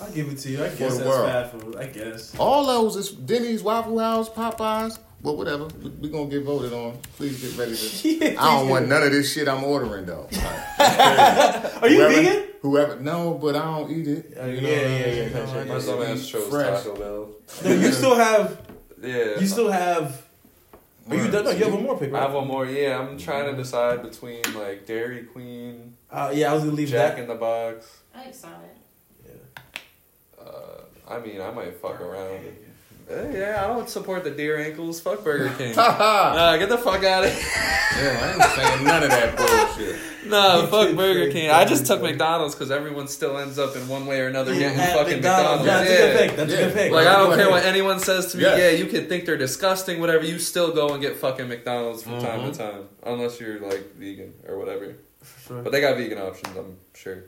[0.00, 0.62] I'll give it to you.
[0.62, 1.30] I For guess the that's world.
[1.30, 1.76] fast food.
[1.76, 2.32] I guess.
[2.38, 4.98] All those is Denny's, Waffle House, Popeyes.
[5.22, 5.64] Well, whatever.
[5.82, 6.98] We're we going to get voted on.
[7.16, 8.08] Please get ready to.
[8.08, 10.28] Yeah, I don't please want none of this shit I'm ordering, though.
[10.78, 12.44] Are you whoever, vegan?
[12.66, 12.96] Whoever.
[13.00, 14.36] No, but I don't eat it.
[14.36, 15.64] Uh, You yeah, know, yeah, I yeah, mean, yeah, I yeah.
[15.64, 16.82] My just dumb ass chose fresh.
[16.82, 17.28] Taco Bell.
[17.64, 18.60] No, you still have.
[19.02, 19.38] Yeah.
[19.40, 20.22] You still have.
[21.08, 21.44] Oh, you done?
[21.44, 22.66] No, you have one more pick, I have one more.
[22.66, 26.88] Yeah, I'm trying to decide between like Dairy Queen, Uh, yeah, I was gonna leave
[26.88, 27.22] Jack that.
[27.22, 27.98] in the Box.
[28.12, 28.74] I like Sonic.
[30.38, 32.40] Uh, I mean, I might fuck around.
[33.08, 35.00] Yeah, I don't support the deer ankles.
[35.00, 35.76] Fuck Burger King.
[35.76, 37.42] Nah, get the fuck out of here.
[38.02, 39.96] yeah, I ain't saying none of that bullshit.
[40.26, 41.50] Nah, fuck Burger King.
[41.50, 44.76] I just took McDonald's because everyone still ends up in one way or another getting
[44.76, 45.64] At fucking McDonald's.
[45.64, 46.36] Yeah, that's a good pick.
[46.36, 46.58] That's Yeah.
[46.58, 46.92] a good pick.
[46.92, 48.42] Like I don't care what anyone says to me.
[48.42, 48.58] Yes.
[48.58, 50.24] Yeah, you can think they're disgusting, whatever.
[50.24, 52.52] You still go and get fucking McDonald's from time Mhm.
[52.54, 54.96] to time, unless you're like vegan or whatever.
[55.46, 55.62] Sure.
[55.62, 57.22] But they got vegan options, I'm sure.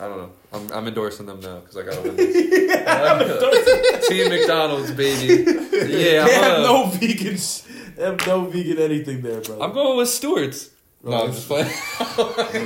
[0.00, 0.30] I don't know.
[0.52, 4.08] I'm, I'm endorsing them now because I got to win this.
[4.08, 5.44] Team McDonald's, baby.
[5.74, 7.94] Yeah, They I'm, have uh, no vegans.
[7.96, 9.60] They have no vegan anything there, bro.
[9.60, 10.70] I'm going with Stewart's.
[11.02, 11.66] No, I'm just playing.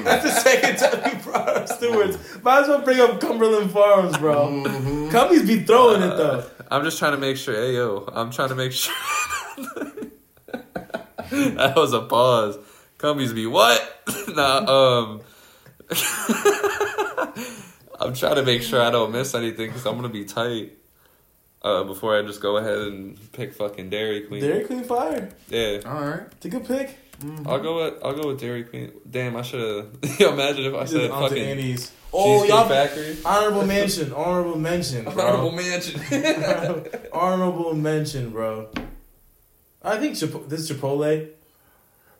[0.04, 2.42] That's the second time you brought up Stewart's.
[2.42, 4.46] Might as well bring up Cumberland Farms, bro.
[4.46, 5.08] Mm-hmm.
[5.08, 6.44] Cumbies be throwing it though.
[6.70, 7.54] I'm just trying to make sure.
[7.54, 8.94] Hey, yo, I'm trying to make sure.
[11.30, 12.58] that was a pause.
[12.98, 13.80] Cumbies be what?
[14.28, 14.58] nah,
[15.08, 15.20] um.
[18.00, 20.72] I'm trying to make sure I don't miss anything because I'm gonna be tight.
[21.60, 24.40] Uh, before I just go ahead and pick fucking Dairy Queen.
[24.40, 25.28] Dairy Queen fire.
[25.48, 26.20] Yeah, All right.
[26.36, 26.96] It's a good pick.
[27.46, 28.92] I'll go with I'll go with Dairy Queen.
[29.10, 30.20] Damn, I should have.
[30.20, 31.90] Yo, imagine if I said fucking Annie's.
[32.12, 32.68] Oh, Cheesecake y'all.
[32.68, 33.16] Factory.
[33.24, 34.12] Honorable mention.
[34.12, 35.04] Honorable mention.
[35.04, 35.12] Bro.
[35.26, 36.00] Honorable mansion.
[37.12, 38.68] Honorable mention, bro.
[39.82, 41.28] I think Chipo- this is Chipotle.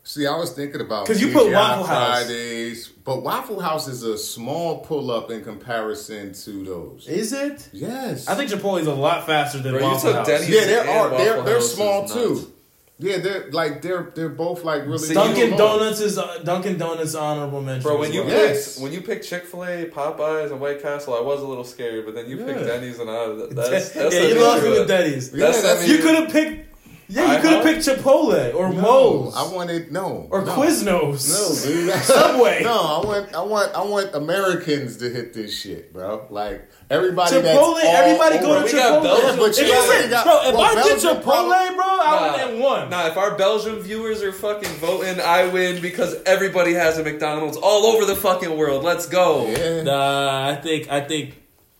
[0.09, 2.23] See, I was thinking about 'Cause you put TGI Waffle House.
[2.23, 7.05] Fridays, but Waffle House is a small pull up in comparison to those.
[7.07, 7.69] Is it?
[7.71, 10.25] Yes, I think Chipotle is a lot faster than Bro, Waffle House.
[10.25, 11.09] Denny's Yeah, there and are.
[11.15, 12.51] They're they're small too.
[12.97, 14.97] Yeah, they're like they're they're both like really.
[14.97, 17.83] See, Dunkin' Donuts is uh, Dunkin' Donuts honorable mention.
[17.83, 18.31] Bro, when as you well.
[18.31, 18.73] Yes.
[18.73, 21.63] picked when you picked Chick Fil A, Popeyes, and White Castle, I was a little
[21.63, 22.07] scared.
[22.07, 25.31] But then you picked Denny's, and I that's that's yeah, you lost me with Denny's.
[25.31, 26.68] Yeah, That's- that's, I mean- You could have picked.
[27.11, 30.51] Yeah, you could have picked Chipotle or no, Moe's I wanted no or no.
[30.55, 31.65] Quiznos.
[31.65, 31.93] No, dude.
[32.03, 32.61] Subway.
[32.63, 36.27] No, I want, I want, I want Americans to hit this shit, bro.
[36.29, 37.31] Like everybody.
[37.37, 39.01] Chipotle, that's everybody go to Chipotle.
[39.03, 39.37] Belgium.
[39.39, 41.23] But If you you got- said, you got- bro, if well, I did Belgium Chipotle,
[41.23, 42.31] probably- bro, I Nah.
[42.31, 42.89] would have won.
[42.91, 47.57] Nah, if our Belgian viewers are fucking voting, I win because everybody has a McDonald's
[47.57, 48.83] all over the fucking world.
[48.83, 49.47] Let's go.
[49.47, 49.81] Yeah.
[49.81, 51.35] Nah, I think I think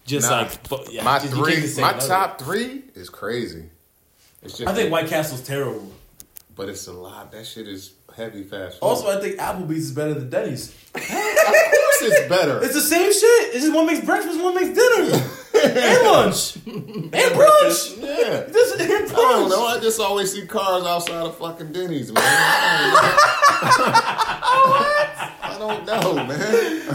[0.08, 0.42] just Nah.
[0.72, 2.08] like yeah, my just- three, my another.
[2.08, 3.66] top three is crazy.
[4.42, 5.92] It's just I think White Castle's terrible.
[6.56, 7.32] but it's a lot.
[7.32, 8.80] That shit is heavy fast.
[8.80, 8.86] food.
[8.86, 10.70] Also, I think Applebee's is better than Denny's.
[10.96, 12.62] of course it's better.
[12.64, 13.54] It's the same shit.
[13.56, 15.06] It's just one makes breakfast, one makes dinner,
[15.64, 17.98] and lunch, and brunch.
[18.02, 18.42] yeah.
[18.48, 19.14] This and brunch.
[19.14, 19.66] I don't know.
[19.66, 22.24] I just always see cars outside of fucking Denny's, man.
[22.24, 23.16] What?
[25.42, 26.28] I don't know, man.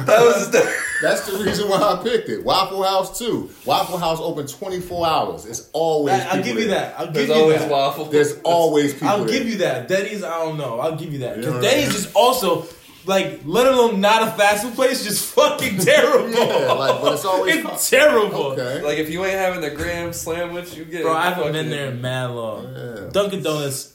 [0.06, 2.44] That was the, That's the reason why I picked it.
[2.44, 3.50] Waffle House too.
[3.66, 5.44] Waffle House open twenty four hours.
[5.46, 6.20] It's always.
[6.22, 6.98] I'll give you that.
[6.98, 7.70] I'll give there's you always that.
[7.70, 8.04] waffle.
[8.06, 9.08] There's always people.
[9.08, 9.38] I'll there.
[9.38, 9.88] give you that.
[9.88, 10.80] Denny's, I don't know.
[10.80, 11.36] I'll give you that.
[11.36, 12.66] Because know Denny's I is also,
[13.06, 16.30] like, let alone not a fast food place, just fucking terrible.
[16.30, 18.52] Yeah, like, but it's always it's terrible.
[18.52, 18.82] Okay.
[18.82, 21.02] like if you ain't having the graham sandwich, you get.
[21.02, 22.72] Bro, I haven't been there in mad long.
[22.74, 23.08] Yeah.
[23.12, 23.94] Dunkin' Donuts,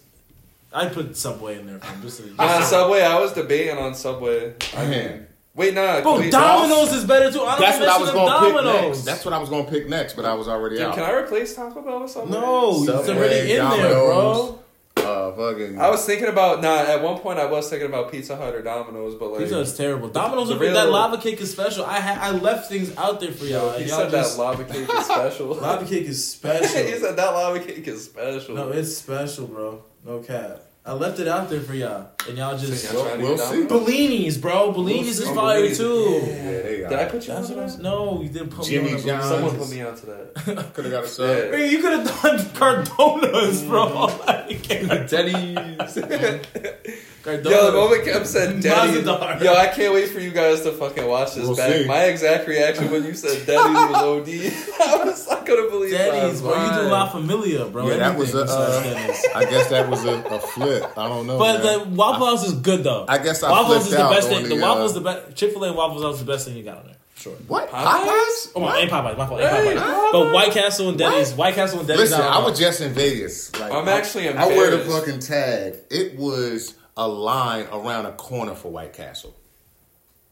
[0.73, 1.79] I put Subway in there.
[1.79, 3.01] From just Nah, uh, Subway.
[3.01, 4.53] I was debating on Subway.
[4.77, 6.01] I mean, wait, nah.
[6.01, 7.41] Bro, wait, Domino's is better too.
[7.41, 8.95] I don't That's what I was going gonna to pick Domino's.
[8.97, 9.05] next.
[9.05, 10.93] That's what I was gonna pick next, but I was already Dude, out.
[10.95, 12.31] can I replace Taco Bell with Subway?
[12.31, 14.59] no, it's Subway, already in there, bro.
[14.99, 15.79] Uh, fucking.
[15.79, 16.75] I was thinking about nah.
[16.75, 19.75] At one point, I was thinking about Pizza Hut or Domino's, but like Pizza is
[19.75, 20.09] terrible.
[20.09, 21.85] Domino's The over that lava cake is special.
[21.85, 23.77] I ha- I left things out there for y'all.
[23.77, 25.47] he y'all said just, that lava cake is special.
[25.55, 26.67] lava cake is he special.
[26.99, 28.55] said that lava cake is special.
[28.55, 29.83] no, it's special, bro.
[30.05, 30.61] No cap.
[30.85, 33.35] I left it out there for y'all, and y'all just So y'all trying to We'll
[33.37, 33.59] get see.
[33.59, 33.67] down?
[33.67, 34.71] Bellini's, bro.
[34.71, 35.77] Bellini's is Oh, fire Bellini's.
[35.77, 36.21] too.
[36.25, 37.81] Yeah, they Did I put you That's on what I'm that?
[37.81, 39.25] No, you didn't put Jimmy me on John's.
[39.25, 40.73] Someone put me onto that.
[40.73, 41.27] Could have got a sub.
[41.29, 41.51] Yeah.
[41.57, 44.07] Hey, you could have done Cardonas, bro.
[44.29, 45.97] Like, Denny's.
[47.23, 47.51] Cardonas.
[47.51, 49.41] Yo, the moment Kev said Denny's, Mazadar.
[49.43, 51.73] yo, I can't wait for you guys to fucking watch this We'll back.
[51.73, 51.85] see.
[51.85, 54.29] My exact reaction when you said Denny's was OD.
[54.87, 56.47] I was, I couldn't believe Denny's, that.
[56.47, 56.65] bro.
[56.65, 57.89] You do La Familia, bro.
[57.89, 59.11] Yeah, that was Everything a.
[59.11, 60.97] Uh, I guess that was a, a flip.
[60.97, 61.37] I don't know.
[61.37, 61.89] But man.
[61.89, 63.05] the Waffle House is good though.
[63.07, 64.43] I guess I Waffles is the best thing.
[64.43, 65.35] The, the, Waffles uh, the best.
[65.35, 66.95] Chick Fil A and Waffle House is the best thing you got on there.
[67.19, 67.33] Sure.
[67.47, 67.83] what Popeyes?
[67.83, 68.51] Popeyes?
[68.55, 68.79] Oh, What?
[68.81, 69.17] ain't Popeyes.
[69.17, 69.41] My fault.
[69.41, 70.11] Ain't Hey, Popeyes.
[70.13, 71.33] But White Castle and Denny's.
[71.33, 72.09] White Castle and Denny's.
[72.11, 73.53] Listen, I was just in Vegas.
[73.59, 75.75] Like, I'm I- actually I wear the fucking tag.
[75.91, 79.35] It was a line around a corner for White Castle.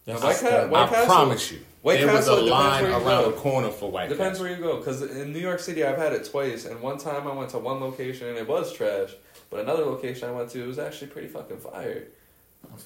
[0.06, 1.60] That's White just- Ca- White I Castle- promise you.
[1.82, 3.30] White there Castle, it was a line around go.
[3.30, 4.46] a corner for White Depends Castle.
[4.46, 7.28] where you go, because in New York City, I've had it twice, and one time
[7.28, 9.12] I went to one location and it was trash,
[9.50, 12.08] but another location I went to it was actually pretty fucking fire.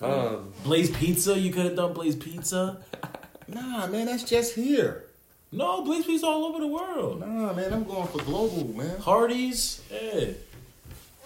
[0.02, 1.38] Um, Blaze Pizza.
[1.40, 2.80] You could have done Blaze Pizza.
[3.54, 5.04] Nah, man, that's just here.
[5.52, 7.20] No, Blaze Pizza all over the world.
[7.20, 8.98] Nah, man, I'm going for global, man.
[9.00, 9.82] Hardee's.
[9.92, 10.28] Yeah.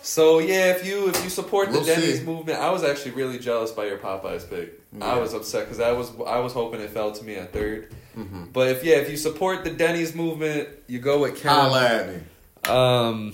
[0.02, 2.26] so yeah, if you if you support the We'll Denny's see.
[2.26, 4.80] movement, I was actually really jealous by your Popeyes pick.
[5.02, 5.20] I Yeah.
[5.20, 8.54] was upset because I was I was hoping it fell to me at 3rd Mhm.
[8.54, 11.52] But if yeah, if you support the Denny's movement, you go with Kem.
[11.52, 12.22] Holla at me.
[12.70, 13.34] Um,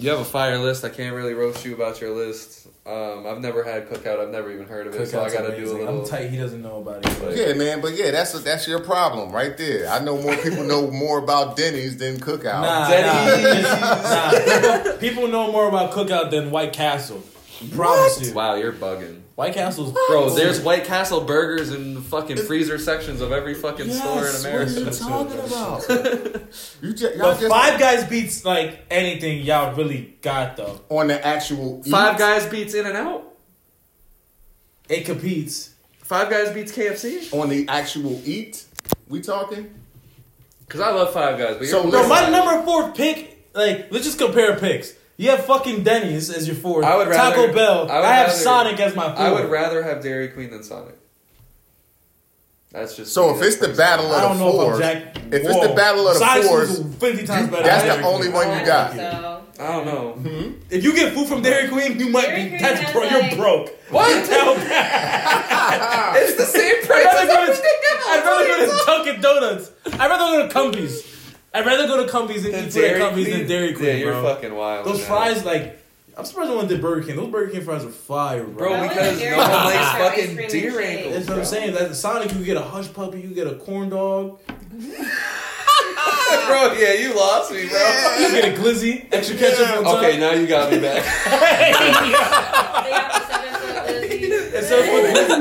[0.00, 0.84] you have a fire list.
[0.84, 2.66] I can't really roast you about your list.
[2.86, 4.18] Um, I've never had cookout.
[4.20, 6.02] I've never even heard of it, so I got to do a little.
[6.02, 6.30] I'm tight.
[6.30, 7.22] He doesn't know about it.
[7.22, 9.88] Like- Yeah, man, but yeah, that's that's your problem right there.
[9.88, 12.62] I know more people know more about Denny's than Cookout.
[12.62, 13.62] Nah, Denny's.
[13.64, 14.00] nah.
[14.02, 14.82] nah.
[14.82, 17.22] People, people know more about Cookout than White Castle.
[17.72, 18.34] Promise you.
[18.34, 20.28] Wow, you're bugging, White Castle's bro.
[20.28, 24.22] There's White Castle burgers in the fucking freezer sections of every fucking Yes, store in
[24.22, 24.80] what are America.
[24.80, 26.42] you talking about?
[26.82, 30.82] you just, y'all But just Five Guys beats like anything y'all really got though.
[30.90, 32.18] on the actual Five?
[32.18, 33.32] Guys beats In and Out.
[34.90, 35.72] It competes.
[36.02, 37.32] Five Guys beats KFC.
[37.32, 38.62] on the actual eat.
[39.08, 39.72] We talking?
[40.68, 44.04] Cause I love Five Guys, but So you're Bro, my number four pick, like, let's
[44.04, 44.92] just compare picks.
[45.20, 46.82] You have fucking Denny's as your fourth.
[46.82, 47.90] I would rather- Taco Bell.
[47.90, 49.18] I I, would have rather- Sonic as my fourth.
[49.18, 50.94] I would rather have Dairy Queen than Sonic.
[52.72, 55.16] That's just So me, if it's the battle I of the know if fours, Jack.
[55.18, 57.64] if it's the battle of the Sonic's fours, fifty times better.
[57.64, 58.94] that's the only one you got.
[58.94, 59.42] So.
[59.60, 60.12] I don't know.
[60.12, 60.52] Hmm?
[60.70, 62.48] If you get food from Dairy Queen, you might Dairy be.
[62.50, 63.68] Queen That's bro, like- you're broke.
[63.90, 64.24] What?
[64.26, 66.12] Tell that.
[66.16, 67.62] it's the same price I'd rather go to,
[68.06, 69.70] I'd rather go to Dunkin' Donuts.
[69.84, 71.19] I'd rather go to Cumbies.
[71.52, 73.94] I'd rather go to Cumbies and Than eat food at Cumbies than Dairy Queen, Yeah,
[73.94, 74.22] you're bro.
[74.34, 74.86] fucking wild.
[74.86, 75.06] Those man.
[75.08, 75.78] fries, like,
[76.16, 77.16] I'm surprised no one did Burger King.
[77.16, 78.68] Those Burger King fries are fire, bro.
[78.68, 81.14] Bro, I like because no one likes fucking cream and deer ankles.
[81.14, 81.74] That's what I'm saying.
[81.74, 84.56] That Sonic, you get a hush puppy, you get a corn dog, bro,
[86.72, 87.78] yeah, you lost me, bro.
[88.18, 89.98] you get a glizzy, extra ketchup on top.
[89.98, 91.04] Okay, now you got me back.
[92.80, 94.56] They got the seven foot Lizzie.
[94.56, 94.82] And so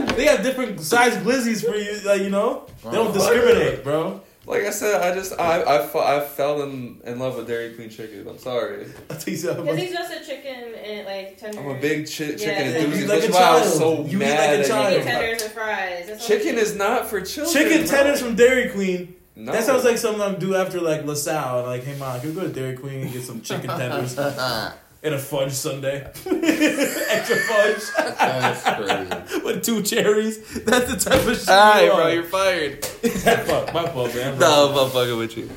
[0.08, 2.66] for- they have different size glizzies for you, like you know.
[2.84, 4.22] They don't discriminate, bro.
[4.50, 7.90] Like I said, I just I I, I fell in, in love with Dairy Queen
[7.92, 8.28] chicken.
[8.28, 8.88] I'm sorry.
[9.10, 9.64] I tell you something.
[9.64, 11.60] Because he's just a chicken and like tender.
[11.60, 12.62] I'm a big chi- chicken Yeah.
[12.64, 13.00] enthusiast.
[13.00, 14.92] You like That's a why I was so You eat mad like a at child.
[14.94, 14.98] you.
[15.00, 16.08] Chicken tenders and fries.
[16.08, 17.54] That's all Chicken is not for children.
[17.64, 17.88] Chicken bro.
[17.96, 19.16] tenders from Dairy Queen.
[19.36, 19.52] No.
[19.52, 21.66] That sounds like something I'm do after like LaSalle.
[21.68, 24.16] Like, hey mom, can we go to Dairy Queen and get some chicken tenders
[25.04, 26.02] and a fudge sundae?
[26.26, 29.44] Extra fudge That's crazy.
[29.46, 30.64] with two cherries.
[30.64, 31.50] That's the type of shit.
[31.50, 32.14] All right, you bro, are.
[32.14, 32.86] you're fired.
[33.46, 34.38] Fuck, my fault, man.
[34.40, 35.50] no, I'm fucking with you.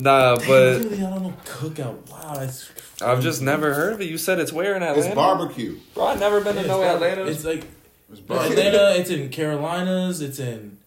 [0.00, 2.08] Nah, Damn, but clearly I don't know cookout.
[2.10, 2.70] Wow, that's.
[3.02, 4.04] I've just never heard of it.
[4.08, 5.06] You said it's where in Atlanta?
[5.06, 5.78] It's barbecue.
[5.94, 7.26] Bro, I've never been to It's no bar- Atlanta.
[7.26, 7.64] It's like
[8.10, 8.58] It's barbecue.
[8.58, 8.98] Atlanta.
[9.00, 10.22] It's in Carolinas.
[10.22, 10.78] It's in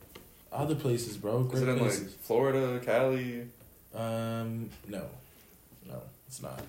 [0.52, 1.48] other places, bro.
[1.54, 1.92] Is it in like.
[1.92, 3.48] Florida, Cali?
[3.94, 5.04] Um, no,
[5.88, 6.62] no, it's not.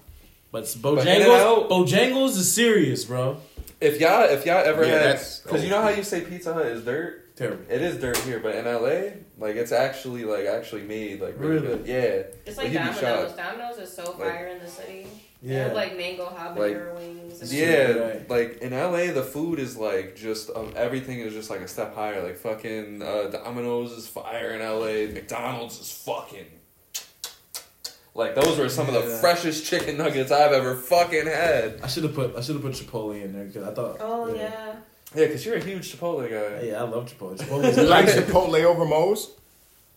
[0.52, 1.16] But it's But Bojangles.
[1.16, 3.38] In-N-Out- Bojangles is serious, bro.
[3.80, 6.54] If y'all if y'all ever Yeah, had that's- because you know how you say Pizza
[6.54, 7.22] Hut is dirt.
[7.36, 7.64] Terrible.
[7.68, 11.56] It is dirt here, but in LA, like it's actually like actually made like really,
[11.58, 11.66] Really?
[11.78, 11.86] good.
[11.86, 13.32] Yeah, It's Like, like Domino's.
[13.32, 15.06] Domino's is so Like- fire in the city.
[15.42, 15.64] They Yeah.
[15.64, 17.42] have like mango habanero wings.
[17.42, 17.90] And yeah.
[17.92, 18.30] right.
[18.30, 21.94] Like in LA, the food is like just um, everything is just like a step
[21.94, 22.22] higher.
[22.22, 25.12] Like fucking uh, Domino's is fire in LA.
[25.12, 26.46] McDonald's is fucking.
[28.16, 31.80] Like those were some of the freshest chicken nuggets I've ever fucking had.
[31.82, 33.98] I should have put I should have put Chipotle in there because I thought.
[34.00, 34.76] Oh yeah.
[35.14, 36.66] Yeah, because you're a huge Chipotle guy.
[36.66, 37.38] Yeah, I love Chipotle.
[37.38, 39.30] Chipotle's You like like Chipotle over Moe's?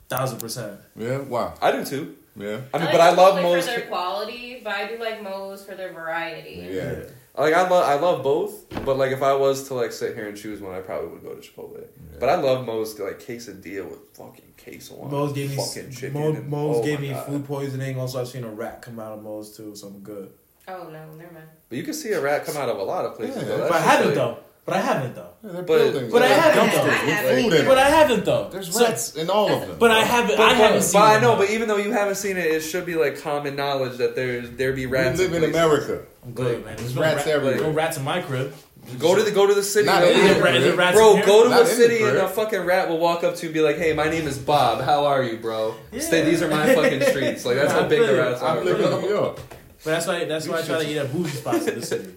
[0.09, 0.79] thousand percent.
[0.95, 1.19] Yeah.
[1.19, 1.53] Wow.
[1.61, 2.15] I do too.
[2.35, 2.61] Yeah.
[2.73, 3.65] I mean, like but I love Chipotle Moe's.
[3.67, 6.67] for their quality, but I do like Moe's for their variety.
[6.71, 7.03] Yeah.
[7.39, 8.69] Like I love, I love both.
[8.85, 11.23] But like, if I was to like sit here and choose one, I probably would
[11.23, 11.85] go to Chipotle.
[12.19, 15.09] But I love Moe's like quesadilla with fucking queso on.
[15.09, 16.13] Moe's it, gave me fucking chicken.
[16.21, 17.25] Mo, and- Moe's oh gave me God.
[17.27, 17.97] food poisoning.
[17.99, 20.31] Also, I've seen a rat come out of Moe's too, so I'm good.
[20.67, 21.47] Oh no, never mind.
[21.69, 23.37] But you can see a rat come out of a lot of places.
[23.43, 23.47] Yeah.
[23.55, 23.69] though.
[23.69, 24.37] But I just haven't like- though.
[24.69, 25.25] But I haven't though.
[25.43, 26.11] Yeah, they're But- buildings.
[26.13, 27.05] but I haven't, dumpsters though.
[27.05, 27.77] with food in But.
[27.77, 28.49] I haven't though.
[28.51, 29.77] There's So- rats in all of them.
[29.79, 30.37] But I haven't.
[30.37, 31.01] But, I haven't but, seen.
[31.01, 31.41] but I know, though.
[31.41, 34.49] but even though you haven't seen it, it should be like common knowledge that there's
[34.51, 35.19] there be we rats.
[35.19, 35.55] live in places.
[35.55, 36.01] America.
[36.25, 36.75] I'm good, man.
[36.77, 37.61] There's no rats rat- everywhere.
[37.61, 38.53] No rats in my crib.
[38.97, 39.85] Go to the go to the city.
[39.85, 40.09] Not though.
[40.09, 40.79] in Is the it, ra- is it crib.
[40.79, 41.25] rats Bro, in here?
[41.25, 43.47] go to Not a city the and a fucking rat will walk up to you
[43.49, 44.81] and be like, "Hey, my name is Bob.
[44.81, 45.75] How are you, bro?
[45.91, 45.99] Yeah.
[46.01, 46.23] Stay.
[46.23, 47.45] These are my fucking streets.
[47.45, 48.57] Like that's how big the rats are.
[48.57, 49.01] I live in bro.
[49.01, 49.35] New York.
[49.83, 50.25] But that's why.
[50.25, 52.09] That's why I try to eat at bougie spots in the city.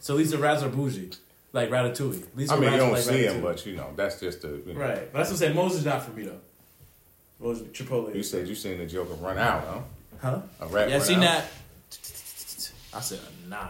[0.00, 1.10] So at least the rats are bougie,
[1.52, 2.22] like Ratatouille.
[2.22, 3.42] At least I the mean, you are don't like see them, Ratatouille.
[3.42, 4.48] but you know, that's just the.
[4.66, 4.80] You, know.
[4.80, 5.12] Right.
[5.12, 5.56] But that's what I'm saying.
[5.56, 6.38] Moses is not for me though.
[7.40, 8.14] Moses Chipotle.
[8.14, 9.80] you said you seen the Joker run out, huh?
[10.20, 10.40] huh?
[10.60, 11.22] A rat Yeah, I run seen out.
[11.42, 11.46] that.
[12.94, 13.68] I said nah.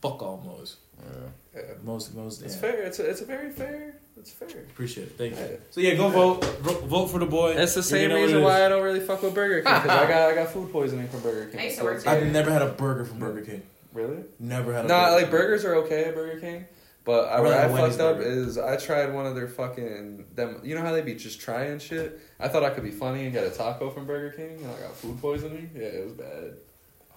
[0.00, 0.76] Fuck all Moses.
[1.00, 1.20] Yeah.
[1.54, 1.62] Yeah.
[1.84, 2.42] Most most.
[2.42, 2.82] It's fair.
[2.82, 3.94] It's a, it's a very fair.
[4.18, 4.48] It's fair.
[4.48, 5.18] Appreciate it.
[5.18, 5.58] Thank you.
[5.70, 6.44] So yeah, go vote.
[6.60, 7.54] Vote vote for the boy.
[7.54, 10.30] That's the same reason why I don't really fuck with Burger King because I got
[10.30, 11.60] I got food poisoning from Burger King.
[11.60, 12.14] I used to so work it's there.
[12.14, 13.62] like- I've never had a burger from Burger King.
[13.92, 14.18] really?
[14.38, 16.64] Never had a Nah, burger like burgers are okay at Burger King,
[17.04, 18.28] but I, I'd where I fucked up burger.
[18.30, 20.60] is I tried one of their fucking them.
[20.62, 22.20] You know how they be just trying shit.
[22.38, 24.80] I thought I could be funny and get a taco from Burger King, and I
[24.80, 25.70] got food poisoning.
[25.74, 26.54] Yeah, it was bad.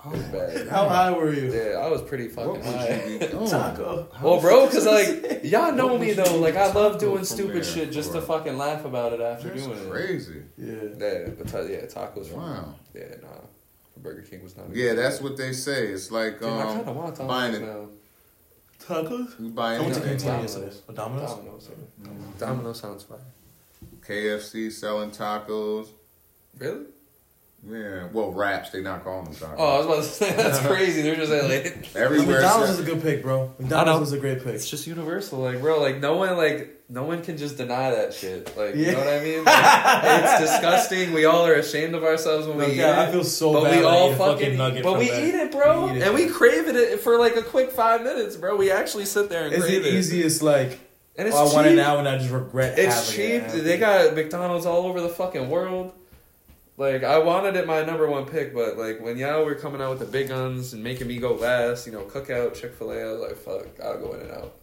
[0.07, 0.67] It was bad.
[0.67, 1.51] How high were you?
[1.51, 3.05] Yeah, I was pretty fucking would high.
[3.19, 3.19] you?
[3.49, 4.07] Taco.
[4.21, 6.37] Well, bro, because like y'all know What me though.
[6.37, 9.65] Like I love doing stupid there shit just to fucking laugh about it after That's
[9.65, 9.89] doing it.
[9.89, 10.43] crazy.
[10.57, 10.73] Yeah.
[10.99, 12.75] Yeah, but ta- yeah, tacos from Wow.
[12.93, 13.27] yeah, nah.
[13.97, 14.67] Burger King was not.
[14.67, 15.27] a Yeah, good that's idea.
[15.29, 15.87] what they say.
[15.87, 17.61] It's like Dude, I kind of um, want tacos buying it.
[18.89, 19.01] Now.
[19.01, 19.39] Tacos.
[19.39, 20.55] you I went to Yeah, Cantina Domino's.
[20.57, 20.95] yesterday.
[20.95, 21.29] Domino's.
[21.31, 21.69] Domino's.
[21.69, 22.07] yeah.
[22.09, 22.37] Mm-hmm.
[22.39, 23.17] Domino's sounds fine.
[24.01, 25.87] KFC selling tacos.
[26.57, 26.85] Really?
[27.67, 28.69] Yeah, well, wraps.
[28.69, 29.55] They not calling them tacos.
[29.57, 31.01] Oh, I was about to say that's crazy.
[31.01, 32.41] They're just like Everywhere.
[32.41, 33.53] McDonald's is a good pick, bro.
[33.59, 33.61] I.
[33.63, 34.53] McDonald's is a great pick.
[34.53, 35.39] it's just universal.
[35.39, 38.55] Like, bro, like no one like no one can just deny that shit.
[38.55, 39.43] Like, you know what I mean?
[39.43, 41.13] Like, it's disgusting.
[41.13, 43.09] We all are ashamed of ourselves when we Look, eat yeah, it.
[43.09, 43.79] I feel so but bad.
[43.79, 45.23] we all fucking, nugget but we that.
[45.23, 46.03] eat it, bro, We eat it.
[46.03, 48.55] and we crave it for like a quick five minutes, bro.
[48.55, 50.79] We actually sit there and It's crave the it, easiest, like,
[51.17, 51.53] and it's oh, I cheap.
[51.55, 52.87] want it now and I just regret it.
[52.87, 53.41] It's cheap.
[53.43, 53.63] it.
[53.63, 55.93] They got McDonald's all over the fucking world.
[56.77, 59.91] Like I wanted it my number one pick, but like when y'all were coming out
[59.91, 63.01] with the big guns and making me go last, you know, Cookout, Chick Fil A,
[63.01, 64.55] I was like, fuck, I'll go in and out.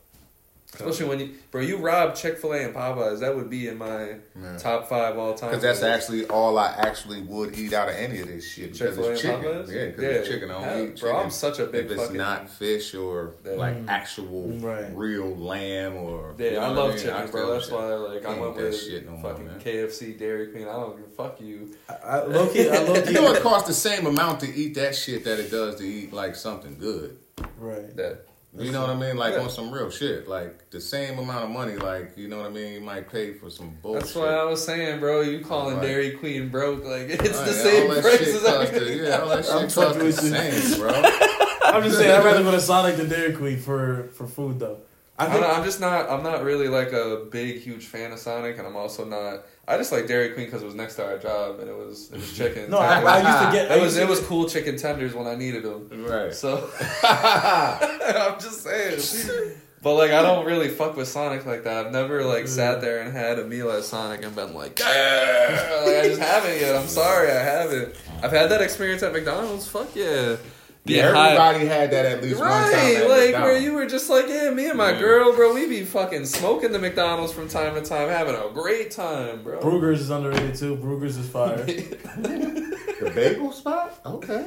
[0.75, 3.77] Especially when you, bro, you rob Chick Fil A and Popeyes, that would be in
[3.77, 4.57] my Yeah.
[4.57, 5.51] top five all time.
[5.51, 8.73] Because that's actually all I actually would eat out of any of this shit.
[8.73, 9.53] Because Chick-fil-A it's and chicken.
[9.53, 9.75] Popeyes?
[9.75, 10.09] Yeah, because Yeah.
[10.11, 10.51] it's chicken.
[10.51, 11.17] I Hell, don't eat bro.
[11.19, 13.53] I'm such a big If it's fucking- not fish or Yeah.
[13.53, 14.87] like actual Right.
[14.97, 16.35] real lamb or.
[16.39, 16.99] Yeah, you know I what love mean?
[16.99, 17.53] chicken, I bro.
[17.53, 17.75] That's shit.
[17.75, 19.61] why like I Can't went eat that with shit no fucking man.
[19.61, 20.67] KFC, Dairy Queen.
[20.67, 21.75] I don't give fuck you.
[21.87, 23.13] I, I, low key, I low You key.
[23.13, 26.15] know it costs the same amount to eat that shit that it does to eat
[26.15, 27.19] like something good.
[27.59, 27.95] Right.
[27.97, 28.25] That
[28.59, 29.17] You know what I mean?
[29.17, 29.41] Like Yeah.
[29.41, 30.29] on some real shit.
[30.29, 33.33] Like the same amount of money, like you know what I mean, you might pay
[33.33, 34.03] for some bullshit.
[34.03, 35.23] that's why I was saying, bro.
[35.23, 35.83] You calling Right.
[35.87, 36.85] Dairy Queen broke?
[36.85, 38.99] Like it's Right, the same all that price shit as cost everything.
[38.99, 40.91] the- Yeah, all that I'm shit cost the same, bro.
[41.65, 44.81] I'm just saying, I'd rather go to Sonic than Dairy Queen for, for food, though.
[45.23, 46.11] I I think don't know, I'm just not.
[46.11, 49.45] I'm not really like a big, huge fan of Sonic, and I'm also not.
[49.69, 52.11] I just like Dairy Queen because it was next to our job, and it was
[52.11, 52.71] it was chicken.
[52.71, 53.71] No, I, I used to get.
[53.71, 55.89] I it was used to it was cool chicken tenders when I needed them.
[56.05, 56.35] Right.
[56.35, 56.71] So
[57.03, 59.57] I'm just saying.
[59.83, 61.87] But like I don't really fuck with Sonic like that.
[61.87, 65.83] I've never like sat there and had a meal at Sonic and been like, "Yeah."
[65.85, 66.77] like I just haven't yet.
[66.77, 67.95] I'm sorry, I haven't.
[68.23, 69.67] I've had that experience at McDonald's.
[69.67, 70.37] Fuck yeah.
[70.85, 72.73] Being high- Everybody had that at least one time.
[72.73, 74.99] Right, like where you were just like, yeah, me and my Yeah.
[75.01, 78.91] girl, bro, we be fucking smoking the McDonald's from time to time, having a great
[78.91, 79.61] time, bro.
[79.61, 80.77] Bruegger's is underrated too.
[80.77, 81.63] Bruegger's is fire.
[81.65, 84.01] the bagel spot.
[84.05, 84.45] Okay.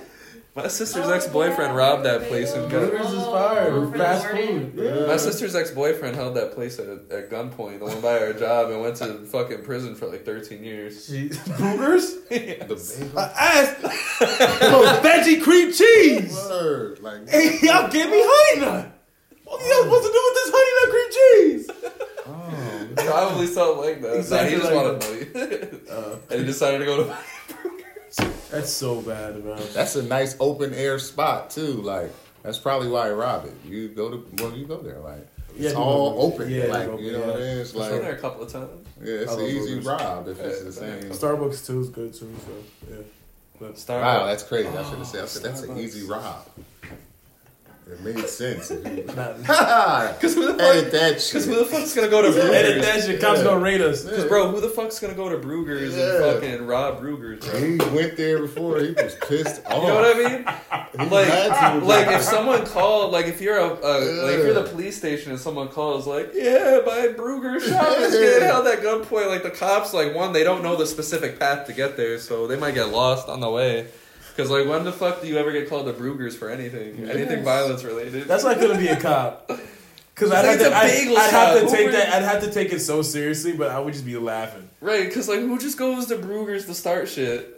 [0.56, 2.90] My sister's Oh, ex boyfriend yeah, robbed that place and got.
[2.90, 3.72] Bruegger's is fire.
[3.73, 4.72] Oh, Fast food.
[4.76, 5.06] Yeah.
[5.06, 8.69] My sister's ex boyfriend held that place at, at gunpoint, the one by our job,
[8.72, 11.06] and went to fucking prison for like 13 years.
[11.07, 12.15] She- Bruegger's?
[12.30, 12.76] The
[13.10, 13.19] bagel.
[13.19, 13.23] I
[13.60, 13.77] asked.
[14.64, 16.34] oh, veggie cream cheese.
[16.34, 16.99] Word.
[17.02, 17.27] Like.
[17.30, 18.91] Hey, y'all give me honey nut.
[19.44, 21.69] What are y'all supposed to do with this honey nut cream cheese?
[22.27, 23.06] Oh.
[23.06, 24.15] Probably something like that.
[24.18, 25.82] Exactly Nah, he just like wanted money.
[25.95, 27.18] Uh, and he decided to go to.
[28.52, 29.56] That's so bad, bro.
[29.56, 31.74] That's a nice open air spot too.
[31.82, 32.12] Like
[32.44, 33.54] that's probably why I rob it.
[33.68, 36.50] You go to well, you go there like Yeah, it's you all open.
[36.50, 37.58] yeah, like you you know what I mean?
[37.58, 38.88] It's I've been there a couple of times.
[39.02, 39.86] yeah, it's an easy burgers.
[39.86, 41.02] rob if it's the same.
[41.04, 42.34] Starbucks too is good too.
[42.46, 42.52] So
[42.90, 42.98] yeah.
[43.60, 44.02] But Starbucks.
[44.02, 44.70] Wow, that's crazy.
[44.70, 45.24] I should have said.
[45.24, 46.48] I said that's an easy rob.
[47.88, 48.72] It made sense.
[48.72, 49.38] if you- not,
[50.16, 52.86] Because who the edit fuck- that Because who the fuck's gonna go to edit Bruegger's?
[52.86, 53.22] that shit.
[53.22, 54.03] Cops gonna raid us.
[54.03, 56.03] Because bro, who the fuck's gonna go to Bruegger's Yeah.
[56.16, 57.60] and fucking rob Bruegger's, bro?
[57.60, 58.80] He went there before.
[58.80, 59.74] He was pissed off.
[59.84, 60.20] You know what I
[60.98, 61.10] mean?
[61.12, 63.94] Like, like if someone called, like if you're a, a
[64.24, 68.14] like if you're the police station and someone calls, like, yeah, my Bruegger shop is
[68.14, 69.28] getting held at gunpoint.
[69.30, 72.48] Like the cops, like one, they don't know the specific path to get there, so
[72.48, 73.88] they might get lost on the way.
[74.36, 77.07] Because like, when the fuck do you ever get called the Brueggers for anything?
[77.10, 78.28] Anything violence related?
[78.28, 79.49] That's why I couldn't be a cop.
[80.16, 82.14] Cause I'd have It's to, a I'd, I'd have to take Who that.
[82.14, 84.70] I'd have to take it so seriously, but I would just be laughing.
[84.80, 85.06] right.
[85.06, 87.52] Because like, who just goes to Brueggers to start shit?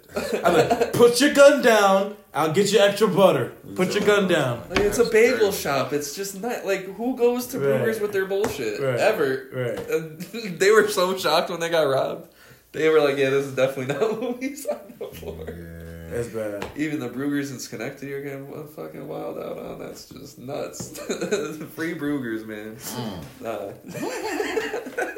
[0.44, 2.16] I'm like, put your gun down.
[2.34, 3.54] I'll get you extra butter.
[3.76, 4.68] Put your gun down.
[4.70, 5.94] Like, it's a That's bagel shop.
[5.94, 7.82] It's just not like who goes to Right.
[7.82, 8.99] Brueggers with their bullshit Right.
[8.99, 9.49] ever.
[9.54, 9.90] Right.
[9.91, 10.20] And
[10.60, 12.28] they were so shocked when they got robbed.
[12.72, 15.77] They were like, "Yeah, this is definitely not what we signed up for." Yeah.
[16.10, 16.66] That's bad.
[16.76, 19.80] Even the Brueggers in Schenectady are getting fucking wild out on.
[19.80, 20.98] That's just nuts.
[21.76, 22.76] Free Brueggers, man.
[22.78, 23.24] Mm.
[23.42, 23.72] Nah.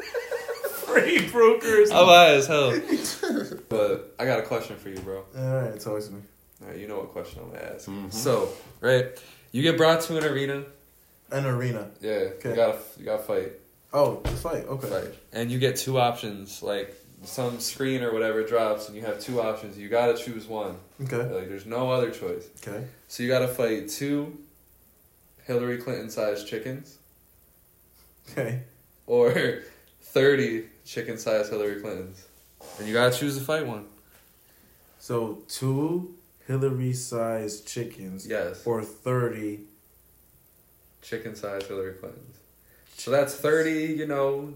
[0.90, 1.90] Free brokers.
[1.92, 2.72] I'm high as hell.
[3.68, 5.24] But I got a question for you, bro.
[5.38, 6.20] All right, it's always me.
[6.62, 7.88] All right, you know what question I'm gonna ask.
[7.88, 8.12] Mhm.
[8.12, 8.48] So,
[8.80, 9.06] right,
[9.52, 10.64] you get brought to an arena.
[11.30, 11.88] An arena.
[12.00, 12.50] Yeah, Okay.
[12.50, 13.52] you gotta you gotta fight.
[13.92, 14.66] Oh, the fight.
[14.66, 14.90] Okay.
[14.90, 15.14] Right.
[15.32, 19.40] And you get two options, like some screen or whatever drops, and you have two
[19.40, 19.76] options.
[19.78, 20.76] You gotta choose one.
[21.02, 21.16] Okay.
[21.16, 22.48] Like there's no other choice.
[22.66, 22.84] Okay.
[23.08, 24.38] So you gotta fight two
[25.44, 26.98] Hillary Clinton sized chickens
[28.32, 28.62] Okay.
[29.06, 29.32] or
[30.02, 32.26] thirty chicken sized Hillary Clintons.
[32.78, 33.86] And you gotta choose to fight one.
[34.98, 36.14] So two
[36.46, 38.66] Hillary-sized chickens Yes.
[38.66, 39.60] or thirty.
[41.02, 42.36] Chicken sized Hillary Clintons.
[42.96, 44.52] So that's thirty, you know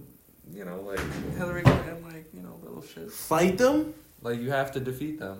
[0.52, 1.00] you know, like
[1.36, 3.10] Hillary Clinton, like, you know, little shit.
[3.10, 3.94] Fight them.
[4.22, 5.38] Like you have to defeat them.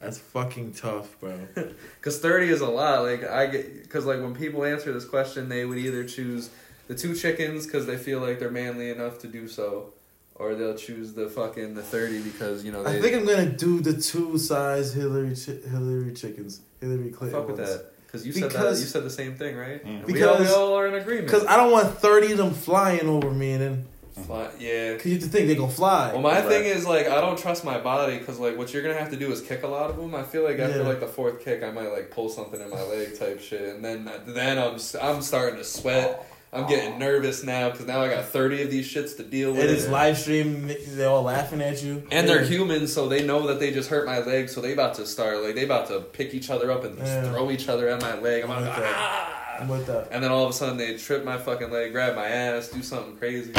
[0.00, 1.38] That's fucking tough, bro.
[1.98, 3.02] Because 30 is a lot.
[3.02, 6.48] Like, I get, because, like, when people answer this question, they would either choose
[6.88, 9.92] the two chickens because they feel like they're manly enough to do so,
[10.34, 13.44] or they'll choose the fucking the 30 because, you know, they I think I'm gonna
[13.50, 16.62] do the two size Hillary chi- Hillary chickens.
[16.80, 17.38] Hillary Clinton.
[17.38, 17.70] fuck with ones.
[17.76, 17.92] that.
[18.10, 19.84] Because you said that, you said the same thing, right?
[19.84, 19.98] Mm.
[20.04, 21.26] And we, all, we all are in agreement.
[21.28, 23.84] Because I don't want thirty of them flying over me, and then
[24.26, 24.96] Fly- yeah.
[24.96, 26.12] cause you have to think they gonna fly.
[26.12, 26.44] Well, my Right.
[26.48, 29.16] thing is like I don't trust my body because like what you're gonna have to
[29.16, 30.14] do is kick a lot of them.
[30.14, 30.88] I feel like after Yeah.
[30.88, 33.84] like the fourth kick, I might like pull something in my leg type shit, and
[33.84, 36.26] then then I'm s- I'm starting to sweat.
[36.52, 39.60] I'm getting nervous now because now I got 30 of these shits to deal with.
[39.60, 40.68] and it's live stream.
[40.88, 42.48] They're all laughing at you, And they're Yeah.
[42.48, 45.42] humans, so they know that they just hurt my leg, so they about to start
[45.44, 47.30] like they about to pick each other up and just Yeah.
[47.30, 48.42] throw each other at my leg.
[48.42, 49.58] I'm I'm like, ah!
[49.60, 50.08] I'm with that.
[50.10, 52.82] And then all of a sudden they trip my fucking leg, grab my ass, do
[52.82, 53.52] something crazy.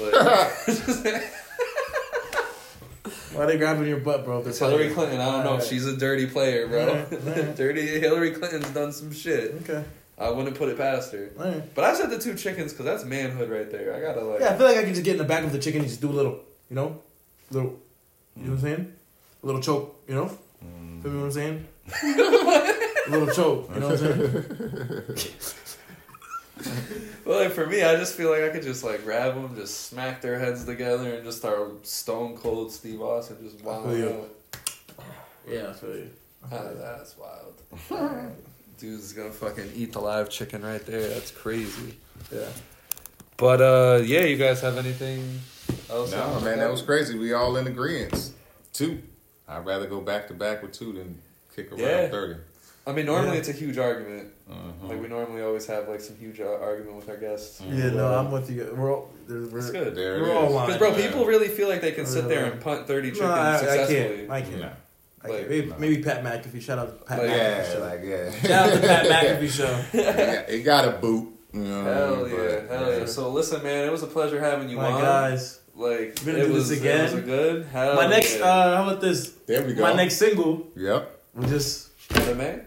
[0.00, 0.14] Like,
[3.32, 4.40] Why they grabbing your butt, bro?
[4.40, 5.20] It's Hillary Clinton.
[5.20, 5.50] I don't know.
[5.52, 5.66] Alright.
[5.66, 6.88] She's a dirty player, bro.
[6.88, 7.56] Alright, alright.
[7.62, 9.54] dirty Hillary Clinton's done some shit.
[9.62, 9.84] Okay.
[10.20, 11.30] I wouldn't put it past her.
[11.38, 11.74] All right.
[11.74, 13.94] But I said the two chickens because that's manhood right there.
[13.94, 14.40] I gotta like.
[14.40, 15.88] Yeah, I feel like I can just get in the back of the chicken and
[15.88, 17.00] just do a little, you know,
[17.50, 17.78] little.
[18.36, 18.92] You know what I'm saying?
[19.42, 20.28] A little choke, you know.
[21.02, 21.66] Feel me what I'm saying?
[22.02, 25.36] a little choke, you know what I'm saying?
[27.24, 29.86] Well, like for me, I just feel like I could just like grab them, just
[29.86, 34.24] smack their heads together, and just start stone cold Steve Austin, just wild feel you.
[35.48, 36.10] Yeah, I feel you.
[36.50, 38.32] Ah, that's wild.
[38.80, 41.06] Dude's gonna fucking eat the live chicken right there.
[41.08, 41.96] That's crazy.
[42.32, 42.46] Yeah.
[43.36, 45.40] But uh, yeah, you guys have anything
[45.90, 46.12] else?
[46.12, 47.18] No, man, that was crazy.
[47.18, 48.32] We all in agreement.
[48.72, 49.02] Two.
[49.48, 51.18] I'd rather go back to back with two than
[51.54, 52.08] kick around Yeah.
[52.08, 52.40] 30.
[52.86, 53.38] I mean, normally Yeah.
[53.40, 54.28] it's a huge argument.
[54.50, 54.88] Mhm.
[54.88, 57.60] Like we normally always have like some huge uh, argument with our guests.
[57.60, 58.72] Yeah, no, I'm with you.
[58.76, 59.94] We're all, we're, It's good.
[59.94, 61.06] There We're all Because bro, Yeah.
[61.06, 63.58] people really feel like they can sit there and punt thirty chickens no, I, I
[63.58, 64.16] successfully.
[64.16, 64.30] can't.
[64.30, 64.60] I can't.
[64.60, 64.72] No.
[65.24, 65.48] I Like.
[65.48, 65.78] Maybe, no.
[65.78, 66.62] maybe Pat McAfee.
[66.62, 67.80] Shout out to Pat Like, McAfee Yeah, show.
[67.80, 68.30] like, yeah.
[68.48, 69.84] Shout out to Pat McAfee show.
[69.98, 71.28] it, got, it got a boot.
[71.52, 72.30] You know what I Hell mean?
[72.30, 73.04] yeah, But, hell yeah.
[73.06, 75.00] So listen, man, it was a pleasure having you My on.
[75.02, 75.60] guys.
[75.74, 77.14] Like We're gonna it do was, this It again.
[77.14, 77.66] was good.
[77.66, 78.44] Hell My next, yeah.
[78.44, 79.30] uh, how about this?
[79.46, 79.82] There we go.
[79.82, 81.20] My next single, Yep.
[81.34, 82.60] we just, the May.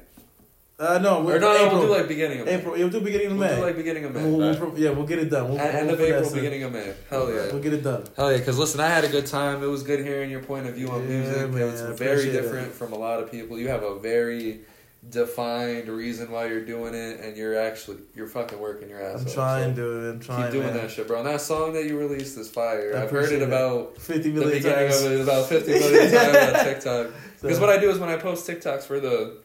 [0.84, 2.55] Uh, no, we're Or no, no, we'll do like beginning of May.
[2.55, 2.73] April.
[2.73, 3.55] We'll do beginning of We'll May.
[3.55, 4.23] do like beginning of May.
[4.23, 4.77] We'll- we'll Right.
[4.77, 5.49] yeah, we'll get it done.
[5.49, 6.93] We'll, At end of April, beginning of May.
[7.10, 7.51] Hell yeah.
[7.51, 8.03] We'll get it done.
[8.18, 9.64] Hell yeah, because listen, I had a good time.
[9.64, 11.49] It was good hearing your point of view on Yeah, music.
[11.51, 12.73] man, it's very different it.
[12.73, 13.57] from a lot of people.
[13.57, 14.61] You have a very
[15.10, 19.27] defined reason why you're doing it, and you're actually you're fucking working your ass I'm
[19.27, 19.34] off.
[19.34, 20.14] trying, so dude.
[20.15, 20.43] I'm trying.
[20.43, 20.77] keep doing man.
[20.77, 21.19] that shit, bro.
[21.19, 22.95] And that song that you released is fire.
[22.95, 23.47] I've heard it it.
[23.47, 25.01] about fifty million the beginning times.
[25.03, 27.07] of it about 50 million times on TikTok.
[27.41, 29.38] Because So- what I do is when I post TikToks for the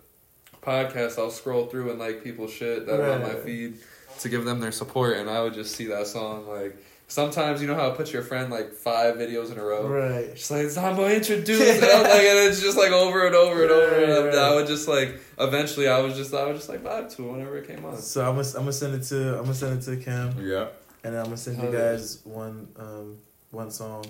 [0.63, 3.79] podcast, I'll scroll through and like people's shit that are on my feed
[4.21, 6.77] to give them their support, and I would just see that song like.
[7.11, 9.89] Sometimes you know how it puts your friend like five videos in a row.
[9.89, 10.35] Right.
[10.35, 13.71] Just like Zombo introduced, and, I'm like, and it's just like over and over and
[13.71, 13.95] over.
[13.95, 17.15] And Right, I would just like eventually, I was just I was just like vibe
[17.17, 17.97] to it whenever it came on.
[17.97, 20.35] So I'm gonna I'm gonna send it to I'm gonna send it to Kem.
[20.39, 20.67] Yeah.
[21.03, 21.93] and I'm gonna send you Hell yeah.
[21.93, 23.17] guys one um
[23.53, 24.05] one song,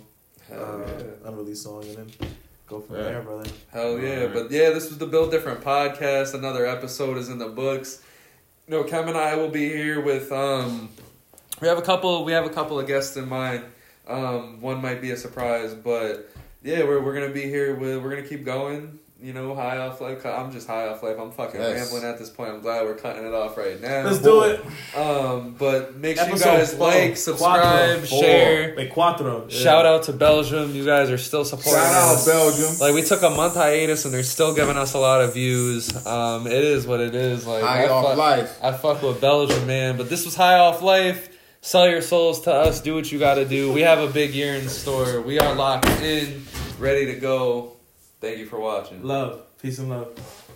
[0.48, 1.28] Hell uh, yeah.
[1.28, 2.28] unreleased song, and then
[2.68, 3.02] go from Yeah.
[3.04, 3.50] there, brother.
[3.72, 4.10] Hell yeah.
[4.20, 4.32] Alright.
[4.34, 6.34] But yeah, this was the Built Different podcast.
[6.34, 8.02] Another episode is in the books.
[8.66, 10.90] You know, Kem and I will be here with um
[11.60, 13.64] we have a couple we have a couple of guests in mind.
[14.06, 16.30] Um one might be a surprise, but
[16.62, 17.74] yeah, we're we're gonna be here.
[17.74, 18.98] With, we're gonna keep going.
[19.20, 20.24] You know, high off life.
[20.24, 21.16] I'm just high off life.
[21.18, 21.90] I'm fucking Yes.
[21.90, 22.50] rambling at this point.
[22.50, 24.02] I'm glad we're cutting it off right now.
[24.04, 24.64] Let's do it.
[24.96, 26.86] Um, but make sure you guys four.
[26.86, 28.20] like, subscribe, Cuatro.
[28.20, 28.76] share.
[28.76, 29.50] Like cuatro.
[29.50, 29.58] Yeah.
[29.58, 30.72] Shout out to Belgium.
[30.72, 32.26] You guys are still supporting Shout out us.
[32.26, 32.78] Belgium.
[32.78, 36.06] Like we took a month hiatus and they're still giving us a lot of views.
[36.06, 37.44] Um, it is what it is.
[37.44, 38.58] Like High I off fuck, life.
[38.62, 39.96] I fuck with Belgium, man.
[39.96, 41.28] But this was high off life.
[41.60, 42.80] Sell your souls to us.
[42.80, 43.72] Do what you got to do.
[43.72, 45.20] We have a big year in store.
[45.20, 46.44] We are locked in,
[46.78, 47.72] ready to go.
[48.20, 49.02] Thank you for watching.
[49.02, 49.42] Love.
[49.60, 50.47] Peace and love.